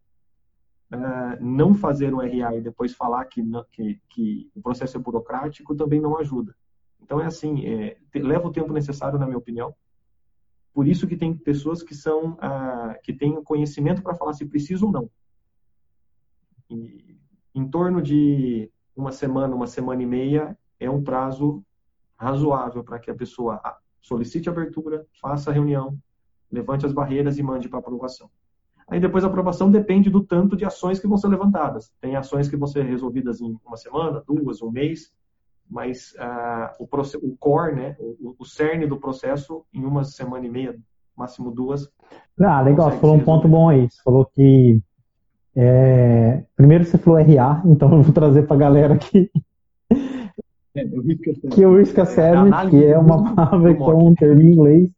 uh, 0.94 1.44
não 1.44 1.74
fazer 1.74 2.14
o 2.14 2.20
RA 2.20 2.56
e 2.56 2.62
depois 2.62 2.94
falar 2.94 3.26
que, 3.26 3.44
que, 3.72 4.02
que, 4.10 4.52
o 4.56 4.62
processo 4.62 4.98
é 4.98 5.00
burocrático 5.00 5.76
também 5.76 6.00
não 6.00 6.18
ajuda. 6.18 6.56
Então 7.02 7.20
é 7.20 7.26
assim, 7.26 7.66
é, 7.66 7.98
leva 8.16 8.48
o 8.48 8.52
tempo 8.52 8.74
necessário, 8.74 9.18
na 9.18 9.26
minha 9.26 9.38
opinião, 9.38 9.74
por 10.74 10.88
isso 10.88 11.08
que 11.08 11.18
tem 11.18 11.36
pessoas 11.36 11.82
que 11.82 11.96
são 11.96 12.38
ah, 12.40 12.96
que 13.04 13.12
têm 13.12 13.44
conhecimento 13.44 14.02
para 14.02 14.16
falar 14.16 14.34
se 14.34 14.46
precisa 14.46 14.86
ou 14.86 14.92
não. 14.92 15.10
E, 16.70 17.18
em 17.56 17.68
torno 17.68 18.02
de 18.02 18.72
uma 18.96 19.12
semana, 19.12 19.56
uma 19.56 19.68
semana 19.68 20.04
e 20.04 20.06
meia 20.06 20.58
é 20.80 20.90
um 20.90 21.04
prazo 21.04 21.64
razoável 22.16 22.84
para 22.84 23.00
que 23.00 23.10
a 23.10 23.16
pessoa 23.16 23.60
solicite 24.02 24.50
abertura, 24.50 25.06
faça 25.20 25.50
a 25.50 25.54
reunião, 25.54 25.98
levante 26.52 26.86
as 26.86 26.94
barreiras 26.94 27.38
e 27.38 27.44
mande 27.44 27.68
para 27.68 27.80
aprovação. 27.80 28.30
Aí 28.90 29.00
depois 29.00 29.24
a 29.24 29.28
aprovação 29.28 29.70
depende 29.70 30.10
do 30.10 30.24
tanto 30.24 30.56
de 30.56 30.66
ações 30.66 31.00
que 31.00 31.08
vão 31.08 31.18
ser 31.18 31.28
levantadas. 31.28 31.92
Tem 32.02 32.16
ações 32.16 32.50
que 32.50 32.58
vão 32.58 32.68
ser 32.68 32.84
resolvidas 32.86 33.40
em 33.40 33.56
uma 33.66 33.78
semana, 33.78 34.24
duas, 34.28 34.62
um 34.62 34.72
mês, 34.72 35.12
mas 35.70 36.16
uh, 36.18 36.84
o, 36.84 36.88
o, 37.28 37.38
core, 37.38 37.76
né, 37.76 37.96
o, 38.00 38.36
o, 38.40 38.46
cerne 38.46 38.88
do 38.88 38.98
processo, 38.98 39.64
em 39.72 39.86
uma 39.86 40.04
semana 40.04 40.46
e 40.46 40.50
meia, 40.50 40.76
máximo 41.16 41.52
duas. 41.52 41.88
Ah, 42.40 42.62
legal, 42.62 42.92
você 42.92 42.98
falou 42.98 43.16
um 43.16 43.24
ponto 43.24 43.48
bom 43.48 43.70
aí. 43.70 43.88
Você 43.88 44.02
falou 44.02 44.26
que. 44.26 44.82
É, 45.56 46.44
primeiro 46.56 46.86
você 46.86 46.98
falou 46.98 47.20
RA, 47.20 47.62
então 47.68 47.92
eu 47.94 48.02
vou 48.02 48.14
trazer 48.14 48.48
para 48.48 48.56
a 48.56 48.60
galera 48.60 48.94
aqui. 48.96 49.30
É, 50.76 50.86
que 51.52 51.66
o 51.66 51.76
Risk 51.78 51.98
Assessment, 52.00 52.68
é, 52.68 52.70
que 52.70 52.86
é 52.86 52.98
uma 52.98 53.36
palavra 53.36 53.76
que 53.76 53.84
é 53.84 53.86
um 53.86 54.14
termo 54.16 54.42
em 54.42 54.54
inglês. 54.54 54.90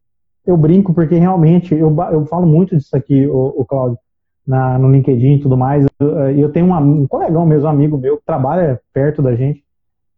Eu 0.46 0.56
brinco 0.56 0.92
porque 0.92 1.14
realmente 1.14 1.74
eu, 1.74 1.94
eu 2.12 2.26
falo 2.26 2.46
muito 2.46 2.76
disso 2.76 2.96
aqui, 2.96 3.26
o, 3.26 3.54
o 3.56 3.64
Claudio, 3.64 3.98
na, 4.46 4.78
no 4.78 4.90
LinkedIn 4.90 5.34
e 5.34 5.40
tudo 5.40 5.56
mais. 5.56 5.84
E 5.84 5.88
eu, 6.00 6.30
eu, 6.30 6.52
tenho 6.52 6.66
um, 6.66 7.02
um 7.02 7.06
colegão 7.06 7.46
mesmo, 7.46 7.66
um 7.66 7.70
amigo 7.70 7.96
meu, 7.96 8.18
que 8.18 8.24
trabalha 8.24 8.80
perto 8.92 9.22
da 9.22 9.34
gente 9.34 9.62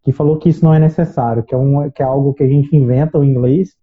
que 0.04 0.12
falou 0.12 0.36
que 0.36 0.50
isso 0.50 0.62
não 0.62 0.74
é 0.74 0.78
necessário, 0.78 1.42
que 1.42 1.54
é, 1.54 1.58
um, 1.58 1.90
que 1.90 2.02
é 2.02 2.04
algo 2.04 2.34
que 2.34 2.42
a 2.42 2.46
gente 2.46 2.76
inventa 2.76 3.18
o 3.18 3.24
inglês, 3.24 3.74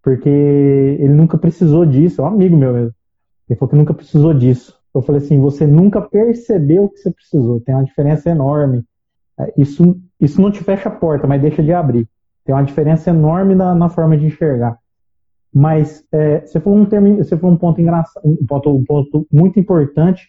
porque 0.00 0.28
ele 0.28 1.12
nunca 1.12 1.36
precisou 1.36 1.84
disso, 1.84 2.22
é 2.22 2.24
um 2.24 2.28
amigo 2.28 2.56
meu 2.56 2.72
mesmo. 2.72 2.94
Ele 3.48 3.58
falou 3.58 3.70
que 3.70 3.76
nunca 3.76 3.92
precisou 3.92 4.32
disso. 4.32 4.78
Eu 4.94 5.02
falei 5.02 5.20
assim, 5.20 5.40
você 5.40 5.66
nunca 5.66 6.00
percebeu 6.00 6.88
que 6.88 6.98
você 6.98 7.10
precisou, 7.10 7.60
tem 7.60 7.74
uma 7.74 7.84
diferença 7.84 8.30
enorme. 8.30 8.84
É, 9.38 9.52
isso, 9.56 10.00
isso 10.20 10.40
não 10.40 10.52
te 10.52 10.62
fecha 10.62 10.88
a 10.88 10.92
porta, 10.92 11.26
mas 11.26 11.42
deixa 11.42 11.62
de 11.62 11.72
abrir. 11.72 12.08
Tem 12.44 12.54
uma 12.54 12.64
diferença 12.64 13.10
enorme 13.10 13.56
na, 13.56 13.74
na 13.74 13.88
forma 13.88 14.16
de 14.16 14.26
enxergar. 14.26 14.78
Mas 15.58 16.06
é, 16.12 16.40
você 16.44 16.60
falou 16.60 16.78
um 16.78 16.84
termo, 16.84 17.16
você 17.16 17.34
falou 17.34 17.56
um 17.56 17.58
ponto 17.58 17.80
engraçado, 17.80 18.22
um 18.26 18.44
ponto, 18.44 18.76
um 18.76 18.84
ponto 18.84 19.26
muito 19.32 19.58
importante, 19.58 20.28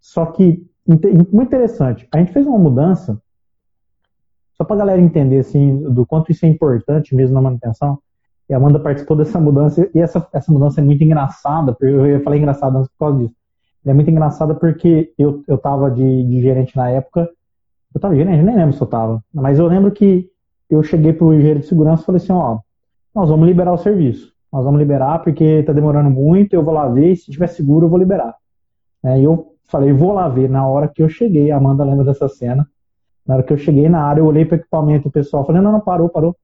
só 0.00 0.24
que 0.24 0.66
muito 0.86 1.06
interessante. 1.44 2.08
A 2.10 2.16
gente 2.16 2.32
fez 2.32 2.46
uma 2.46 2.56
mudança, 2.56 3.20
só 4.54 4.64
para 4.64 4.76
a 4.76 4.78
galera 4.78 5.02
entender 5.02 5.40
assim, 5.40 5.82
do 5.92 6.06
quanto 6.06 6.32
isso 6.32 6.46
é 6.46 6.48
importante 6.48 7.14
mesmo 7.14 7.34
na 7.34 7.42
manutenção. 7.42 7.98
E 8.48 8.54
a 8.54 8.56
Amanda 8.56 8.80
participou 8.80 9.14
dessa 9.14 9.38
mudança, 9.38 9.90
e 9.94 9.98
essa, 9.98 10.26
essa 10.32 10.50
mudança 10.50 10.80
é 10.80 10.82
muito 10.82 11.04
engraçada, 11.04 11.76
eu 11.78 12.22
falei 12.22 12.38
engraçada 12.38 12.78
antes 12.78 12.90
por 12.92 12.98
causa 12.98 13.18
disso. 13.18 13.34
É 13.84 13.92
muito 13.92 14.10
engraçada 14.10 14.54
porque 14.54 15.12
eu, 15.18 15.44
eu 15.46 15.58
tava 15.58 15.90
de, 15.90 16.24
de 16.24 16.40
gerente 16.40 16.74
na 16.74 16.88
época, 16.88 17.28
eu 17.94 18.00
tava 18.00 18.16
gerente, 18.16 18.42
nem 18.42 18.56
lembro 18.56 18.72
se 18.72 18.80
eu 18.80 18.86
tava, 18.86 19.22
mas 19.34 19.58
eu 19.58 19.66
lembro 19.66 19.90
que 19.90 20.30
eu 20.70 20.82
cheguei 20.82 21.12
pro 21.12 21.34
engenheiro 21.34 21.60
de 21.60 21.66
segurança 21.66 22.04
e 22.04 22.06
falei 22.06 22.22
assim, 22.22 22.32
ó, 22.32 22.60
nós 23.14 23.28
vamos 23.28 23.46
liberar 23.46 23.74
o 23.74 23.76
serviço. 23.76 24.32
Nós 24.52 24.64
vamos 24.64 24.78
liberar 24.78 25.20
porque 25.20 25.62
tá 25.62 25.72
demorando 25.72 26.10
muito, 26.10 26.52
eu 26.54 26.62
vou 26.62 26.74
lá 26.74 26.86
ver, 26.88 27.12
e 27.12 27.16
se 27.16 27.30
tiver 27.30 27.46
seguro 27.46 27.86
eu 27.86 27.90
vou 27.90 27.98
liberar. 27.98 28.34
É, 29.02 29.18
e 29.18 29.24
eu 29.24 29.54
falei, 29.64 29.92
vou 29.92 30.12
lá 30.12 30.28
ver. 30.28 30.48
Na 30.50 30.66
hora 30.66 30.86
que 30.86 31.02
eu 31.02 31.08
cheguei, 31.08 31.50
a 31.50 31.56
Amanda 31.56 31.84
lembra 31.84 32.04
dessa 32.04 32.28
cena, 32.28 32.68
na 33.26 33.34
hora 33.34 33.42
que 33.42 33.52
eu 33.52 33.56
cheguei 33.56 33.88
na 33.88 34.02
área, 34.02 34.20
eu 34.20 34.26
olhei 34.26 34.44
para 34.44 34.56
o 34.56 34.60
equipamento, 34.60 35.08
o 35.08 35.10
pessoal 35.10 35.46
falei, 35.46 35.62
não, 35.62 35.72
não, 35.72 35.80
parou, 35.80 36.08
parou. 36.08 36.36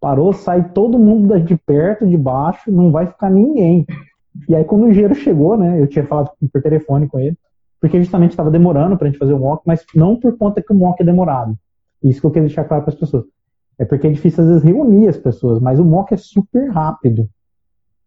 Parou, 0.00 0.32
sai 0.32 0.70
todo 0.70 0.98
mundo 0.98 1.38
de 1.40 1.56
perto, 1.56 2.06
de 2.06 2.16
baixo, 2.16 2.70
não 2.70 2.90
vai 2.90 3.06
ficar 3.06 3.28
ninguém. 3.28 3.84
E 4.48 4.54
aí 4.54 4.64
quando 4.64 4.84
o 4.84 4.88
engenheiro 4.88 5.14
chegou, 5.14 5.56
né, 5.56 5.80
eu 5.80 5.86
tinha 5.86 6.06
falado 6.06 6.30
por 6.52 6.62
telefone 6.62 7.08
com 7.08 7.18
ele, 7.18 7.36
porque 7.80 8.00
justamente 8.00 8.30
estava 8.30 8.50
demorando 8.50 8.96
para 8.96 9.08
a 9.08 9.10
gente 9.10 9.18
fazer 9.18 9.34
o 9.34 9.38
mock, 9.38 9.62
mas 9.66 9.84
não 9.94 10.16
por 10.16 10.36
conta 10.38 10.62
que 10.62 10.72
o 10.72 10.76
mock 10.76 11.02
é 11.02 11.04
demorado. 11.04 11.56
Isso 12.02 12.20
que 12.20 12.26
eu 12.26 12.30
queria 12.30 12.46
deixar 12.46 12.64
claro 12.64 12.84
para 12.84 12.92
as 12.92 12.98
pessoas. 12.98 13.24
É 13.78 13.84
porque 13.84 14.06
é 14.06 14.10
difícil 14.10 14.42
às 14.42 14.50
vezes 14.50 14.62
reunir 14.64 15.08
as 15.08 15.16
pessoas, 15.16 15.60
mas 15.60 15.78
o 15.78 15.84
mock 15.84 16.12
é 16.12 16.16
super 16.16 16.68
rápido. 16.70 17.28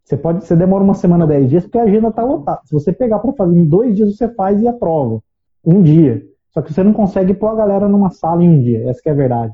Você 0.04 0.18
pode, 0.18 0.44
você 0.44 0.56
demora 0.56 0.84
uma 0.84 0.94
semana, 0.94 1.26
dez 1.26 1.50
dias, 1.50 1.64
porque 1.64 1.78
a 1.78 1.84
agenda 1.84 2.10
está 2.10 2.24
lotada. 2.24 2.60
Se 2.66 2.74
você 2.74 2.92
pegar 2.92 3.20
para 3.20 3.32
fazer 3.34 3.58
em 3.58 3.66
dois 3.66 3.96
dias, 3.96 4.16
você 4.16 4.28
faz 4.28 4.62
e 4.62 4.68
aprova. 4.68 5.22
Um 5.64 5.82
dia. 5.82 6.22
Só 6.54 6.62
que 6.62 6.74
você 6.74 6.84
não 6.84 6.92
consegue 6.92 7.34
pôr 7.34 7.48
a 7.48 7.56
galera 7.56 7.88
numa 7.88 8.10
sala 8.10 8.44
em 8.44 8.50
um 8.50 8.62
dia. 8.62 8.90
Essa 8.90 9.02
é 9.06 9.12
a 9.12 9.16
verdade. 9.16 9.54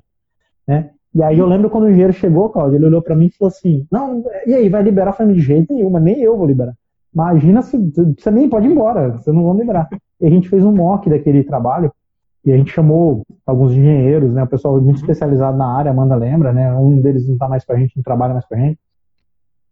Né? 0.67 0.89
E 1.13 1.21
aí 1.21 1.37
eu 1.37 1.45
lembro 1.45 1.69
quando 1.69 1.83
o 1.83 1.89
engenheiro 1.89 2.13
chegou, 2.13 2.49
Claudio, 2.49 2.77
ele 2.77 2.85
olhou 2.85 3.01
para 3.01 3.15
mim 3.15 3.25
e 3.25 3.31
falou 3.31 3.49
assim, 3.49 3.85
não, 3.91 4.23
e 4.45 4.53
aí, 4.53 4.69
vai 4.69 4.83
liberar? 4.83 5.11
Eu 5.11 5.15
falei, 5.15 5.35
de 5.35 5.41
jeito 5.41 5.73
nenhum, 5.73 5.89
mas 5.89 6.03
nem 6.03 6.19
eu 6.21 6.37
vou 6.37 6.45
liberar. 6.45 6.73
Imagina 7.13 7.61
se 7.61 7.77
você 8.17 8.29
nem 8.29 8.49
pode 8.49 8.67
ir 8.67 8.71
embora, 8.71 9.17
você 9.17 9.31
não 9.31 9.45
vai 9.45 9.57
liberar. 9.57 9.87
E 10.19 10.25
a 10.25 10.29
gente 10.29 10.49
fez 10.49 10.63
um 10.63 10.71
mock 10.71 11.09
daquele 11.09 11.43
trabalho, 11.43 11.91
e 12.47 12.51
a 12.53 12.55
gente 12.55 12.71
chamou 12.71 13.25
alguns 13.45 13.73
engenheiros, 13.73 14.31
né, 14.31 14.41
o 14.41 14.47
pessoal 14.47 14.75
muito 14.75 14.87
uhum. 14.87 15.01
especializado 15.01 15.57
na 15.57 15.67
área, 15.67 15.91
Amanda 15.91 16.15
lembra, 16.15 16.53
né, 16.53 16.73
um 16.75 16.97
deles 17.01 17.27
não 17.27 17.33
está 17.33 17.45
mais 17.45 17.65
com 17.65 17.73
a 17.73 17.77
gente, 17.77 17.97
não 17.97 18.01
trabalha 18.01 18.31
mais 18.31 18.45
com 18.45 18.55
a 18.55 18.57
gente. 18.57 18.79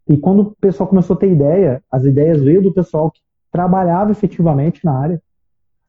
E 0.06 0.18
quando 0.18 0.40
o 0.40 0.56
pessoal 0.60 0.86
começou 0.86 1.16
a 1.16 1.18
ter 1.18 1.32
ideia, 1.32 1.82
as 1.90 2.04
ideias 2.04 2.42
veio 2.42 2.60
do 2.60 2.70
pessoal 2.70 3.10
que 3.10 3.18
trabalhava 3.50 4.10
efetivamente 4.10 4.84
na 4.84 4.92
área, 4.92 5.22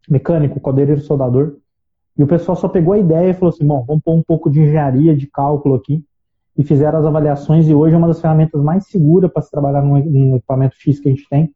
mecânico, 0.10 0.62
codeireiro, 0.62 1.02
soldador, 1.02 1.58
e 2.18 2.24
o 2.24 2.28
pessoal 2.28 2.56
só 2.56 2.70
pegou 2.70 2.94
a 2.94 2.98
ideia 2.98 3.32
e 3.32 3.34
falou 3.34 3.54
assim, 3.54 3.68
bom, 3.68 3.84
vamos 3.86 4.02
pôr 4.02 4.14
um 4.14 4.24
pouco 4.24 4.50
de 4.50 4.62
engenharia, 4.62 5.14
de 5.14 5.28
cálculo 5.28 5.76
aqui, 5.76 6.02
e 6.58 6.64
fizeram 6.64 7.00
as 7.00 7.06
avaliações, 7.06 7.68
e 7.68 7.74
hoje 7.74 7.96
é 7.96 7.98
uma 7.98 8.08
das 8.08 8.22
ferramentas 8.22 8.64
mais 8.64 8.88
seguras 8.88 9.30
para 9.30 9.42
se 9.42 9.52
trabalhar 9.52 9.82
num 9.82 10.38
equipamento 10.38 10.78
X 10.80 11.02
que 11.02 11.10
a 11.10 11.12
gente 11.12 11.28
tem, 11.28 11.54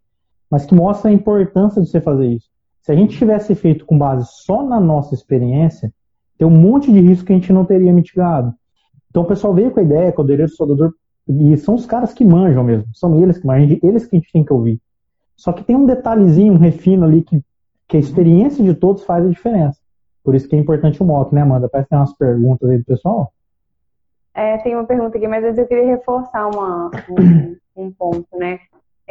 mas 0.49 0.65
que 0.65 0.75
mostra 0.75 1.09
a 1.09 1.13
importância 1.13 1.81
de 1.81 1.87
você 1.87 2.01
fazer 2.01 2.27
isso. 2.27 2.50
Se 2.81 2.91
a 2.91 2.95
gente 2.95 3.17
tivesse 3.17 3.53
feito 3.53 3.85
com 3.85 3.97
base 3.97 4.27
só 4.27 4.63
na 4.63 4.79
nossa 4.79 5.13
experiência, 5.13 5.93
tem 6.37 6.47
um 6.47 6.51
monte 6.51 6.91
de 6.91 6.99
risco 6.99 7.25
que 7.25 7.33
a 7.33 7.35
gente 7.35 7.53
não 7.53 7.63
teria 7.63 7.93
mitigado. 7.93 8.53
Então 9.09 9.23
o 9.23 9.27
pessoal 9.27 9.53
veio 9.53 9.71
com 9.71 9.79
a 9.79 9.83
ideia, 9.83 10.11
codeireiro, 10.11 10.51
soldador, 10.51 10.93
e 11.27 11.55
são 11.57 11.75
os 11.75 11.85
caras 11.85 12.13
que 12.13 12.25
manjam 12.25 12.63
mesmo, 12.63 12.87
são 12.93 13.21
eles 13.21 13.37
que 13.37 13.45
manjam, 13.45 13.77
eles 13.83 14.05
que 14.05 14.15
a 14.15 14.19
gente 14.19 14.31
tem 14.31 14.43
que 14.43 14.51
ouvir. 14.51 14.81
Só 15.35 15.53
que 15.53 15.63
tem 15.63 15.75
um 15.75 15.85
detalhezinho, 15.85 16.53
um 16.53 16.57
refino 16.57 17.05
ali 17.05 17.21
que, 17.21 17.43
que 17.87 17.97
a 17.97 17.99
experiência 17.99 18.63
de 18.63 18.73
todos 18.73 19.03
faz 19.03 19.25
a 19.25 19.29
diferença. 19.29 19.79
Por 20.23 20.35
isso 20.35 20.47
que 20.47 20.55
é 20.55 20.59
importante 20.59 21.01
o 21.01 21.05
mock, 21.05 21.33
né, 21.33 21.41
Amanda? 21.41 21.69
Parece 21.69 21.87
que 21.87 21.89
tem 21.89 21.99
umas 21.99 22.13
perguntas 22.13 22.69
aí 22.69 22.77
do 22.77 22.85
pessoal. 22.85 23.33
É, 24.33 24.57
tem 24.59 24.75
uma 24.75 24.85
pergunta 24.85 25.17
aqui, 25.17 25.27
mas 25.27 25.57
eu 25.57 25.67
queria 25.67 25.85
reforçar 25.85 26.47
uma, 26.47 26.89
um, 27.09 27.57
um 27.75 27.91
ponto, 27.91 28.27
né? 28.37 28.59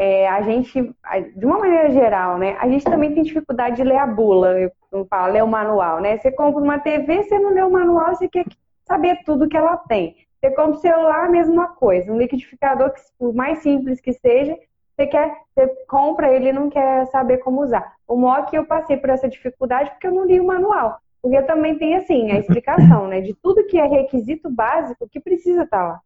É, 0.03 0.27
a 0.31 0.41
gente, 0.41 0.95
de 1.37 1.45
uma 1.45 1.59
maneira 1.59 1.91
geral, 1.91 2.39
né? 2.39 2.57
A 2.59 2.67
gente 2.67 2.83
também 2.87 3.13
tem 3.13 3.23
dificuldade 3.23 3.77
de 3.77 3.85
ler 3.85 3.99
a 3.99 4.07
bula, 4.07 4.59
eu 4.59 4.73
não 4.91 5.05
falo, 5.05 5.31
ler 5.31 5.45
o 5.45 5.47
manual, 5.47 6.01
né? 6.01 6.17
Você 6.17 6.33
compra 6.33 6.63
uma 6.63 6.79
TV, 6.79 7.23
você 7.23 7.39
não 7.39 7.53
lê 7.53 7.63
o 7.63 7.71
manual, 7.71 8.15
você 8.15 8.27
quer 8.27 8.47
saber 8.87 9.23
tudo 9.27 9.47
que 9.47 9.59
ela 9.59 9.77
tem. 9.77 10.17
Você 10.41 10.53
compra 10.53 10.71
o 10.71 10.81
celular, 10.81 11.27
a 11.27 11.29
mesma 11.29 11.69
coisa. 11.69 12.11
Um 12.11 12.17
liquidificador, 12.17 12.95
que, 12.95 13.01
por 13.19 13.35
mais 13.35 13.59
simples 13.59 14.01
que 14.01 14.15
seja, 14.15 14.57
você 14.97 15.07
quer, 15.07 15.37
você 15.55 15.67
compra 15.87 16.33
ele 16.33 16.49
e 16.49 16.53
não 16.55 16.71
quer 16.71 17.05
saber 17.09 17.37
como 17.37 17.63
usar. 17.63 17.93
O 18.09 18.17
mock 18.17 18.57
eu 18.57 18.65
passei 18.65 18.97
por 18.97 19.11
essa 19.11 19.29
dificuldade 19.29 19.91
porque 19.91 20.07
eu 20.07 20.15
não 20.15 20.25
li 20.25 20.41
o 20.41 20.47
manual. 20.47 20.99
Porque 21.21 21.43
também 21.43 21.77
tem 21.77 21.97
assim 21.97 22.33
a 22.33 22.39
explicação, 22.39 23.07
né, 23.07 23.21
de 23.21 23.35
tudo 23.35 23.67
que 23.67 23.79
é 23.79 23.87
requisito 23.87 24.49
básico 24.49 25.07
que 25.11 25.21
precisa 25.21 25.65
estar 25.65 25.79
tá 25.79 25.89
lá. 25.89 26.01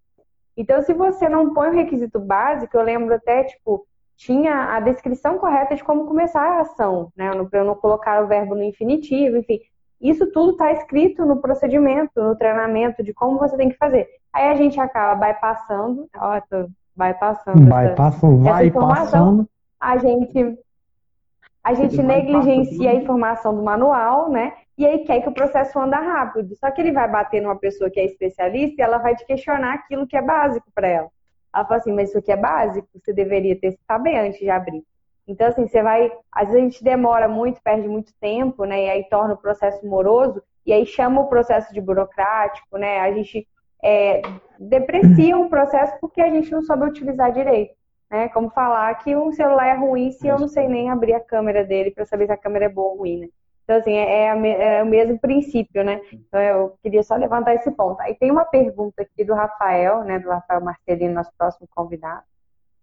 Então, 0.56 0.82
se 0.82 0.92
você 0.92 1.28
não 1.28 1.52
põe 1.52 1.68
o 1.68 1.74
requisito 1.74 2.18
básico, 2.18 2.76
eu 2.76 2.82
lembro 2.82 3.14
até 3.14 3.44
tipo 3.44 3.86
tinha 4.16 4.76
a 4.76 4.80
descrição 4.80 5.38
correta 5.38 5.74
de 5.74 5.82
como 5.82 6.06
começar 6.06 6.40
a 6.40 6.60
ação, 6.60 7.12
né, 7.16 7.30
para 7.50 7.60
eu 7.60 7.64
não 7.64 7.74
colocar 7.74 8.22
o 8.22 8.28
verbo 8.28 8.54
no 8.54 8.62
infinitivo, 8.62 9.36
enfim. 9.36 9.60
Isso 10.00 10.30
tudo 10.30 10.52
está 10.52 10.70
escrito 10.72 11.24
no 11.24 11.38
procedimento, 11.38 12.12
no 12.16 12.36
treinamento 12.36 13.02
de 13.02 13.12
como 13.14 13.38
você 13.38 13.56
tem 13.56 13.70
que 13.70 13.76
fazer. 13.76 14.06
Aí 14.32 14.48
a 14.48 14.54
gente 14.54 14.78
acaba 14.78 15.26
bypassando, 15.26 16.08
ó, 16.16 16.40
tô 16.40 16.68
bypassando. 16.94 17.60
Bypassando, 17.60 18.38
vai 18.42 18.70
passando. 18.70 19.48
A 19.80 19.96
gente, 19.96 20.58
a 21.62 21.74
gente 21.74 22.02
negligencia 22.02 22.90
a 22.90 22.94
informação 22.94 23.54
do 23.54 23.62
manual, 23.62 24.28
né? 24.28 24.52
E 24.76 24.84
aí 24.86 25.04
quer 25.04 25.20
que 25.22 25.28
o 25.28 25.34
processo 25.34 25.78
anda 25.78 25.98
rápido. 25.98 26.56
Só 26.56 26.70
que 26.70 26.80
ele 26.80 26.92
vai 26.92 27.08
bater 27.08 27.40
numa 27.40 27.56
pessoa 27.56 27.90
que 27.90 28.00
é 28.00 28.04
especialista 28.04 28.80
e 28.80 28.84
ela 28.84 28.98
vai 28.98 29.14
te 29.14 29.24
questionar 29.24 29.74
aquilo 29.74 30.06
que 30.06 30.16
é 30.16 30.22
básico 30.22 30.66
para 30.74 30.88
ela. 30.88 31.08
Ela 31.54 31.64
fala 31.64 31.76
assim, 31.76 31.92
mas 31.92 32.08
isso 32.08 32.18
aqui 32.18 32.32
é 32.32 32.36
básico, 32.36 32.88
você 32.94 33.12
deveria 33.12 33.58
ter 33.58 33.78
saber 33.86 34.16
antes 34.16 34.40
de 34.40 34.50
abrir. 34.50 34.82
Então, 35.26 35.46
assim, 35.46 35.66
você 35.66 35.82
vai. 35.82 36.12
Às 36.30 36.48
vezes 36.48 36.60
a 36.60 36.64
gente 36.64 36.84
demora 36.84 37.28
muito, 37.28 37.62
perde 37.62 37.88
muito 37.88 38.12
tempo, 38.20 38.64
né? 38.64 38.84
E 38.84 38.90
aí 38.90 39.04
torna 39.08 39.34
o 39.34 39.38
processo 39.38 39.86
moroso, 39.86 40.42
e 40.66 40.72
aí 40.72 40.84
chama 40.84 41.20
o 41.20 41.28
processo 41.28 41.72
de 41.72 41.80
burocrático, 41.80 42.76
né? 42.76 43.00
A 43.00 43.12
gente 43.12 43.46
é, 43.82 44.22
deprecia 44.58 45.36
um 45.36 45.48
processo 45.48 45.96
porque 46.00 46.20
a 46.20 46.28
gente 46.28 46.50
não 46.50 46.62
soube 46.62 46.86
utilizar 46.86 47.32
direito. 47.32 47.74
Né? 48.10 48.28
Como 48.30 48.50
falar 48.50 48.94
que 48.96 49.14
um 49.16 49.32
celular 49.32 49.66
é 49.66 49.74
ruim 49.74 50.10
se 50.12 50.26
eu 50.26 50.38
não 50.38 50.48
sei 50.48 50.68
nem 50.68 50.90
abrir 50.90 51.14
a 51.14 51.20
câmera 51.20 51.64
dele 51.64 51.90
para 51.90 52.04
saber 52.04 52.26
se 52.26 52.32
a 52.32 52.36
câmera 52.36 52.66
é 52.66 52.68
boa 52.68 52.92
ou 52.92 52.98
ruim, 52.98 53.20
né? 53.20 53.28
Então, 53.64 53.76
assim, 53.76 53.94
é, 53.94 54.26
é, 54.26 54.78
é, 54.78 54.82
o 54.82 54.86
mesmo 54.86 55.18
princípio, 55.18 55.82
né? 55.82 56.00
Então, 56.12 56.40
eu 56.40 56.78
queria 56.82 57.02
só 57.02 57.16
levantar 57.16 57.54
esse 57.54 57.70
ponto. 57.70 58.00
Aí 58.00 58.14
tem 58.14 58.30
uma 58.30 58.44
pergunta 58.44 59.02
aqui 59.02 59.24
do 59.24 59.34
Rafael, 59.34 60.04
né? 60.04 60.18
Do 60.18 60.28
Rafael 60.28 60.60
Marcelino, 60.60 61.14
nosso 61.14 61.32
próximo 61.36 61.66
convidado. 61.74 62.22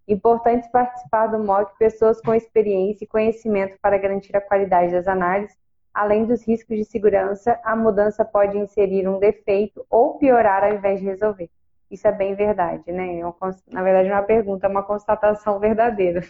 Importante 0.08 0.70
participar 0.72 1.28
do 1.28 1.40
MOC 1.40 1.78
pessoas 1.78 2.20
com 2.22 2.34
experiência 2.34 3.06
e 3.06 3.08
conhecimento 3.08 3.78
para 3.82 3.98
garantir 3.98 4.36
a 4.36 4.42
qualidade 4.42 4.92
das 4.92 5.08
análises 5.08 5.56
Além 5.94 6.26
dos 6.26 6.48
riscos 6.48 6.78
de 6.78 6.86
segurança, 6.86 7.60
a 7.64 7.76
mudança 7.76 8.24
pode 8.24 8.58
inserir 8.58 9.08
um 9.08 9.20
defeito 9.20 9.86
ou 9.90 10.18
piorar 10.18 10.64
ao 10.64 10.74
invés 10.74 11.00
de 11.00 11.06
resolver. 11.06 11.50
Isso 11.90 12.08
é 12.08 12.12
bem 12.14 12.34
verdade, 12.34 12.90
né? 12.92 13.20
É 13.20 13.24
na 13.68 13.84
verdade, 13.84 14.08
é 14.08 14.14
uma 14.14 14.24
pergunta, 14.24 14.68
é 14.68 14.70
uma 14.70 14.84
constatação 14.84 15.60
verdadeira. 15.60 16.22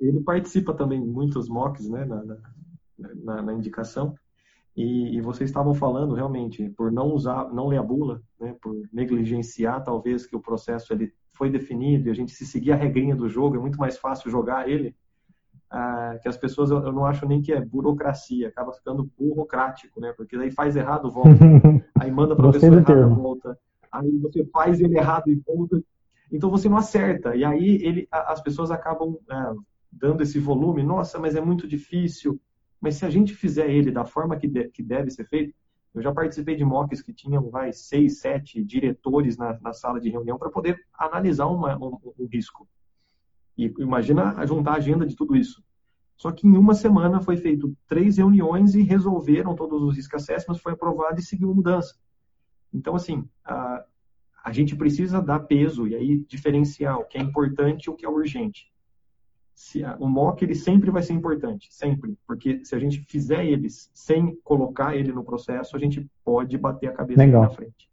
Ele 0.00 0.20
participa 0.20 0.74
também 0.74 1.02
de 1.02 1.08
muitos 1.08 1.48
mocks, 1.48 1.88
né, 1.88 2.04
na, 2.04 2.38
na, 2.98 3.42
na 3.42 3.52
indicação. 3.54 4.14
E, 4.76 5.16
e, 5.16 5.20
vocês 5.22 5.48
estavam 5.48 5.72
falando 5.74 6.14
realmente 6.14 6.68
por 6.70 6.92
não 6.92 7.12
usar, 7.12 7.50
não 7.50 7.68
ler 7.68 7.78
a 7.78 7.82
bula, 7.82 8.20
né, 8.38 8.54
por 8.60 8.74
negligenciar 8.92 9.82
talvez 9.82 10.26
que 10.26 10.36
o 10.36 10.40
processo 10.40 10.92
ele 10.92 11.14
foi 11.32 11.48
definido 11.48 12.08
e 12.08 12.10
a 12.10 12.14
gente 12.14 12.32
se 12.32 12.44
seguir 12.44 12.72
a 12.72 12.76
regrinha 12.76 13.16
do 13.16 13.26
jogo 13.26 13.56
é 13.56 13.58
muito 13.58 13.78
mais 13.78 13.96
fácil 13.96 14.30
jogar 14.30 14.68
ele 14.68 14.94
ah, 15.70 16.16
que 16.22 16.28
as 16.28 16.36
pessoas, 16.36 16.70
eu, 16.70 16.92
não 16.92 17.04
acho 17.04 17.26
nem 17.26 17.42
que 17.42 17.52
é 17.52 17.60
burocracia, 17.60 18.48
acaba 18.48 18.72
ficando 18.72 19.10
burocrático, 19.18 20.00
né? 20.00 20.12
Porque 20.16 20.36
daí 20.36 20.50
faz 20.50 20.76
errado, 20.76 21.10
volta, 21.10 21.30
aí 22.00 22.10
manda 22.10 22.36
para 22.36 22.52
pessoa 22.52 22.76
errada, 22.76 23.08
volta, 23.08 23.58
aí 23.90 24.10
você 24.18 24.44
faz 24.46 24.80
ele 24.80 24.96
errado 24.96 25.28
e 25.28 25.34
volta, 25.34 25.82
então 26.30 26.50
você 26.50 26.68
não 26.68 26.76
acerta, 26.76 27.34
e 27.34 27.44
aí 27.44 27.80
ele, 27.82 28.06
as 28.10 28.40
pessoas 28.40 28.70
acabam 28.70 29.16
é, 29.28 29.54
dando 29.98 30.22
esse 30.22 30.38
volume, 30.38 30.82
nossa, 30.82 31.18
mas 31.18 31.34
é 31.34 31.40
muito 31.40 31.66
difícil, 31.66 32.40
mas 32.80 32.96
se 32.96 33.04
a 33.06 33.10
gente 33.10 33.34
fizer 33.34 33.70
ele 33.70 33.90
da 33.90 34.04
forma 34.04 34.36
que, 34.36 34.46
de, 34.46 34.68
que 34.68 34.82
deve 34.82 35.10
ser 35.10 35.24
feito, 35.24 35.54
Eu 35.96 36.02
já 36.02 36.12
participei 36.12 36.54
de 36.54 36.62
mocks 36.62 37.00
que 37.00 37.10
tinham, 37.10 37.48
vai, 37.48 37.72
seis, 37.72 38.20
sete 38.20 38.62
diretores 38.62 39.38
na, 39.38 39.58
na 39.60 39.72
sala 39.72 39.98
de 39.98 40.10
reunião 40.10 40.36
para 40.36 40.50
poder 40.50 40.78
analisar 40.92 41.46
uma, 41.46 41.74
um, 41.78 41.98
um 42.18 42.26
risco. 42.26 42.68
E 43.56 43.72
imagina 43.78 44.46
juntar 44.46 44.72
a 44.72 44.76
agenda 44.76 45.06
de 45.06 45.16
tudo 45.16 45.34
isso. 45.34 45.64
Só 46.14 46.30
que 46.30 46.46
em 46.46 46.54
uma 46.54 46.74
semana 46.74 47.22
foi 47.22 47.38
feito 47.38 47.74
três 47.88 48.18
reuniões 48.18 48.74
e 48.74 48.82
resolveram 48.82 49.56
todos 49.56 49.82
os 49.82 49.96
risk 49.96 50.14
assessments, 50.14 50.62
foi 50.62 50.74
aprovado 50.74 51.18
e 51.18 51.22
seguiu 51.22 51.54
mudança. 51.54 51.94
Então, 52.70 52.94
assim, 52.94 53.26
a, 53.42 53.82
a 54.44 54.52
gente 54.52 54.76
precisa 54.76 55.22
dar 55.22 55.40
peso 55.40 55.88
e 55.88 55.94
aí 55.94 56.18
diferenciar 56.28 56.98
o 56.98 57.06
que 57.06 57.16
é 57.16 57.22
importante 57.22 57.84
e 57.84 57.90
o 57.90 57.94
que 57.94 58.04
é 58.04 58.08
urgente. 58.08 58.70
Se, 59.56 59.82
o 59.98 60.06
mock 60.06 60.44
ele 60.44 60.54
sempre 60.54 60.90
vai 60.90 61.02
ser 61.02 61.14
importante, 61.14 61.68
sempre, 61.70 62.14
porque 62.26 62.62
se 62.62 62.74
a 62.74 62.78
gente 62.78 63.00
fizer 63.08 63.42
eles 63.42 63.90
sem 63.94 64.38
colocar 64.44 64.94
ele 64.94 65.10
no 65.12 65.24
processo, 65.24 65.74
a 65.74 65.78
gente 65.78 66.06
pode 66.22 66.58
bater 66.58 66.88
a 66.88 66.92
cabeça 66.92 67.26
na 67.26 67.48
frente. 67.48 67.88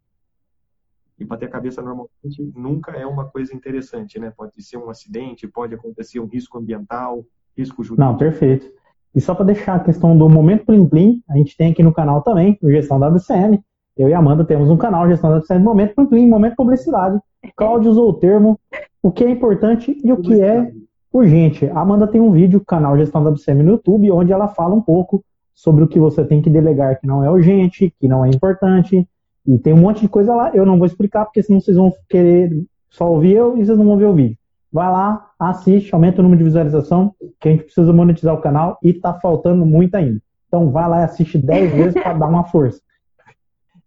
E 1.18 1.24
bater 1.24 1.46
a 1.46 1.50
cabeça 1.50 1.82
normalmente 1.82 2.52
nunca 2.54 2.92
é 2.92 3.06
uma 3.06 3.30
coisa 3.30 3.56
interessante, 3.56 4.20
né? 4.20 4.30
Pode 4.36 4.62
ser 4.62 4.76
um 4.76 4.90
acidente, 4.90 5.48
pode 5.48 5.74
acontecer 5.74 6.20
um 6.20 6.26
risco 6.26 6.58
ambiental, 6.58 7.26
risco 7.58 7.82
jurídico. 7.82 8.12
Não, 8.12 8.18
perfeito. 8.18 8.70
E 9.16 9.22
só 9.22 9.34
para 9.34 9.46
deixar 9.46 9.76
a 9.76 9.80
questão 9.80 10.18
do 10.18 10.28
momento 10.28 10.66
Plim 10.66 10.86
Plim, 10.90 11.24
a 11.30 11.38
gente 11.38 11.56
tem 11.56 11.72
aqui 11.72 11.82
no 11.82 11.94
canal 11.94 12.22
também, 12.22 12.60
o 12.62 12.70
Gestão 12.70 13.00
da 13.00 13.08
WCM. 13.08 13.64
Eu 13.96 14.10
e 14.10 14.14
a 14.14 14.20
Amanda 14.20 14.44
temos 14.44 14.70
um 14.70 14.76
canal, 14.76 15.08
Gestão 15.08 15.30
da 15.30 15.38
WCM, 15.38 15.64
Momento 15.64 15.96
Plim 15.96 16.08
Plim, 16.08 16.28
Momento 16.28 16.58
Publicidade. 16.58 17.18
Cláudio 17.56 17.90
usou 17.90 18.10
o 18.10 18.14
termo, 18.14 18.60
o 19.02 19.14
que 19.14 19.24
é 19.24 19.30
importante 19.30 19.98
e 20.04 20.12
o 20.12 20.18
que 20.18 20.42
é 20.42 20.74
urgente. 21.14 21.68
A 21.68 21.80
Amanda 21.80 22.08
tem 22.08 22.20
um 22.20 22.32
vídeo, 22.32 22.64
canal 22.66 22.98
Gestão 22.98 23.24
da 23.24 23.30
WCM 23.30 23.64
no 23.64 23.72
YouTube, 23.74 24.12
onde 24.12 24.34
ela 24.34 24.48
fala 24.48 24.74
um 24.74 24.82
pouco 24.82 25.24
sobre 25.54 25.84
o 25.84 25.88
que 25.88 26.00
você 26.00 26.26
tem 26.26 26.42
que 26.42 26.50
delegar 26.50 27.00
que 27.00 27.06
não 27.06 27.24
é 27.24 27.30
urgente, 27.30 27.94
que 28.00 28.08
não 28.08 28.26
é 28.26 28.30
importante. 28.30 29.08
E 29.46 29.58
tem 29.60 29.74
um 29.74 29.78
monte 29.78 30.02
de 30.02 30.10
coisa 30.10 30.34
lá. 30.34 30.52
Eu 30.54 30.66
não 30.66 30.78
vou 30.78 30.88
explicar, 30.88 31.26
porque 31.26 31.44
senão 31.44 31.62
vocês 31.62 31.78
vão 31.78 31.94
querer 32.10 32.52
só 32.90 33.10
ouvir 33.10 33.34
eu 33.34 33.58
e 33.58 33.66
vocês 33.66 33.78
não 33.78 33.86
vão 33.86 33.98
ver 33.98 34.06
o 34.06 34.14
vídeo. 34.14 34.38
Vai 34.72 34.92
lá, 34.92 35.30
assiste, 35.38 35.94
aumenta 35.94 36.20
o 36.20 36.24
número 36.24 36.40
de 36.40 36.46
visualização, 36.46 37.14
que 37.40 37.48
a 37.48 37.52
gente 37.52 37.66
precisa 37.66 37.94
monetizar 37.94 38.34
o 38.34 38.42
canal 38.42 38.80
e 38.82 38.92
tá 38.92 39.14
faltando 39.14 39.64
muito 39.66 39.94
ainda. 39.94 40.20
Então 40.48 40.72
vai 40.72 40.90
lá 40.90 41.02
e 41.02 41.04
assiste 41.04 41.38
10 41.38 41.72
vezes 41.74 41.94
para 41.94 42.14
dar 42.14 42.28
uma 42.28 42.46
força. 42.46 42.82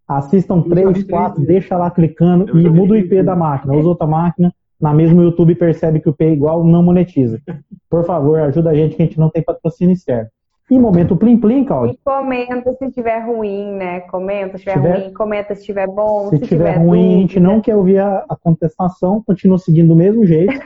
Assistam 0.07 0.63
3, 0.63 1.03
4, 1.03 1.45
deixa 1.45 1.77
lá 1.77 1.91
clicando 1.91 2.57
e 2.57 2.69
muda 2.69 2.93
o 2.93 2.97
IP 2.97 3.21
da 3.25 3.35
máquina. 3.35 3.75
Usa 3.75 3.89
outra 3.89 4.07
máquina, 4.07 4.55
na 4.81 4.93
mesma 4.93 5.23
YouTube 5.23 5.55
percebe 5.55 6.01
que 6.01 6.09
o 6.09 6.13
IP 6.13 6.25
é 6.25 6.33
igual, 6.33 6.65
não 6.65 6.83
monetiza. 6.83 7.41
Por 7.89 8.05
favor, 8.05 8.41
ajuda 8.41 8.71
a 8.71 8.75
gente 8.75 8.97
que 8.97 9.03
a 9.03 9.07
gente 9.07 9.19
não 9.19 9.31
tem 9.31 9.43
patrocínio 9.43 9.93
externo. 9.93 10.29
E 10.71 10.79
momento 10.79 11.17
plim 11.17 11.39
plim, 11.39 11.65
Claudio. 11.65 11.95
E 11.95 11.99
comenta 12.05 12.73
se 12.73 12.87
estiver 12.87 13.21
ruim, 13.21 13.73
né? 13.77 14.01
Comenta 14.01 14.59
se 14.59 14.69
estiver 14.69 14.99
ruim, 14.99 15.13
comenta 15.13 15.55
se 15.55 15.61
estiver 15.61 15.87
bom. 15.87 16.29
Se 16.29 16.37
estiver 16.37 16.77
ruim, 16.79 17.03
dúvida. 17.03 17.17
a 17.17 17.21
gente 17.21 17.41
não 17.41 17.61
quer 17.61 17.77
ouvir 17.77 17.99
a, 17.99 18.25
a 18.29 18.37
contestação, 18.37 19.23
continua 19.25 19.59
seguindo 19.59 19.89
do 19.89 19.97
mesmo 19.97 20.27
jeito 20.27 20.61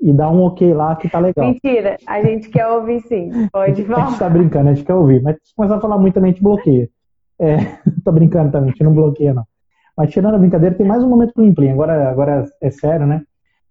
e 0.00 0.12
dá 0.12 0.30
um 0.30 0.42
ok 0.42 0.72
lá 0.72 0.94
que 0.94 1.08
tá 1.08 1.18
legal. 1.18 1.46
Mentira, 1.46 1.96
a 2.06 2.22
gente 2.22 2.48
quer 2.48 2.68
ouvir 2.68 3.00
sim, 3.02 3.48
pode 3.52 3.84
falar. 3.84 4.04
A 4.04 4.10
gente 4.10 4.18
tá 4.18 4.28
brincando, 4.28 4.68
a 4.68 4.74
gente 4.74 4.86
quer 4.86 4.94
ouvir, 4.94 5.22
mas 5.22 5.36
se 5.42 5.54
começar 5.54 5.76
a 5.76 5.80
falar 5.80 5.98
muito 5.98 6.14
também, 6.14 6.30
a 6.30 6.32
gente 6.32 6.42
bloqueia. 6.42 6.88
É, 7.38 7.56
tô 8.04 8.12
brincando 8.12 8.52
também, 8.52 8.68
a 8.68 8.72
gente 8.72 8.84
não 8.84 8.94
bloqueia 8.94 9.34
não. 9.34 9.44
Mas 9.96 10.10
tirando 10.10 10.34
a 10.34 10.38
brincadeira, 10.38 10.74
tem 10.74 10.86
mais 10.86 11.02
um 11.02 11.08
momento 11.08 11.32
Plim 11.32 11.54
Plim, 11.54 11.70
agora, 11.70 12.10
agora 12.10 12.44
é 12.60 12.70
sério, 12.70 13.06
né? 13.06 13.22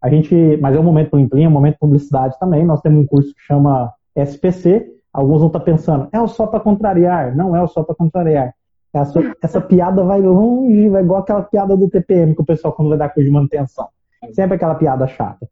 A 0.01 0.09
gente, 0.09 0.57
mas 0.61 0.76
é 0.76 0.80
um 0.80 0.84
momento 0.84 1.11
Plim 1.11 1.28
Plim, 1.28 1.43
é 1.43 1.47
um 1.47 1.51
momento 1.51 1.78
publicidade 1.80 2.38
também, 2.39 2.65
nós 2.65 2.82
temos 2.82 3.03
um 3.03 3.05
curso 3.05 3.34
que 3.34 3.41
chama 3.41 3.93
SPC, 4.15 4.88
alguns 5.13 5.39
vão 5.39 5.47
estar 5.47 5.59
tá 5.59 5.65
pensando, 5.65 6.07
é 6.11 6.19
o 6.19 6.28
só 6.28 6.47
para 6.47 6.59
contrariar, 6.59 7.36
não 7.36 7.55
é 7.55 7.61
o 7.61 7.67
só 7.67 7.84
para 7.84 7.95
contrariar. 7.95 8.53
Essa, 8.91 9.36
essa 9.41 9.61
piada 9.61 10.03
vai 10.03 10.21
longe, 10.21 10.89
vai 10.89 11.03
igual 11.03 11.19
aquela 11.19 11.43
piada 11.43 11.76
do 11.76 11.89
TPM 11.89 12.34
que 12.34 12.41
o 12.41 12.45
pessoal 12.45 12.73
quando 12.73 12.89
vai 12.89 12.97
dar 12.97 13.09
curso 13.09 13.28
de 13.28 13.34
manutenção. 13.34 13.89
Sempre 14.32 14.55
aquela 14.55 14.76
piada 14.76 15.05
chata. 15.05 15.47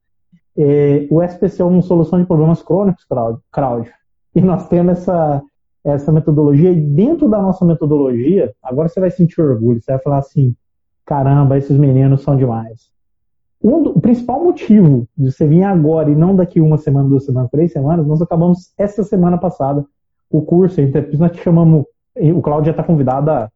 É, 0.58 1.08
o 1.12 1.22
SPC 1.22 1.62
é 1.62 1.66
uma 1.66 1.82
solução 1.82 2.20
de 2.20 2.26
problemas 2.26 2.64
crônicos, 2.64 3.06
Cláudio. 3.52 3.92
E 4.34 4.42
nós 4.42 4.68
temos 4.70 5.00
essa, 5.00 5.42
essa 5.84 6.12
metodologia, 6.12 6.72
e 6.72 6.80
dentro 6.80 7.28
da 7.28 7.42
nossa 7.42 7.66
metodologia, 7.66 8.54
agora 8.64 8.88
você 8.88 9.00
vai 9.00 9.12
sentir 9.12 9.42
orgulho, 9.42 9.82
você 9.82 9.92
vai 9.92 10.02
falar 10.02 10.20
assim: 10.20 10.56
caramba, 11.06 11.58
esses 11.58 11.78
meninos 11.78 12.22
são 12.22 12.36
demais. 12.36 12.92
Um 13.62 13.78
o 13.78 14.02
principal 14.02 14.44
motivo 14.44 15.08
de 15.18 15.32
você 15.32 15.48
vir 15.48 15.64
agora 15.64 16.10
e 16.10 16.16
não 16.16 16.36
daqui 16.36 16.60
uma 16.60 16.78
semana, 16.78 17.08
duas 17.08 17.26
semanas, 17.26 17.50
três 17.50 17.72
semanas, 17.72 18.06
nós 18.06 18.22
acabamos 18.22 18.74
essa 18.78 19.04
semana 19.04 19.38
passada 19.38 19.86
o 20.30 20.42
curso, 20.42 20.82
nós 21.18 21.32
te 21.32 21.44
chamamos, 21.44 21.86
o 22.16 22.42
Cláudio 22.42 22.66
já 22.66 22.72
está 22.72 22.84
convidado 22.84 23.30
há, 23.30 23.52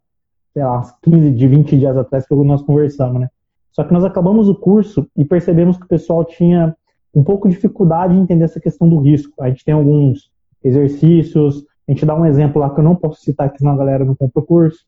sei 0.54 0.64
lá, 0.64 0.82
15, 1.02 1.32
de 1.32 1.48
20 1.48 1.78
dias 1.78 1.98
atrás 1.98 2.28
que 2.28 2.36
nós 2.36 2.62
conversamos, 2.62 3.20
né? 3.20 3.30
Só 3.72 3.84
que 3.84 3.92
nós 3.92 4.06
acabamos 4.06 4.48
o 4.48 4.56
curso 4.56 5.08
e 5.16 5.26
percebemos 5.26 5.76
que 5.78 5.86
o 5.86 5.88
pessoal 5.88 6.24
tinha 6.24 6.76
um 7.14 7.24
pouco 7.24 7.48
de 7.48 7.56
dificuldade 7.56 8.16
em 8.16 8.22
entender 8.22 8.44
essa 8.44 8.60
questão 8.60 8.88
do 8.88 9.00
risco. 9.00 9.34
A 9.42 9.50
gente 9.50 9.66
tem 9.66 9.74
alguns 9.74 10.32
exercícios, 10.64 11.66
a 11.88 11.92
gente 11.92 12.06
dá 12.06 12.16
um 12.16 12.26
exemplo 12.26 12.62
lá 12.62 12.70
que 12.70 12.80
eu 12.80 12.84
não 12.84 12.96
posso 12.96 13.22
citar, 13.22 13.52
que 13.52 13.58
senão 13.58 13.74
a 13.74 13.78
galera 13.78 14.06
não 14.06 14.16
compra 14.16 14.42
o 14.42 14.46
curso, 14.46 14.80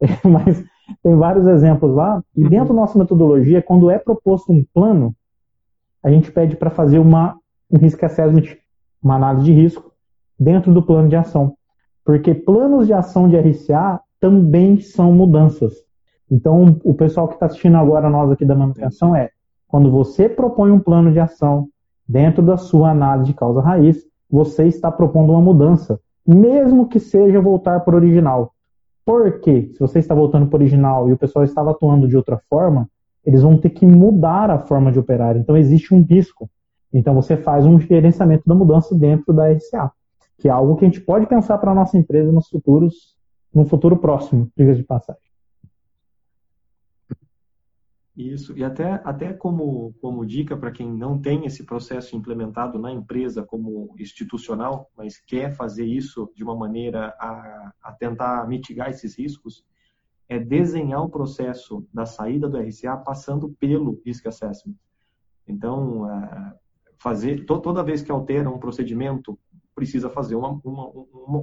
mas 0.24 0.64
tem 1.02 1.14
vários 1.16 1.46
exemplos 1.46 1.94
lá. 1.94 2.22
E 2.36 2.42
uhum. 2.42 2.50
dentro 2.50 2.68
da 2.68 2.80
nossa 2.80 2.98
metodologia, 2.98 3.62
quando 3.62 3.90
é 3.90 3.98
proposto 3.98 4.52
um 4.52 4.64
plano, 4.72 5.14
a 6.02 6.10
gente 6.10 6.30
pede 6.30 6.56
para 6.56 6.70
fazer 6.70 6.98
uma, 6.98 7.36
um 7.70 7.78
risk 7.78 8.02
assessment, 8.04 8.56
uma 9.02 9.16
análise 9.16 9.46
de 9.46 9.52
risco, 9.52 9.92
dentro 10.38 10.72
do 10.72 10.82
plano 10.82 11.08
de 11.08 11.16
ação. 11.16 11.54
Porque 12.04 12.34
planos 12.34 12.86
de 12.86 12.92
ação 12.92 13.28
de 13.28 13.36
RCA 13.36 14.00
também 14.20 14.80
são 14.80 15.12
mudanças. 15.12 15.72
Então, 16.30 16.80
o 16.84 16.94
pessoal 16.94 17.28
que 17.28 17.34
está 17.34 17.46
assistindo 17.46 17.76
agora, 17.76 18.10
nós 18.10 18.30
aqui 18.30 18.44
da 18.44 18.54
manutenção, 18.54 19.14
é 19.14 19.30
quando 19.68 19.90
você 19.90 20.28
propõe 20.28 20.70
um 20.70 20.80
plano 20.80 21.12
de 21.12 21.18
ação 21.20 21.68
dentro 22.08 22.42
da 22.42 22.56
sua 22.56 22.90
análise 22.90 23.32
de 23.32 23.34
causa 23.34 23.60
raiz, 23.60 24.04
você 24.30 24.66
está 24.66 24.90
propondo 24.90 25.32
uma 25.32 25.40
mudança, 25.40 26.00
mesmo 26.26 26.88
que 26.88 26.98
seja 26.98 27.40
voltar 27.40 27.80
para 27.80 27.94
o 27.94 27.98
original. 27.98 28.53
Porque 29.04 29.70
se 29.72 29.80
você 29.80 29.98
está 29.98 30.14
voltando 30.14 30.46
para 30.46 30.56
o 30.56 30.60
original 30.60 31.08
e 31.08 31.12
o 31.12 31.18
pessoal 31.18 31.44
estava 31.44 31.72
atuando 31.72 32.08
de 32.08 32.16
outra 32.16 32.40
forma, 32.48 32.88
eles 33.24 33.42
vão 33.42 33.56
ter 33.56 33.70
que 33.70 33.86
mudar 33.86 34.50
a 34.50 34.58
forma 34.58 34.90
de 34.90 34.98
operar. 34.98 35.36
Então 35.36 35.56
existe 35.56 35.94
um 35.94 36.02
risco. 36.02 36.48
Então 36.92 37.14
você 37.14 37.36
faz 37.36 37.66
um 37.66 37.78
gerenciamento 37.78 38.44
da 38.46 38.54
mudança 38.54 38.94
dentro 38.94 39.32
da 39.32 39.50
RCA, 39.50 39.90
que 40.38 40.48
é 40.48 40.50
algo 40.50 40.76
que 40.76 40.84
a 40.84 40.88
gente 40.88 41.00
pode 41.00 41.26
pensar 41.26 41.58
para 41.58 41.72
a 41.72 41.74
nossa 41.74 41.98
empresa 41.98 42.30
nos 42.30 42.48
futuros, 42.48 43.14
no 43.52 43.64
futuro 43.64 43.96
próximo, 43.96 44.48
diga 44.56 44.74
de 44.74 44.82
passagem. 44.82 45.33
Isso, 48.16 48.56
e 48.56 48.62
até, 48.62 49.00
até 49.04 49.32
como, 49.32 49.92
como 50.00 50.24
dica 50.24 50.56
para 50.56 50.70
quem 50.70 50.88
não 50.92 51.20
tem 51.20 51.46
esse 51.46 51.64
processo 51.64 52.14
implementado 52.14 52.78
na 52.78 52.92
empresa 52.92 53.42
como 53.42 53.92
institucional, 53.98 54.88
mas 54.96 55.18
quer 55.18 55.52
fazer 55.52 55.84
isso 55.84 56.30
de 56.36 56.44
uma 56.44 56.54
maneira 56.54 57.08
a, 57.18 57.72
a 57.82 57.92
tentar 57.92 58.46
mitigar 58.46 58.88
esses 58.88 59.18
riscos, 59.18 59.64
é 60.28 60.38
desenhar 60.38 61.02
o 61.02 61.10
processo 61.10 61.84
da 61.92 62.06
saída 62.06 62.48
do 62.48 62.56
RCA 62.56 62.96
passando 62.96 63.50
pelo 63.58 64.00
Risk 64.06 64.24
Assessment. 64.26 64.76
Então, 65.46 66.08
é, 66.08 66.54
fazer 66.98 67.44
toda 67.44 67.82
vez 67.82 68.00
que 68.00 68.12
altera 68.12 68.48
um 68.48 68.60
procedimento, 68.60 69.36
precisa 69.74 70.08
fazer 70.08 70.36
uma, 70.36 70.60
uma, 70.64 70.88
uma, 70.88 71.40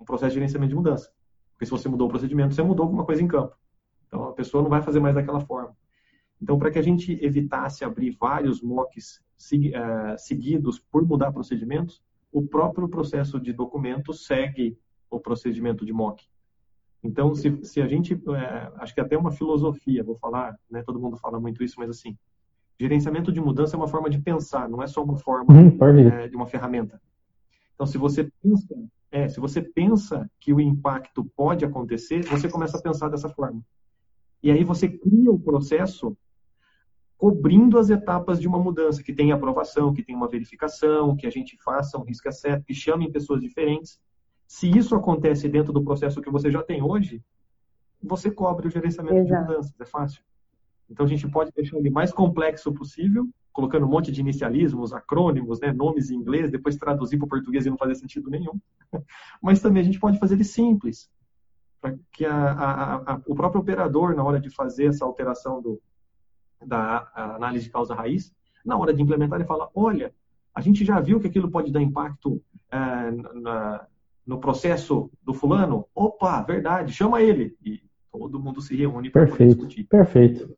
um 0.00 0.04
processo 0.04 0.30
de 0.30 0.36
gerenciamento 0.36 0.70
de 0.70 0.76
mudança. 0.76 1.12
Porque 1.52 1.66
se 1.66 1.70
você 1.70 1.90
mudou 1.90 2.06
o 2.08 2.10
procedimento, 2.10 2.54
você 2.54 2.62
mudou 2.62 2.84
alguma 2.84 3.04
coisa 3.04 3.22
em 3.22 3.28
campo. 3.28 3.54
Então, 4.14 4.28
a 4.28 4.32
pessoa 4.32 4.62
não 4.62 4.70
vai 4.70 4.80
fazer 4.80 5.00
mais 5.00 5.16
daquela 5.16 5.40
forma. 5.40 5.76
Então, 6.40 6.56
para 6.56 6.70
que 6.70 6.78
a 6.78 6.82
gente 6.82 7.12
evitasse 7.24 7.84
abrir 7.84 8.12
vários 8.12 8.62
mocks 8.62 9.20
eh, 9.52 10.16
seguidos 10.16 10.78
por 10.78 11.04
mudar 11.04 11.32
procedimentos, 11.32 12.00
o 12.30 12.40
próprio 12.46 12.88
processo 12.88 13.40
de 13.40 13.52
documento 13.52 14.12
segue 14.12 14.78
o 15.10 15.18
procedimento 15.18 15.84
de 15.84 15.92
mock. 15.92 16.24
Então, 17.02 17.34
se, 17.34 17.64
se 17.64 17.82
a 17.82 17.88
gente, 17.88 18.14
é, 18.14 18.72
acho 18.76 18.94
que 18.94 19.00
até 19.00 19.18
uma 19.18 19.32
filosofia, 19.32 20.04
vou 20.04 20.16
falar, 20.16 20.56
né, 20.70 20.82
todo 20.82 21.00
mundo 21.00 21.16
fala 21.16 21.40
muito 21.40 21.62
isso, 21.62 21.74
mas 21.78 21.90
assim, 21.90 22.16
gerenciamento 22.80 23.32
de 23.32 23.40
mudança 23.40 23.76
é 23.76 23.78
uma 23.78 23.88
forma 23.88 24.08
de 24.08 24.20
pensar, 24.20 24.68
não 24.68 24.82
é 24.82 24.86
só 24.86 25.02
uma 25.02 25.16
forma 25.16 25.52
uhum, 25.52 25.76
é, 26.08 26.28
de 26.28 26.36
uma 26.36 26.46
ferramenta. 26.46 27.00
Então, 27.74 27.84
se 27.84 27.98
você 27.98 28.30
pensa, 28.42 28.74
é, 29.10 29.28
se 29.28 29.40
você 29.40 29.60
pensa 29.60 30.30
que 30.40 30.52
o 30.52 30.60
impacto 30.60 31.24
pode 31.36 31.64
acontecer, 31.64 32.24
você 32.24 32.48
começa 32.48 32.78
a 32.78 32.82
pensar 32.82 33.08
dessa 33.08 33.28
forma. 33.28 33.60
E 34.44 34.50
aí 34.50 34.62
você 34.62 34.86
cria 34.86 35.32
o 35.32 35.40
processo 35.40 36.14
cobrindo 37.16 37.78
as 37.78 37.88
etapas 37.88 38.38
de 38.38 38.46
uma 38.46 38.58
mudança, 38.58 39.02
que 39.02 39.14
tem 39.14 39.32
aprovação, 39.32 39.94
que 39.94 40.02
tem 40.02 40.14
uma 40.14 40.28
verificação, 40.28 41.16
que 41.16 41.26
a 41.26 41.30
gente 41.30 41.56
faça 41.64 41.96
um 41.96 42.04
risco 42.04 42.30
certo, 42.30 42.62
que 42.66 42.74
chamem 42.74 43.10
pessoas 43.10 43.40
diferentes. 43.40 43.98
Se 44.46 44.68
isso 44.68 44.94
acontece 44.94 45.48
dentro 45.48 45.72
do 45.72 45.82
processo 45.82 46.20
que 46.20 46.30
você 46.30 46.50
já 46.50 46.62
tem 46.62 46.82
hoje, 46.82 47.22
você 48.02 48.30
cobre 48.30 48.68
o 48.68 48.70
gerenciamento 48.70 49.16
Exato. 49.16 49.32
de 49.32 49.48
mudanças, 49.48 49.80
é 49.80 49.86
fácil. 49.86 50.22
Então 50.90 51.06
a 51.06 51.08
gente 51.08 51.26
pode 51.26 51.50
deixar 51.56 51.78
ele 51.78 51.88
mais 51.88 52.12
complexo 52.12 52.70
possível, 52.70 53.26
colocando 53.50 53.86
um 53.86 53.88
monte 53.88 54.12
de 54.12 54.20
inicialismos, 54.20 54.92
acrônimos, 54.92 55.58
né, 55.58 55.72
nomes 55.72 56.10
em 56.10 56.16
inglês, 56.16 56.50
depois 56.50 56.76
traduzir 56.76 57.16
para 57.16 57.24
o 57.24 57.28
português 57.30 57.64
e 57.64 57.70
não 57.70 57.78
fazer 57.78 57.94
sentido 57.94 58.28
nenhum. 58.28 58.60
Mas 59.42 59.62
também 59.62 59.80
a 59.80 59.86
gente 59.86 59.98
pode 59.98 60.18
fazer 60.18 60.34
ele 60.34 60.44
simples, 60.44 61.08
para 61.84 61.94
que 62.10 62.24
a, 62.24 62.34
a, 62.34 62.94
a, 62.94 63.20
o 63.26 63.34
próprio 63.34 63.60
operador, 63.60 64.16
na 64.16 64.24
hora 64.24 64.40
de 64.40 64.48
fazer 64.48 64.86
essa 64.86 65.04
alteração 65.04 65.60
do, 65.60 65.78
da 66.64 67.06
análise 67.14 67.66
de 67.66 67.70
causa 67.70 67.94
raiz, 67.94 68.32
na 68.64 68.78
hora 68.78 68.94
de 68.94 69.02
implementar, 69.02 69.38
ele 69.38 69.46
fala: 69.46 69.68
olha, 69.74 70.10
a 70.54 70.62
gente 70.62 70.82
já 70.82 70.98
viu 70.98 71.20
que 71.20 71.26
aquilo 71.26 71.50
pode 71.50 71.70
dar 71.70 71.82
impacto 71.82 72.40
é, 72.72 72.78
na, 73.38 73.86
no 74.26 74.38
processo 74.38 75.10
do 75.22 75.34
fulano. 75.34 75.84
Opa, 75.94 76.40
verdade, 76.40 76.90
chama 76.90 77.20
ele. 77.20 77.54
E 77.62 77.82
todo 78.10 78.40
mundo 78.40 78.62
se 78.62 78.74
reúne 78.74 79.10
para 79.10 79.26
discutir. 79.26 79.84
Perfeito. 79.84 80.56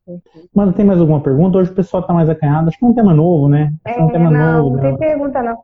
Mano, 0.54 0.72
tem 0.72 0.84
mais 0.84 1.00
alguma 1.00 1.20
pergunta? 1.20 1.58
Hoje 1.58 1.72
o 1.72 1.74
pessoal 1.74 2.02
está 2.02 2.14
mais 2.14 2.28
acanhado. 2.28 2.68
Acho 2.68 2.78
que 2.78 2.84
é 2.84 2.88
um 2.88 2.94
tema 2.94 3.12
novo, 3.12 3.48
né? 3.48 3.74
Acho 3.84 3.98
é, 3.98 4.04
um 4.04 4.10
tema 4.12 4.30
não, 4.30 4.62
novo, 4.62 4.76
não 4.76 4.82
tem 4.82 4.92
né? 4.92 4.98
pergunta 4.98 5.42
não. 5.42 5.58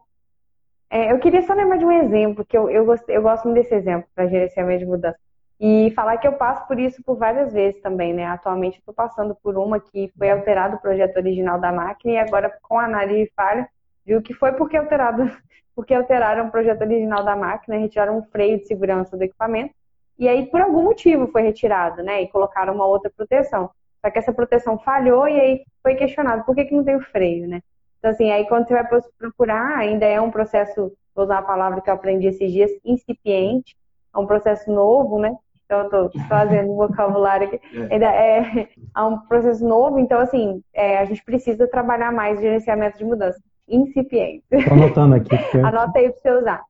É, 0.91 1.13
eu 1.13 1.21
queria 1.21 1.41
só 1.43 1.55
lembrar 1.55 1.77
de 1.77 1.85
um 1.85 1.93
exemplo, 1.93 2.45
que 2.45 2.57
eu, 2.57 2.69
eu, 2.69 2.85
gosto, 2.85 3.09
eu 3.09 3.23
gosto 3.23 3.45
muito 3.45 3.63
desse 3.63 3.75
exemplo 3.75 4.07
para 4.15 4.27
gerenciamento 4.27 4.81
de 4.81 4.87
mudança. 4.87 5.22
E 5.65 5.93
falar 5.93 6.19
que 6.19 6.27
eu 6.27 6.33
passo 6.33 6.67
por 6.67 6.77
isso 6.77 7.01
por 7.05 7.17
várias 7.17 7.53
vezes 7.53 7.81
também, 7.81 8.13
né? 8.13 8.27
Atualmente 8.27 8.81
estou 8.81 8.93
passando 8.93 9.33
por 9.33 9.57
uma 9.57 9.79
que 9.79 10.13
foi 10.19 10.29
alterado 10.29 10.75
o 10.75 10.81
projeto 10.81 11.17
original 11.19 11.61
da 11.61 11.71
máquina 11.71 12.15
e 12.15 12.19
agora 12.19 12.53
com 12.63 12.81
a 12.81 12.85
análise 12.85 13.27
de 13.27 13.33
falha, 13.33 13.69
viu 14.05 14.21
que 14.21 14.35
foi 14.35 14.51
porque 14.55 14.77
alterado, 14.77 15.31
porque 15.73 15.95
alteraram 15.95 16.49
o 16.49 16.51
projeto 16.51 16.81
original 16.81 17.23
da 17.23 17.37
máquina, 17.37 17.79
retiraram 17.79 18.19
um 18.19 18.25
freio 18.25 18.59
de 18.59 18.67
segurança 18.67 19.17
do 19.17 19.23
equipamento 19.23 19.73
e 20.19 20.29
aí 20.29 20.47
por 20.47 20.61
algum 20.61 20.83
motivo 20.83 21.29
foi 21.29 21.43
retirado, 21.43 22.03
né? 22.03 22.23
E 22.23 22.29
colocaram 22.29 22.75
uma 22.75 22.87
outra 22.87 23.09
proteção. 23.17 23.71
Só 24.05 24.11
que 24.11 24.19
essa 24.19 24.33
proteção 24.33 24.81
falhou 24.81 25.29
e 25.29 25.41
aí 25.41 25.65
foi 25.81 25.95
questionado 25.95 26.45
por 26.45 26.57
que, 26.57 26.65
que 26.65 26.75
não 26.75 26.83
tem 26.83 26.97
o 26.97 27.03
freio, 27.03 27.47
né? 27.47 27.63
Então 28.01 28.11
assim, 28.11 28.33
aí 28.33 28.49
quando 28.49 28.67
você 28.67 28.75
vai 28.75 28.85
procurar, 29.17 29.79
ainda 29.79 30.07
é 30.07 30.21
um 30.21 30.33
processo, 30.33 30.93
vou 31.15 31.25
usar 31.25 31.39
a 31.39 31.43
palavra 31.43 31.81
que 31.81 31.89
eu 31.89 31.95
aprendi 31.95 32.27
esses 32.27 32.51
dias, 32.51 32.73
incipiente, 32.85 33.77
é 34.13 34.19
um 34.19 34.27
processo 34.27 34.69
novo, 34.69 35.21
né? 35.21 35.33
Então, 35.73 36.01
eu 36.01 36.07
estou 36.07 36.23
fazendo 36.29 36.75
vocabulário 36.75 37.49
aqui. 37.49 37.61
É. 37.75 37.95
Ainda 37.95 38.07
é, 38.07 38.69
é 38.95 39.03
um 39.03 39.19
processo 39.21 39.67
novo, 39.67 39.99
então, 39.99 40.21
assim, 40.21 40.63
é, 40.75 40.99
a 40.99 41.05
gente 41.05 41.25
precisa 41.25 41.67
trabalhar 41.67 42.13
mais 42.13 42.41
gerenciamento 42.41 42.99
de 42.99 43.05
mudança. 43.05 43.41
Incipiente. 43.67 44.45
Estou 44.51 44.75
anotando 44.75 45.15
aqui. 45.15 45.37
Porque... 45.37 45.59
Anota 45.59 45.99
aí 45.99 46.11
para 46.11 46.21
você 46.21 46.31
usar. 46.31 46.63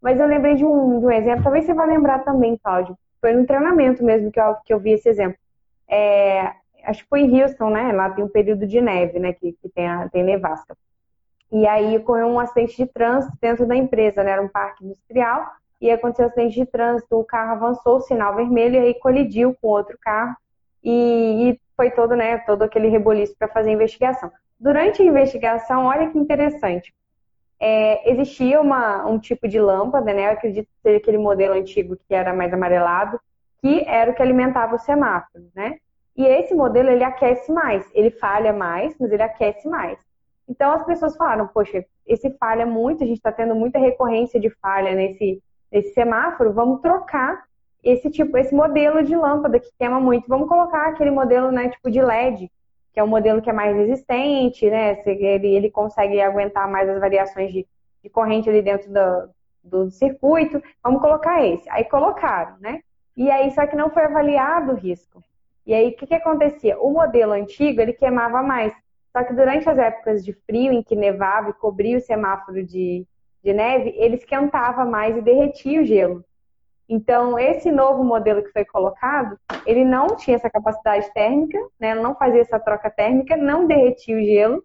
Mas 0.00 0.18
eu 0.18 0.26
lembrei 0.26 0.54
de 0.54 0.64
um, 0.64 1.00
de 1.00 1.06
um 1.06 1.10
exemplo, 1.10 1.42
talvez 1.42 1.64
você 1.64 1.74
vá 1.74 1.84
lembrar 1.84 2.20
também, 2.20 2.56
Cláudio. 2.62 2.96
Foi 3.20 3.32
no 3.32 3.44
treinamento 3.44 4.04
mesmo 4.04 4.30
que 4.30 4.40
eu, 4.40 4.54
que 4.64 4.72
eu 4.72 4.78
vi 4.78 4.92
esse 4.92 5.08
exemplo. 5.08 5.36
É, 5.88 6.52
acho 6.84 7.02
que 7.02 7.08
foi 7.08 7.20
em 7.20 7.42
Houston, 7.42 7.70
né? 7.70 7.92
Lá 7.92 8.10
tem 8.10 8.24
um 8.24 8.28
período 8.28 8.66
de 8.66 8.80
neve, 8.80 9.18
né? 9.18 9.32
Que, 9.32 9.52
que 9.52 9.68
tem, 9.68 9.88
a, 9.88 10.08
tem 10.08 10.22
nevasca. 10.22 10.76
E 11.50 11.66
aí 11.66 11.96
ocorreu 11.96 12.28
um 12.28 12.38
acidente 12.38 12.76
de 12.76 12.86
trânsito 12.86 13.36
dentro 13.40 13.66
da 13.66 13.74
empresa, 13.74 14.22
né? 14.22 14.30
Era 14.30 14.42
um 14.42 14.48
parque 14.48 14.84
industrial 14.84 15.44
e 15.80 15.90
aconteceu 15.90 16.26
um 16.26 16.28
acidente 16.28 16.54
de 16.56 16.66
trânsito, 16.66 17.18
o 17.18 17.24
carro 17.24 17.52
avançou 17.52 17.96
o 17.96 18.00
sinal 18.00 18.34
vermelho 18.34 18.76
e 18.76 18.78
aí 18.78 18.94
colidiu 18.94 19.56
com 19.60 19.68
outro 19.68 19.96
carro 20.00 20.36
e, 20.82 21.50
e 21.50 21.60
foi 21.76 21.90
todo, 21.90 22.16
né, 22.16 22.38
todo 22.38 22.62
aquele 22.62 22.88
reboliço 22.88 23.36
para 23.38 23.48
fazer 23.48 23.70
a 23.70 23.74
investigação. 23.74 24.30
Durante 24.58 25.02
a 25.02 25.04
investigação, 25.04 25.86
olha 25.86 26.10
que 26.10 26.18
interessante, 26.18 26.92
é, 27.60 28.10
existia 28.10 28.60
uma, 28.60 29.06
um 29.06 29.18
tipo 29.18 29.46
de 29.46 29.60
lâmpada, 29.60 30.12
né, 30.12 30.26
eu 30.26 30.32
acredito 30.32 30.66
que 30.66 30.82
seja 30.82 30.98
aquele 30.98 31.18
modelo 31.18 31.54
antigo 31.54 31.96
que 31.96 32.14
era 32.14 32.32
mais 32.32 32.52
amarelado, 32.52 33.20
que 33.60 33.84
era 33.86 34.10
o 34.10 34.14
que 34.14 34.22
alimentava 34.22 34.76
o 34.76 34.78
semáforo, 34.78 35.44
né? 35.54 35.78
E 36.16 36.24
esse 36.24 36.54
modelo 36.54 36.90
ele 36.90 37.04
aquece 37.04 37.52
mais, 37.52 37.88
ele 37.92 38.10
falha 38.10 38.52
mais, 38.52 38.94
mas 38.98 39.10
ele 39.12 39.22
aquece 39.22 39.68
mais. 39.68 39.98
Então 40.48 40.72
as 40.72 40.84
pessoas 40.84 41.16
falaram, 41.16 41.46
poxa, 41.48 41.84
esse 42.06 42.30
falha 42.38 42.64
muito, 42.64 43.04
a 43.04 43.06
gente 43.06 43.18
está 43.18 43.30
tendo 43.30 43.54
muita 43.54 43.78
recorrência 43.78 44.40
de 44.40 44.50
falha 44.50 44.94
nesse 44.94 45.42
esse 45.70 45.92
semáforo, 45.92 46.52
vamos 46.52 46.80
trocar 46.80 47.44
esse 47.82 48.10
tipo, 48.10 48.36
esse 48.36 48.54
modelo 48.54 49.02
de 49.02 49.14
lâmpada 49.14 49.60
que 49.60 49.70
queima 49.78 50.00
muito. 50.00 50.28
Vamos 50.28 50.48
colocar 50.48 50.88
aquele 50.88 51.10
modelo, 51.10 51.50
né, 51.50 51.68
tipo 51.68 51.90
de 51.90 52.02
LED, 52.02 52.50
que 52.92 53.00
é 53.00 53.04
um 53.04 53.08
modelo 53.08 53.40
que 53.40 53.50
é 53.50 53.52
mais 53.52 53.76
resistente, 53.76 54.68
né? 54.68 55.00
Ele, 55.06 55.54
ele 55.54 55.70
consegue 55.70 56.20
aguentar 56.20 56.68
mais 56.68 56.88
as 56.88 57.00
variações 57.00 57.52
de, 57.52 57.66
de 58.02 58.10
corrente 58.10 58.48
ali 58.48 58.62
dentro 58.62 58.92
do, 58.92 59.30
do 59.62 59.90
circuito. 59.90 60.62
Vamos 60.82 61.00
colocar 61.00 61.44
esse. 61.46 61.68
Aí 61.70 61.84
colocaram, 61.84 62.56
né? 62.58 62.80
E 63.16 63.30
aí, 63.30 63.50
só 63.52 63.66
que 63.66 63.76
não 63.76 63.90
foi 63.90 64.04
avaliado 64.04 64.72
o 64.72 64.76
risco. 64.76 65.22
E 65.66 65.74
aí, 65.74 65.88
o 65.90 65.96
que, 65.96 66.06
que 66.06 66.14
acontecia? 66.14 66.78
O 66.78 66.90
modelo 66.90 67.32
antigo, 67.32 67.80
ele 67.80 67.92
queimava 67.92 68.42
mais. 68.42 68.72
Só 69.12 69.22
que 69.24 69.34
durante 69.34 69.68
as 69.68 69.78
épocas 69.78 70.24
de 70.24 70.32
frio, 70.32 70.72
em 70.72 70.82
que 70.82 70.96
nevava 70.96 71.50
e 71.50 71.54
cobria 71.54 71.98
o 71.98 72.00
semáforo 72.00 72.64
de, 72.64 73.06
de 73.42 73.52
neve, 73.52 73.94
ele 73.96 74.16
esquentava 74.16 74.84
mais 74.84 75.16
e 75.16 75.22
derretia 75.22 75.80
o 75.80 75.84
gelo. 75.84 76.24
Então, 76.88 77.38
esse 77.38 77.70
novo 77.70 78.02
modelo 78.02 78.42
que 78.42 78.50
foi 78.50 78.64
colocado, 78.64 79.38
ele 79.66 79.84
não 79.84 80.08
tinha 80.16 80.36
essa 80.36 80.48
capacidade 80.48 81.12
térmica, 81.12 81.58
né? 81.78 81.94
não 81.94 82.14
fazia 82.14 82.40
essa 82.40 82.58
troca 82.58 82.90
térmica, 82.90 83.36
não 83.36 83.66
derretia 83.66 84.16
o 84.16 84.22
gelo. 84.22 84.62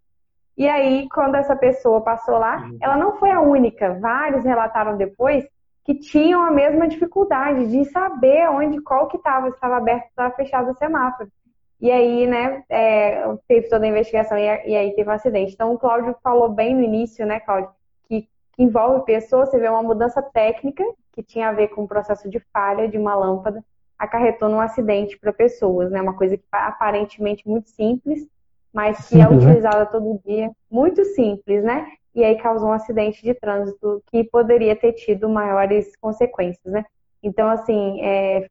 E 0.57 0.69
aí, 0.69 1.07
quando 1.09 1.35
essa 1.35 1.55
pessoa 1.55 2.01
passou 2.01 2.37
lá, 2.37 2.57
uhum. 2.57 2.77
ela 2.81 2.95
não 2.95 3.17
foi 3.17 3.31
a 3.31 3.41
única. 3.41 3.99
Vários 3.99 4.45
relataram 4.45 4.95
depois 4.95 5.45
que 5.83 5.95
tinham 5.95 6.41
a 6.41 6.51
mesma 6.51 6.87
dificuldade 6.87 7.67
de 7.67 7.83
saber 7.85 8.49
onde, 8.49 8.81
qual 8.81 9.07
que 9.07 9.17
estava, 9.17 9.49
se 9.49 9.55
estava 9.55 9.77
aberto, 9.77 10.03
se 10.03 10.09
estava 10.09 10.33
fechado 10.33 10.71
o 10.71 10.75
semáforo. 10.75 11.29
E 11.81 11.91
aí, 11.91 12.25
né, 12.25 12.63
é, 12.69 13.25
teve 13.45 13.67
toda 13.67 13.85
a 13.85 13.89
investigação 13.89 14.37
e, 14.37 14.43
e, 14.43 14.75
aí 14.75 14.95
teve 14.95 15.09
um 15.09 15.13
acidente. 15.13 15.53
Então, 15.53 15.73
o 15.73 15.77
Cláudio 15.77 16.15
falou 16.23 16.47
bem 16.47 16.73
no 16.73 16.81
início, 16.81 17.25
né, 17.25 17.41
Cláudio, 17.41 17.69
que 18.53 18.63
envolve 18.63 19.05
pessoas, 19.05 19.49
você 19.49 19.59
vê 19.59 19.67
uma 19.67 19.83
mudança 19.83 20.21
técnica 20.21 20.83
que 21.11 21.23
tinha 21.23 21.49
a 21.49 21.53
ver 21.53 21.69
com 21.69 21.83
o 21.83 21.87
processo 21.87 22.29
de 22.29 22.39
falha 22.51 22.87
de 22.87 22.97
uma 22.97 23.15
lâmpada, 23.15 23.63
acarretou 23.97 24.49
num 24.49 24.59
acidente 24.59 25.17
para 25.17 25.33
pessoas, 25.33 25.91
né? 25.91 26.01
Uma 26.01 26.15
coisa 26.15 26.37
que 26.37 26.43
aparentemente 26.51 27.47
muito 27.47 27.69
simples, 27.69 28.27
mas 28.71 29.07
que 29.07 29.19
é 29.19 29.23
simples, 29.23 29.43
é 29.43 29.47
utilizada 29.47 29.79
né? 29.79 29.85
todo 29.85 30.21
dia, 30.25 30.51
muito 30.69 31.03
simples, 31.05 31.63
né? 31.63 31.87
E 32.15 32.23
aí 32.23 32.37
causou 32.37 32.69
um 32.69 32.73
acidente 32.73 33.23
de 33.23 33.33
trânsito 33.33 34.03
que 34.11 34.23
poderia 34.23 34.75
ter 34.75 34.93
tido 34.93 35.27
maiores 35.29 35.95
consequências, 35.95 36.71
né? 36.71 36.85
Então, 37.21 37.47
assim, 37.49 38.01
é... 38.01 38.49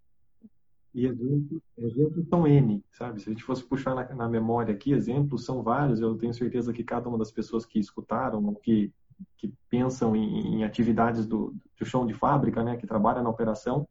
E 0.94 1.06
exemplos, 1.06 1.62
exemplos 1.78 2.28
são 2.28 2.46
N, 2.46 2.84
sabe? 2.92 3.20
Se 3.20 3.28
a 3.28 3.32
gente 3.32 3.44
fosse 3.44 3.64
puxar 3.64 3.94
na, 3.94 4.14
na 4.14 4.28
memória 4.28 4.74
aqui, 4.74 4.92
exemplos 4.92 5.44
são 5.44 5.62
vários. 5.62 6.00
Eu 6.00 6.16
tenho 6.16 6.34
certeza 6.34 6.72
que 6.72 6.84
cada 6.84 7.08
uma 7.08 7.16
das 7.16 7.30
pessoas 7.30 7.64
que 7.64 7.78
escutaram, 7.78 8.54
que 8.62 8.92
que 9.36 9.52
pensam 9.68 10.14
em, 10.14 10.56
em 10.56 10.64
atividades 10.64 11.26
do, 11.26 11.54
do 11.78 11.84
chão 11.84 12.06
de 12.06 12.14
fábrica, 12.14 12.62
né, 12.62 12.76
que 12.76 12.86
trabalham 12.86 13.22
na 13.22 13.30
operação, 13.30 13.86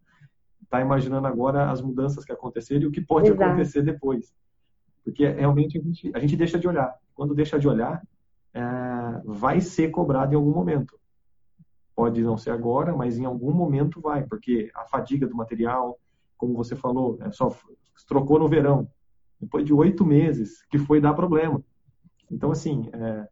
está 0.63 0.79
imaginando 0.79 1.27
agora 1.27 1.69
as 1.69 1.81
mudanças 1.81 2.23
que 2.23 2.31
aconteceram 2.31 2.83
e 2.83 2.85
o 2.87 2.91
que 2.91 3.01
pode 3.01 3.29
Exato. 3.29 3.43
acontecer 3.43 3.81
depois. 3.81 4.33
Porque 5.03 5.27
realmente 5.27 5.77
a 5.77 5.81
gente, 5.81 6.11
a 6.15 6.19
gente 6.19 6.37
deixa 6.37 6.59
de 6.59 6.67
olhar. 6.67 6.95
Quando 7.13 7.35
deixa 7.35 7.59
de 7.59 7.67
olhar, 7.67 8.01
é, 8.53 8.61
vai 9.25 9.59
ser 9.59 9.89
cobrado 9.89 10.33
em 10.33 10.35
algum 10.35 10.51
momento. 10.51 10.97
Pode 11.95 12.21
não 12.21 12.37
ser 12.37 12.51
agora, 12.51 12.95
mas 12.95 13.17
em 13.17 13.25
algum 13.25 13.51
momento 13.51 13.99
vai, 13.99 14.23
porque 14.23 14.71
a 14.73 14.85
fadiga 14.85 15.27
do 15.27 15.35
material, 15.35 15.99
como 16.37 16.53
você 16.53 16.75
falou, 16.75 17.17
é 17.21 17.31
só 17.31 17.55
trocou 18.07 18.39
no 18.39 18.47
verão, 18.47 18.89
depois 19.39 19.65
de 19.65 19.73
oito 19.73 20.05
meses, 20.05 20.63
que 20.69 20.77
foi 20.77 20.99
dar 20.99 21.13
problema. 21.13 21.61
Então, 22.29 22.51
assim, 22.51 22.89
é, 22.93 23.27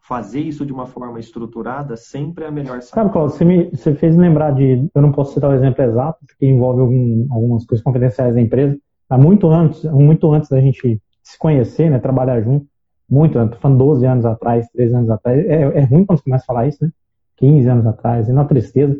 fazer 0.00 0.40
isso 0.40 0.66
de 0.66 0.72
uma 0.72 0.86
forma 0.86 1.20
estruturada 1.20 1.96
sempre 1.96 2.44
é 2.44 2.48
a 2.48 2.50
melhor 2.50 2.80
saída. 2.80 2.94
Sabe, 2.94 3.12
Cláudio, 3.12 3.36
você, 3.36 3.44
me, 3.44 3.70
você 3.70 3.94
fez 3.94 4.16
lembrar 4.16 4.52
de. 4.52 4.88
Eu 4.94 5.02
não 5.02 5.12
posso 5.12 5.34
citar 5.34 5.50
o 5.50 5.54
exemplo 5.54 5.84
exato, 5.84 6.18
porque 6.26 6.46
envolve 6.46 6.80
algum, 6.80 7.26
algumas 7.30 7.64
coisas 7.66 7.84
confidenciais 7.84 8.34
da 8.34 8.40
empresa. 8.40 8.78
Há 9.08 9.18
muito 9.18 9.48
antes, 9.48 9.84
muito 9.84 10.32
antes 10.32 10.48
da 10.48 10.60
gente 10.60 11.00
se 11.22 11.38
conhecer, 11.38 11.90
né, 11.90 11.98
trabalhar 11.98 12.40
junto, 12.40 12.66
muito 13.08 13.38
antes, 13.38 13.58
falando 13.58 13.78
12 13.78 14.06
anos 14.06 14.24
atrás, 14.24 14.68
13 14.70 14.94
anos 14.94 15.10
atrás. 15.10 15.38
É, 15.46 15.62
é 15.62 15.84
ruim 15.84 16.04
quando 16.04 16.18
você 16.18 16.24
começa 16.24 16.44
a 16.44 16.46
falar 16.46 16.66
isso, 16.66 16.84
né? 16.84 16.90
15 17.36 17.68
anos 17.68 17.86
atrás, 17.86 18.28
e 18.28 18.32
na 18.32 18.44
tristeza. 18.44 18.98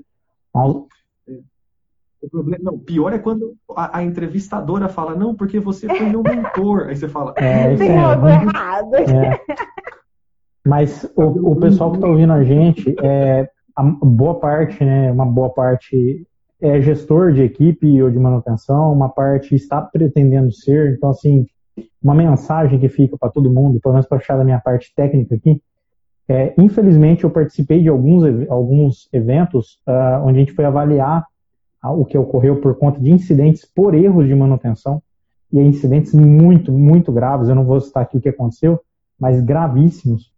O 2.23 2.29
problema, 2.31 2.65
não, 2.71 2.79
pior 2.79 3.13
é 3.13 3.19
quando 3.19 3.55
a, 3.75 3.99
a, 3.99 4.03
entrevistadora 4.03 4.89
fala, 4.89 5.15
não, 5.15 5.35
porque 5.35 5.59
você 5.59 5.87
foi 5.87 6.09
meu 6.09 6.23
mentor. 6.23 6.89
Aí 6.89 6.97
você 6.97 7.09
fala, 7.09 7.33
é, 7.37 7.75
tem 7.77 7.93
é, 7.93 7.99
algo 7.99 8.29
errado. 8.29 8.95
É. 8.97 9.41
Mas 10.65 11.11
o, 11.17 11.53
o 11.53 11.57
pessoal 11.57 11.91
que 11.91 11.97
está 11.97 12.09
ouvindo 12.09 12.33
a 12.33 12.45
gente, 12.45 12.95
é, 13.03 13.49
a 13.75 13.83
boa 13.83 14.39
parte, 14.39 14.85
né, 14.85 15.11
uma 15.11 15.27
boa 15.27 15.51
parte 15.51 16.27
é 16.61 16.81
gestor 16.81 17.33
de 17.33 17.43
equipe 17.43 18.03
ou 18.03 18.11
de 18.11 18.19
manutenção, 18.19 18.93
uma 18.93 19.09
parte 19.09 19.55
está 19.55 19.81
pretendendo 19.81 20.53
ser. 20.53 20.95
Então, 20.95 21.11
assim, 21.11 21.47
uma 22.03 22.15
mensagem 22.15 22.79
que 22.79 22.89
fica 22.89 23.17
para 23.17 23.31
todo 23.31 23.51
mundo, 23.51 23.81
pelo 23.81 23.95
menos 23.95 24.07
para 24.07 24.19
fechar 24.19 24.37
da 24.37 24.45
minha 24.45 24.61
parte 24.61 24.93
técnica 24.95 25.35
aqui, 25.35 25.63
é, 26.29 26.55
infelizmente 26.59 27.25
eu 27.25 27.31
participei 27.31 27.83
de 27.83 27.89
alguns, 27.89 28.49
alguns 28.49 29.09
eventos 29.13 29.81
uh, 29.89 30.25
onde 30.25 30.37
a 30.37 30.41
gente 30.41 30.53
foi 30.53 30.65
avaliar 30.65 31.25
o 31.83 32.05
que 32.05 32.17
ocorreu 32.17 32.61
por 32.61 32.77
conta 32.77 33.01
de 33.01 33.11
incidentes 33.11 33.65
por 33.65 33.95
erros 33.95 34.29
de 34.29 34.35
manutenção, 34.35 35.03
e 35.53 35.59
incidentes 35.59 36.15
muito, 36.15 36.71
muito 36.73 37.11
graves, 37.11 37.49
eu 37.49 37.55
não 37.55 37.65
vou 37.65 37.81
citar 37.81 38.03
aqui 38.03 38.17
o 38.17 38.21
que 38.21 38.29
aconteceu, 38.29 38.81
mas 39.19 39.41
gravíssimos, 39.41 40.30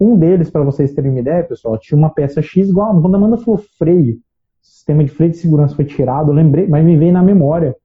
um 0.00 0.16
deles, 0.16 0.50
para 0.50 0.62
vocês 0.62 0.94
terem 0.94 1.10
uma 1.10 1.20
ideia, 1.20 1.44
pessoal, 1.44 1.78
tinha 1.78 1.98
uma 1.98 2.10
peça 2.10 2.40
X 2.40 2.68
igual, 2.68 2.98
quando 3.00 3.14
a 3.14 3.18
Amanda 3.18 3.36
falou 3.36 3.62
freio, 3.78 4.18
sistema 4.62 5.04
de 5.04 5.10
freio 5.10 5.32
de 5.32 5.36
segurança 5.36 5.76
foi 5.76 5.84
tirado, 5.84 6.30
eu 6.30 6.34
lembrei, 6.34 6.66
mas 6.66 6.84
me 6.84 6.96
veio 6.96 7.12
na 7.12 7.22
memória 7.22 7.76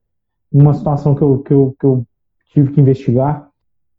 uma 0.50 0.72
situação 0.72 1.14
que 1.14 1.22
eu, 1.22 1.38
que 1.40 1.52
eu, 1.52 1.76
que 1.78 1.86
eu 1.86 2.06
tive 2.52 2.72
que 2.72 2.80
investigar, 2.80 3.48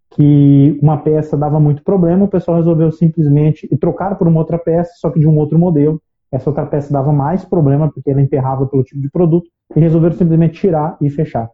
que 0.10 0.80
uma 0.82 0.98
peça 0.98 1.38
dava 1.38 1.60
muito 1.60 1.84
problema, 1.84 2.26
o 2.26 2.30
pessoal 2.30 2.58
resolveu 2.58 2.92
simplesmente 2.92 3.68
e 3.72 3.78
trocar 3.78 4.18
por 4.18 4.28
uma 4.28 4.40
outra 4.40 4.58
peça, 4.58 4.94
só 4.96 5.10
que 5.10 5.20
de 5.20 5.28
um 5.28 5.38
outro 5.38 5.60
modelo. 5.60 6.02
Essa 6.32 6.50
outra 6.50 6.66
peça 6.66 6.92
dava 6.92 7.12
mais 7.14 7.46
problema 7.46 7.90
porque 7.92 8.10
ela 8.10 8.22
emperrava 8.22 8.66
pelo 8.66 8.84
tipo 8.84 9.00
de 9.00 9.10
produto 9.10 9.50
e 9.76 9.80
resolveram 9.80 10.16
simplesmente 10.16 10.60
tirar 10.60 10.98
e 11.00 11.10
fechar. 11.10 11.50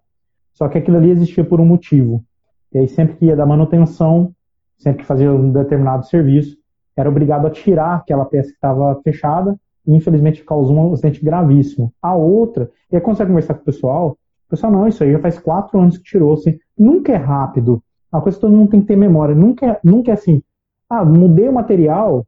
Só 0.54 0.68
que 0.68 0.78
aquilo 0.78 0.98
ali 0.98 1.10
existia 1.10 1.44
por 1.44 1.60
um 1.60 1.66
motivo. 1.66 2.24
E 2.72 2.78
aí 2.80 2.88
sempre 2.88 3.18
que 3.18 3.26
ia 3.26 3.36
dar 3.36 3.46
manutenção, 3.46 4.34
sempre 4.78 5.02
que 5.02 5.08
fazia 5.08 5.32
um 5.32 5.52
determinado 5.52 6.06
serviço, 6.06 6.58
era 6.96 7.10
obrigado 7.10 7.48
a 7.48 7.50
tirar 7.50 7.96
aquela 7.96 8.26
peça 8.26 8.50
que 8.50 8.56
estava 8.56 9.00
fechada 9.04 9.58
e 9.86 9.96
infelizmente 9.96 10.44
causou 10.44 10.76
um 10.76 10.94
acidente 10.94 11.24
gravíssimo. 11.24 11.94
A 12.02 12.16
outra, 12.16 12.70
e 12.92 12.96
aí 12.96 13.02
quando 13.02 13.18
você 13.18 13.26
conversar 13.26 13.56
com 13.56 13.62
o 13.62 13.66
pessoal, 13.66 14.18
o 14.48 14.50
pessoal, 14.50 14.72
não, 14.72 14.88
isso 14.88 15.04
aí 15.04 15.12
já 15.12 15.20
faz 15.20 15.40
quatro 15.40 15.80
anos 15.80 15.98
que 15.98 16.04
tirou, 16.04 16.34
assim, 16.34 16.60
nunca 16.78 17.12
é 17.12 17.18
rápido. 17.18 17.82
A 18.12 18.22
coisa 18.22 18.38
que 18.38 18.42
todo 18.42 18.56
mundo 18.56 18.70
tem 18.70 18.82
que 18.82 18.88
ter 18.88 18.96
memória, 18.96 19.34
nunca 19.34 19.66
é, 19.66 19.80
nunca 19.84 20.12
é 20.12 20.14
assim, 20.14 20.44
ah, 20.90 21.04
mudei 21.04 21.50
o 21.50 21.54
material, 21.54 22.26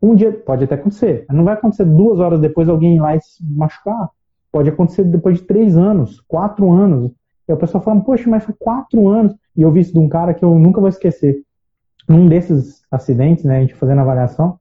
um 0.00 0.14
dia, 0.14 0.32
pode 0.32 0.64
até 0.64 0.76
acontecer, 0.76 1.26
não 1.30 1.44
vai 1.44 1.54
acontecer 1.54 1.84
duas 1.84 2.20
horas 2.20 2.40
depois 2.40 2.68
alguém 2.68 2.96
ir 2.96 3.00
lá 3.00 3.16
e 3.16 3.20
se 3.20 3.44
machucar. 3.44 4.08
Pode 4.50 4.68
acontecer 4.68 5.04
depois 5.04 5.38
de 5.38 5.44
três 5.44 5.76
anos, 5.76 6.20
quatro 6.26 6.70
anos. 6.72 7.12
E 7.48 7.52
a 7.52 7.56
pessoa 7.56 7.82
fala, 7.82 8.00
poxa, 8.00 8.28
mas 8.28 8.44
foi 8.44 8.54
quatro 8.58 9.08
anos. 9.08 9.34
E 9.56 9.62
eu 9.62 9.70
vi 9.70 9.80
isso 9.80 9.92
de 9.92 9.98
um 9.98 10.08
cara 10.08 10.34
que 10.34 10.44
eu 10.44 10.54
nunca 10.58 10.80
vou 10.80 10.88
esquecer. 10.88 11.42
Num 12.10 12.26
desses 12.26 12.82
acidentes, 12.90 13.44
né, 13.44 13.58
a 13.58 13.60
gente 13.60 13.74
fazendo 13.74 14.00
a 14.00 14.02
avaliação, 14.02 14.58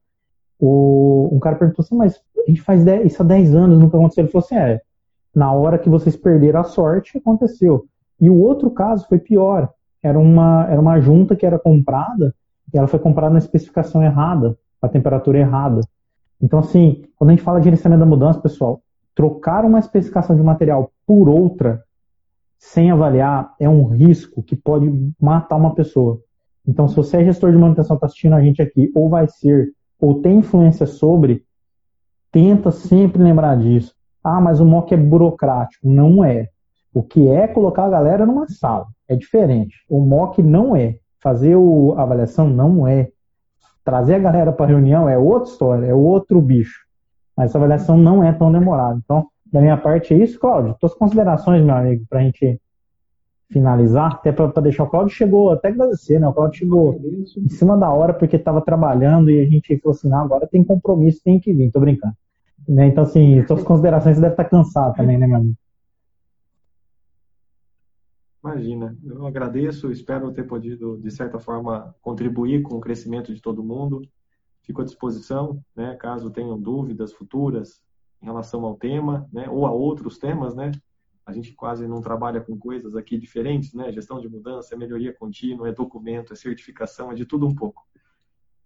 o, 0.59 1.29
um 1.31 1.39
cara 1.39 1.55
perguntou 1.55 1.83
assim, 1.83 1.95
mas 1.95 2.21
a 2.45 2.47
gente 2.47 2.61
faz 2.61 2.85
isso 2.85 3.23
há 3.23 3.25
10 3.25 3.55
anos, 3.55 3.79
nunca 3.79 3.97
aconteceu. 3.97 4.23
Ele 4.23 4.31
falou 4.31 4.45
assim, 4.45 4.55
é, 4.55 4.79
na 5.33 5.51
hora 5.51 5.79
que 5.79 5.89
vocês 5.89 6.15
perderam 6.15 6.59
a 6.59 6.63
sorte, 6.63 7.17
aconteceu. 7.17 7.87
E 8.21 8.29
o 8.29 8.39
outro 8.39 8.69
caso 8.69 9.07
foi 9.07 9.17
pior. 9.17 9.67
Era 10.03 10.19
uma, 10.19 10.67
era 10.69 10.79
uma 10.79 10.99
junta 10.99 11.35
que 11.35 11.43
era 11.43 11.57
comprada, 11.57 12.35
e 12.71 12.77
ela 12.77 12.87
foi 12.87 12.99
comprada 12.99 13.33
na 13.33 13.39
especificação 13.39 14.03
errada, 14.03 14.55
a 14.79 14.87
temperatura 14.87 15.39
errada. 15.39 15.81
Então, 16.39 16.59
assim, 16.59 17.03
quando 17.17 17.31
a 17.31 17.33
gente 17.33 17.43
fala 17.43 17.59
de 17.59 17.65
gerenciamento 17.65 18.01
da 18.01 18.05
mudança, 18.05 18.39
pessoal, 18.39 18.79
trocar 19.15 19.65
uma 19.65 19.79
especificação 19.79 20.35
de 20.35 20.43
material 20.43 20.91
por 21.03 21.27
outra, 21.27 21.83
sem 22.59 22.91
avaliar, 22.91 23.55
é 23.59 23.67
um 23.67 23.85
risco 23.85 24.43
que 24.43 24.55
pode 24.55 25.11
matar 25.19 25.55
uma 25.55 25.73
pessoa. 25.73 26.21
Então, 26.69 26.87
se 26.87 26.95
você 26.95 27.17
é 27.17 27.25
gestor 27.25 27.51
de 27.51 27.57
manutenção, 27.57 27.95
está 27.95 28.05
assistindo 28.05 28.35
a 28.35 28.41
gente 28.41 28.61
aqui, 28.61 28.91
ou 28.93 29.09
vai 29.09 29.27
ser, 29.27 29.71
ou 29.99 30.21
tem 30.21 30.37
influência 30.37 30.85
sobre, 30.85 31.43
tenta 32.31 32.69
sempre 32.69 33.23
lembrar 33.23 33.57
disso. 33.57 33.95
Ah, 34.23 34.39
mas 34.39 34.59
o 34.59 34.65
MOC 34.65 34.93
é 34.93 34.97
burocrático. 34.97 35.89
Não 35.89 36.23
é. 36.23 36.49
O 36.93 37.01
que 37.01 37.27
é 37.27 37.47
colocar 37.47 37.85
a 37.85 37.89
galera 37.89 38.23
numa 38.23 38.47
sala. 38.47 38.85
É 39.07 39.15
diferente. 39.15 39.77
O 39.89 39.99
MOC 39.99 40.43
não 40.43 40.75
é. 40.75 40.97
Fazer 41.19 41.55
a 41.55 42.03
avaliação 42.03 42.47
não 42.47 42.87
é. 42.87 43.09
Trazer 43.83 44.15
a 44.15 44.19
galera 44.19 44.51
para 44.51 44.67
a 44.67 44.69
reunião 44.69 45.09
é 45.09 45.17
outra 45.17 45.49
história, 45.49 45.87
é 45.87 45.93
outro 45.93 46.39
bicho. 46.39 46.85
Mas 47.35 47.49
essa 47.49 47.57
avaliação 47.57 47.97
não 47.97 48.23
é 48.23 48.31
tão 48.31 48.51
demorada. 48.51 48.99
Então, 49.03 49.25
da 49.51 49.59
minha 49.59 49.77
parte 49.77 50.13
é 50.13 50.17
isso, 50.17 50.39
Cláudio. 50.39 50.75
Tuas 50.79 50.93
considerações, 50.93 51.65
meu 51.65 51.75
amigo, 51.75 52.05
para 52.07 52.19
a 52.19 52.21
gente 52.21 52.61
finalizar, 53.51 54.13
até 54.13 54.31
para 54.31 54.61
deixar 54.61 54.83
o 54.83 54.89
Cláudio 54.89 55.15
chegou 55.15 55.49
até 55.49 55.69
agradecer, 55.69 56.19
né? 56.19 56.27
O 56.27 56.33
Cláudio 56.33 56.59
chegou 56.59 57.01
em 57.37 57.49
cima 57.49 57.75
da 57.75 57.89
hora 57.91 58.13
porque 58.13 58.35
estava 58.35 58.61
trabalhando 58.61 59.29
e 59.29 59.39
a 59.39 59.45
gente 59.45 59.75
falou 59.79 59.95
assim, 59.95 60.07
não, 60.07 60.19
agora 60.19 60.47
tem 60.47 60.63
compromisso, 60.63 61.21
tem 61.23 61.39
que 61.39 61.51
vir, 61.51 61.71
tô 61.71 61.79
brincando. 61.79 62.13
Né? 62.67 62.87
Então, 62.87 63.03
assim, 63.03 63.45
suas 63.47 63.63
considerações 63.63 64.15
você 64.15 64.21
deve 64.21 64.33
estar 64.33 64.45
cansado 64.45 64.95
também, 64.95 65.17
né, 65.17 65.25
meu 65.25 65.37
amigo? 65.37 65.55
Imagina, 68.43 68.95
eu 69.03 69.25
agradeço, 69.25 69.91
espero 69.91 70.31
ter 70.31 70.43
podido, 70.43 70.97
de 70.97 71.11
certa 71.11 71.39
forma, 71.39 71.93
contribuir 72.01 72.61
com 72.61 72.75
o 72.75 72.79
crescimento 72.79 73.33
de 73.33 73.41
todo 73.41 73.63
mundo. 73.63 74.01
Fico 74.61 74.81
à 74.81 74.85
disposição, 74.85 75.59
né, 75.75 75.95
caso 75.95 76.29
tenham 76.29 76.59
dúvidas 76.59 77.11
futuras 77.11 77.81
em 78.21 78.25
relação 78.25 78.63
ao 78.63 78.75
tema, 78.75 79.27
né, 79.33 79.49
ou 79.49 79.65
a 79.65 79.71
outros 79.71 80.19
temas, 80.19 80.55
né. 80.55 80.71
A 81.29 81.33
gente 81.33 81.53
quase 81.53 81.87
não 81.87 82.01
trabalha 82.01 82.41
com 82.41 82.57
coisas 82.57 82.95
aqui 82.95 83.17
diferentes, 83.17 83.73
né, 83.73 83.91
gestão 83.91 84.19
de 84.19 84.27
mudança, 84.27 84.73
é 84.73 84.77
melhoria 84.77 85.13
contínua, 85.13 85.69
é 85.69 85.71
documento, 85.71 86.33
é 86.33 86.35
certificação, 86.35 87.11
é 87.11 87.15
de 87.15 87.25
tudo 87.25 87.47
um 87.47 87.53
pouco. 87.53 87.83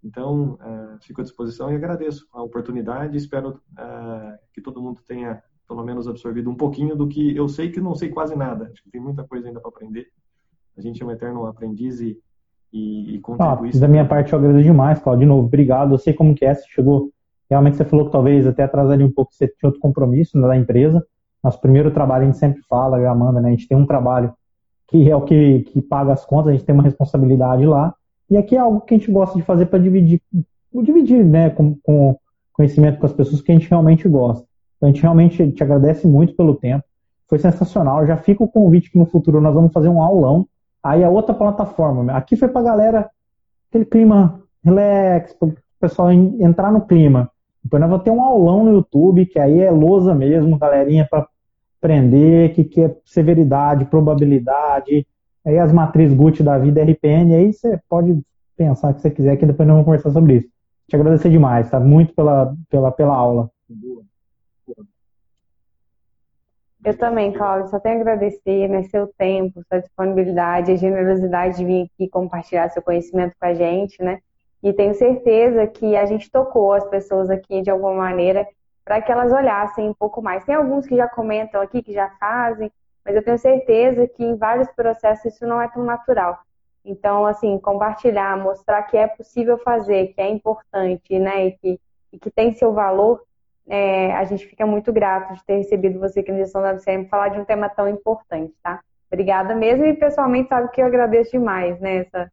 Então, 0.01 0.53
uh, 0.53 0.97
fico 1.01 1.21
à 1.21 1.23
disposição 1.23 1.71
e 1.71 1.75
agradeço 1.75 2.27
a 2.33 2.41
oportunidade. 2.41 3.17
Espero 3.17 3.61
uh, 3.71 4.37
que 4.53 4.61
todo 4.61 4.81
mundo 4.81 5.01
tenha 5.07 5.41
pelo 5.67 5.83
menos 5.83 6.07
absorvido 6.07 6.49
um 6.49 6.55
pouquinho 6.55 6.95
do 6.95 7.07
que 7.07 7.35
eu 7.35 7.47
sei 7.47 7.69
que 7.69 7.79
não 7.79 7.95
sei 7.95 8.09
quase 8.09 8.35
nada. 8.35 8.69
Acho 8.71 8.83
que 8.83 8.89
tem 8.89 9.01
muita 9.01 9.23
coisa 9.23 9.47
ainda 9.47 9.59
para 9.59 9.69
aprender. 9.69 10.07
A 10.77 10.81
gente 10.81 11.01
é 11.01 11.05
um 11.05 11.11
eterno 11.11 11.45
aprendiz 11.45 11.99
e, 11.99 12.17
e, 12.71 13.15
e 13.15 13.19
contribui. 13.19 13.71
Ah, 13.73 13.79
da 13.79 13.87
minha 13.87 14.05
parte, 14.05 14.33
eu 14.33 14.39
agradeço 14.39 14.63
demais, 14.63 14.99
Claudio. 14.99 15.21
De 15.21 15.25
novo, 15.25 15.47
obrigado. 15.47 15.93
Eu 15.93 15.97
sei 15.97 16.13
como 16.13 16.35
que 16.35 16.45
é, 16.45 16.53
você 16.53 16.65
chegou. 16.69 17.11
Realmente 17.49 17.77
você 17.77 17.85
falou 17.85 18.05
que 18.05 18.11
talvez 18.11 18.47
até 18.47 18.63
atrasaria 18.63 19.05
um 19.05 19.11
pouco, 19.11 19.33
você 19.33 19.47
tinha 19.47 19.67
outro 19.67 19.79
compromisso 19.79 20.37
né, 20.39 20.47
da 20.47 20.57
empresa. 20.57 21.05
Nosso 21.43 21.59
primeiro 21.59 21.91
trabalho, 21.91 22.23
a 22.23 22.25
gente 22.27 22.37
sempre 22.37 22.61
fala, 22.69 22.97
eu 22.97 23.03
e 23.03 23.05
a 23.05 23.11
Amanda, 23.11 23.41
né? 23.41 23.49
A 23.49 23.51
gente 23.51 23.67
tem 23.67 23.77
um 23.77 23.85
trabalho 23.85 24.33
que 24.87 25.09
é 25.09 25.15
o 25.15 25.21
que, 25.21 25.61
que 25.63 25.81
paga 25.81 26.13
as 26.13 26.25
contas, 26.25 26.49
a 26.49 26.51
gente 26.53 26.65
tem 26.65 26.73
uma 26.73 26.83
responsabilidade 26.83 27.65
lá. 27.65 27.93
E 28.29 28.37
aqui 28.37 28.55
é 28.55 28.59
algo 28.59 28.81
que 28.81 28.93
a 28.93 28.97
gente 28.97 29.11
gosta 29.11 29.37
de 29.37 29.43
fazer 29.43 29.65
para 29.65 29.79
dividir, 29.79 30.21
dividir 30.73 31.23
né, 31.23 31.49
com, 31.49 31.75
com 31.83 32.17
conhecimento 32.53 32.99
com 32.99 33.05
as 33.05 33.13
pessoas 33.13 33.41
que 33.41 33.51
a 33.51 33.55
gente 33.55 33.69
realmente 33.69 34.07
gosta. 34.07 34.45
Então, 34.77 34.89
a 34.89 34.91
gente 34.91 35.01
realmente 35.01 35.51
te 35.51 35.63
agradece 35.63 36.07
muito 36.07 36.35
pelo 36.35 36.55
tempo. 36.55 36.83
Foi 37.27 37.39
sensacional. 37.39 38.05
Já 38.05 38.17
fica 38.17 38.43
o 38.43 38.47
convite 38.47 38.91
que 38.91 38.97
no 38.97 39.05
futuro 39.05 39.41
nós 39.41 39.53
vamos 39.53 39.73
fazer 39.73 39.89
um 39.89 40.01
aulão. 40.01 40.47
Aí 40.83 41.03
a 41.03 41.09
outra 41.09 41.33
plataforma. 41.33 42.13
Aqui 42.13 42.35
foi 42.35 42.47
para 42.47 42.61
galera 42.61 43.09
aquele 43.69 43.85
clima 43.85 44.41
relax, 44.63 45.33
para 45.33 45.47
o 45.49 45.55
pessoal 45.79 46.11
entrar 46.11 46.71
no 46.71 46.81
clima. 46.81 47.31
Depois 47.63 47.79
nós 47.79 47.89
vamos 47.89 48.03
ter 48.03 48.11
um 48.11 48.21
aulão 48.21 48.65
no 48.65 48.73
YouTube, 48.73 49.25
que 49.25 49.39
aí 49.39 49.61
é 49.61 49.71
lousa 49.71 50.13
mesmo, 50.13 50.57
galerinha, 50.57 51.07
para 51.09 51.27
aprender, 51.83 52.53
que, 52.53 52.63
que 52.63 52.81
é 52.81 52.95
severidade, 53.03 53.85
probabilidade, 53.85 55.05
aí 55.45 55.59
as 55.59 55.73
matrizes 55.73 56.15
GUT 56.15 56.41
da 56.41 56.57
vida, 56.57 56.81
RPN, 56.81 57.35
aí 57.35 57.51
você 57.51 57.77
pode 57.89 58.21
pensar 58.55 58.91
o 58.91 58.93
que 58.93 59.01
você 59.01 59.11
quiser, 59.11 59.35
que 59.35 59.45
depois 59.45 59.67
nós 59.67 59.75
vamos 59.75 59.85
conversar 59.85 60.11
sobre 60.11 60.37
isso. 60.37 60.47
Te 60.87 60.95
agradecer 60.95 61.29
demais, 61.29 61.69
tá? 61.69 61.79
Muito 61.79 62.13
pela, 62.13 62.55
pela, 62.69 62.91
pela 62.91 63.15
aula. 63.15 63.49
Eu 66.85 66.97
também, 66.97 67.31
Cláudio, 67.31 67.69
só 67.69 67.79
tenho 67.79 67.97
a 67.97 68.01
agradecer 68.01 68.67
né, 68.67 68.83
seu 68.83 69.07
tempo, 69.17 69.61
sua 69.69 69.79
disponibilidade, 69.79 70.71
a 70.71 70.75
generosidade 70.75 71.57
de 71.57 71.65
vir 71.65 71.89
aqui 71.93 72.09
compartilhar 72.09 72.69
seu 72.69 72.81
conhecimento 72.81 73.35
com 73.39 73.45
a 73.45 73.53
gente, 73.53 74.01
né? 74.03 74.19
E 74.61 74.71
tenho 74.73 74.93
certeza 74.93 75.65
que 75.67 75.95
a 75.95 76.05
gente 76.05 76.29
tocou 76.29 76.73
as 76.73 76.85
pessoas 76.89 77.29
aqui 77.29 77.61
de 77.61 77.69
alguma 77.69 77.93
maneira 77.93 78.45
para 78.83 79.01
que 79.01 79.11
elas 79.11 79.31
olhassem 79.31 79.89
um 79.89 79.93
pouco 79.93 80.21
mais. 80.21 80.43
Tem 80.43 80.55
alguns 80.55 80.85
que 80.85 80.95
já 80.95 81.07
comentam 81.07 81.61
aqui, 81.61 81.81
que 81.81 81.93
já 81.93 82.09
fazem, 82.19 82.71
mas 83.05 83.15
eu 83.15 83.23
tenho 83.23 83.37
certeza 83.37 84.07
que 84.07 84.23
em 84.23 84.35
vários 84.35 84.69
processos 84.71 85.33
isso 85.33 85.45
não 85.45 85.61
é 85.61 85.67
tão 85.67 85.83
natural. 85.83 86.39
Então, 86.85 87.25
assim, 87.25 87.57
compartilhar, 87.59 88.37
mostrar 88.37 88.83
que 88.83 88.97
é 88.97 89.07
possível 89.07 89.57
fazer, 89.57 90.07
que 90.13 90.21
é 90.21 90.29
importante, 90.29 91.17
né, 91.17 91.47
e 91.47 91.51
que, 91.53 91.79
e 92.11 92.19
que 92.19 92.29
tem 92.29 92.53
seu 92.53 92.73
valor, 92.73 93.23
é, 93.67 94.13
a 94.13 94.25
gente 94.25 94.45
fica 94.45 94.65
muito 94.65 94.91
grato 94.91 95.33
de 95.33 95.43
ter 95.45 95.55
recebido 95.55 95.99
você 95.99 96.19
aqui 96.19 96.31
na 96.31 96.39
Gestão 96.39 96.61
da 96.61 96.73
WCM 96.73 97.07
falar 97.07 97.29
de 97.29 97.39
um 97.39 97.45
tema 97.45 97.69
tão 97.69 97.87
importante, 97.87 98.53
tá? 98.61 98.81
Obrigada 99.09 99.55
mesmo 99.55 99.85
e 99.85 99.93
pessoalmente 99.93 100.49
sabe 100.49 100.69
que 100.71 100.81
eu 100.81 100.85
agradeço 100.85 101.31
demais, 101.31 101.79
né, 101.79 101.97
essa, 101.97 102.31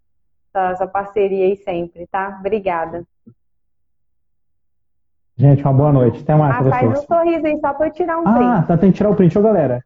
essa, 0.48 0.70
essa 0.72 0.86
parceria 0.86 1.44
aí 1.46 1.57
sempre, 1.57 2.07
tá? 2.09 2.36
Obrigada. 2.40 3.05
Gente, 5.41 5.62
uma 5.62 5.72
boa 5.72 5.91
noite. 5.91 6.20
Até 6.22 6.36
mais, 6.36 6.55
ah, 6.55 6.59
professor. 6.59 6.93
Faz 6.93 7.03
um 7.03 7.07
sorriso 7.07 7.47
aí 7.47 7.59
só 7.61 7.72
para 7.72 7.86
eu 7.86 7.93
tirar 7.93 8.18
um 8.18 8.28
ah, 8.28 8.32
print. 8.34 8.47
Ah, 8.47 8.62
tá, 8.62 8.76
tem 8.76 8.91
que 8.91 8.99
tirar 8.99 9.09
o 9.09 9.14
print. 9.14 9.38
Ô, 9.38 9.43
galera, 9.43 9.82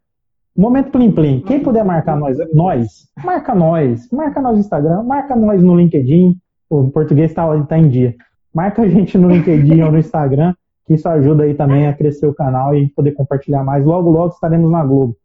Momento 0.56 0.90
Plim 0.90 1.12
Plim. 1.12 1.40
Quem 1.42 1.60
puder 1.60 1.84
marcar 1.84 2.16
nós, 2.16 2.36
nós, 2.52 3.08
marca 3.24 3.54
nós. 3.54 4.10
Marca 4.10 4.40
nós 4.40 4.54
no 4.54 4.60
Instagram, 4.60 5.04
marca 5.04 5.36
nós 5.36 5.62
no 5.62 5.76
LinkedIn. 5.76 6.36
O 6.68 6.90
português 6.90 7.30
está 7.30 7.46
tá 7.66 7.78
em 7.78 7.88
dia. 7.88 8.16
Marca 8.52 8.82
a 8.82 8.88
gente 8.88 9.16
no 9.16 9.28
LinkedIn 9.28 9.80
ou 9.82 9.92
no 9.92 9.98
Instagram, 9.98 10.54
que 10.86 10.94
isso 10.94 11.08
ajuda 11.08 11.44
aí 11.44 11.54
também 11.54 11.86
a 11.86 11.92
crescer 11.92 12.26
o 12.26 12.34
canal 12.34 12.74
e 12.74 12.88
poder 12.88 13.12
compartilhar 13.12 13.62
mais. 13.62 13.84
Logo, 13.84 14.10
logo 14.10 14.34
estaremos 14.34 14.68
na 14.72 14.84
Globo. 14.84 15.16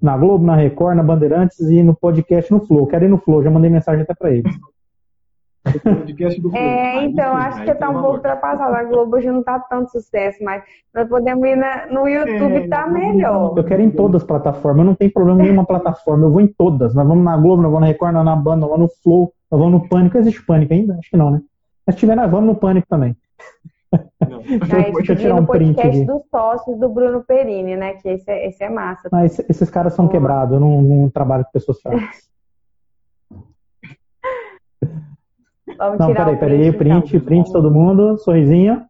Na 0.00 0.16
Globo, 0.16 0.44
na 0.44 0.54
Record, 0.54 0.96
na 0.96 1.02
Bandeirantes 1.02 1.58
e 1.58 1.82
no 1.82 1.94
podcast 1.94 2.52
no 2.52 2.64
Flow. 2.64 2.86
Quero 2.86 3.04
ir 3.04 3.08
no 3.08 3.18
Flow, 3.18 3.42
já 3.42 3.50
mandei 3.50 3.68
mensagem 3.68 4.02
até 4.02 4.14
para 4.14 4.30
eles. 4.30 4.52
Podcast 5.80 6.40
do 6.40 6.50
Flow. 6.50 6.62
É, 6.62 7.04
então, 7.04 7.36
acho 7.36 7.64
que 7.64 7.74
tá 7.74 7.90
um 7.90 7.94
pouco 7.94 8.16
ultrapassado. 8.16 8.74
A 8.74 8.84
Globo 8.84 9.16
hoje 9.16 9.30
não 9.30 9.42
tá 9.42 9.58
tanto 9.58 9.90
sucesso, 9.90 10.42
mas 10.42 10.62
nós 10.94 11.08
podemos 11.08 11.46
ir 11.46 11.56
na, 11.56 11.86
no 11.86 12.08
YouTube, 12.08 12.54
é, 12.54 12.68
tá 12.68 12.86
melhor. 12.86 13.54
Eu 13.56 13.64
quero 13.64 13.82
ir 13.82 13.86
em 13.86 13.90
todas 13.90 14.22
as 14.22 14.26
plataformas, 14.26 14.80
eu 14.80 14.84
não 14.86 14.94
tenho 14.94 15.12
problema 15.12 15.40
em 15.40 15.44
nenhuma 15.44 15.64
plataforma, 15.66 16.26
eu 16.26 16.30
vou 16.30 16.40
em 16.40 16.46
todas. 16.46 16.94
Nós 16.94 17.06
vamos 17.06 17.24
na 17.24 17.36
Globo, 17.36 17.62
nós 17.62 17.70
vamos 17.70 17.80
na 17.80 17.86
Record, 17.86 18.14
nós 18.14 18.24
vamos 18.24 18.38
na 18.38 18.42
Banda, 18.42 18.60
nós 18.60 18.70
vamos 18.70 18.90
no 18.90 19.02
Flow, 19.02 19.32
nós 19.50 19.60
vamos 19.60 19.82
no 19.82 19.88
Pânico. 19.88 20.18
Existe 20.18 20.44
Pânico 20.44 20.72
ainda? 20.72 20.94
Acho 20.98 21.10
que 21.10 21.16
não, 21.16 21.30
né? 21.30 21.40
Mas 21.86 21.94
se 21.94 22.00
tiver, 22.00 22.16
nós 22.16 22.30
vamos 22.30 22.46
no 22.46 22.54
Pânico 22.54 22.86
também. 22.88 23.16
Não. 24.28 24.42
Deixa, 24.46 24.76
eu, 24.76 24.92
deixa 24.94 25.12
eu 25.12 25.16
tirar 25.16 25.34
um 25.36 25.46
print 25.46 25.74
podcast 25.74 25.98
aqui. 25.98 26.06
dos 26.06 26.22
sócios 26.30 26.78
do 26.78 26.88
Bruno 26.88 27.22
Perini, 27.22 27.76
né? 27.76 27.94
Que 27.94 28.08
esse 28.10 28.30
é, 28.30 28.48
esse 28.48 28.62
é 28.62 28.68
massa. 28.68 29.08
Mas 29.10 29.38
esses 29.48 29.70
caras 29.70 29.94
são 29.94 30.08
quebrados, 30.08 30.54
eu 30.54 30.60
não, 30.60 30.82
não 30.82 31.10
trabalho 31.10 31.44
com 31.44 31.50
pessoas 31.50 31.80
fracas. 31.80 32.26
Vamos 35.78 35.98
não, 35.98 36.06
tirar 36.08 36.24
peraí, 36.24 36.38
peraí, 36.38 36.72
print, 36.72 37.08
print, 37.08 37.24
print 37.24 37.52
todo 37.52 37.70
mundo, 37.70 38.18
sorrisinho. 38.18 38.84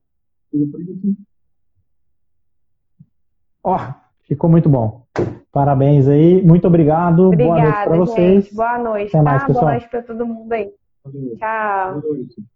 Ó, 3.63 3.75
oh, 3.77 3.95
ficou 4.23 4.49
muito 4.49 4.69
bom. 4.69 5.05
Parabéns 5.51 6.07
aí, 6.07 6.43
muito 6.43 6.67
obrigado. 6.67 7.29
Obrigada, 7.29 7.55
Boa 7.55 7.63
noite 7.63 7.85
para 7.85 7.97
vocês. 7.97 8.53
Boa 8.53 8.79
noite. 8.79 9.09
Até 9.09 9.19
tá? 9.19 9.23
mais, 9.23 9.45
pessoal. 9.45 9.65
Boa 9.65 9.73
noite 9.73 9.89
para 9.89 10.03
todo 10.03 10.27
mundo 10.27 10.53
aí. 10.53 10.71
Tchau. 11.39 12.01
Boa 12.01 12.15
noite. 12.15 12.56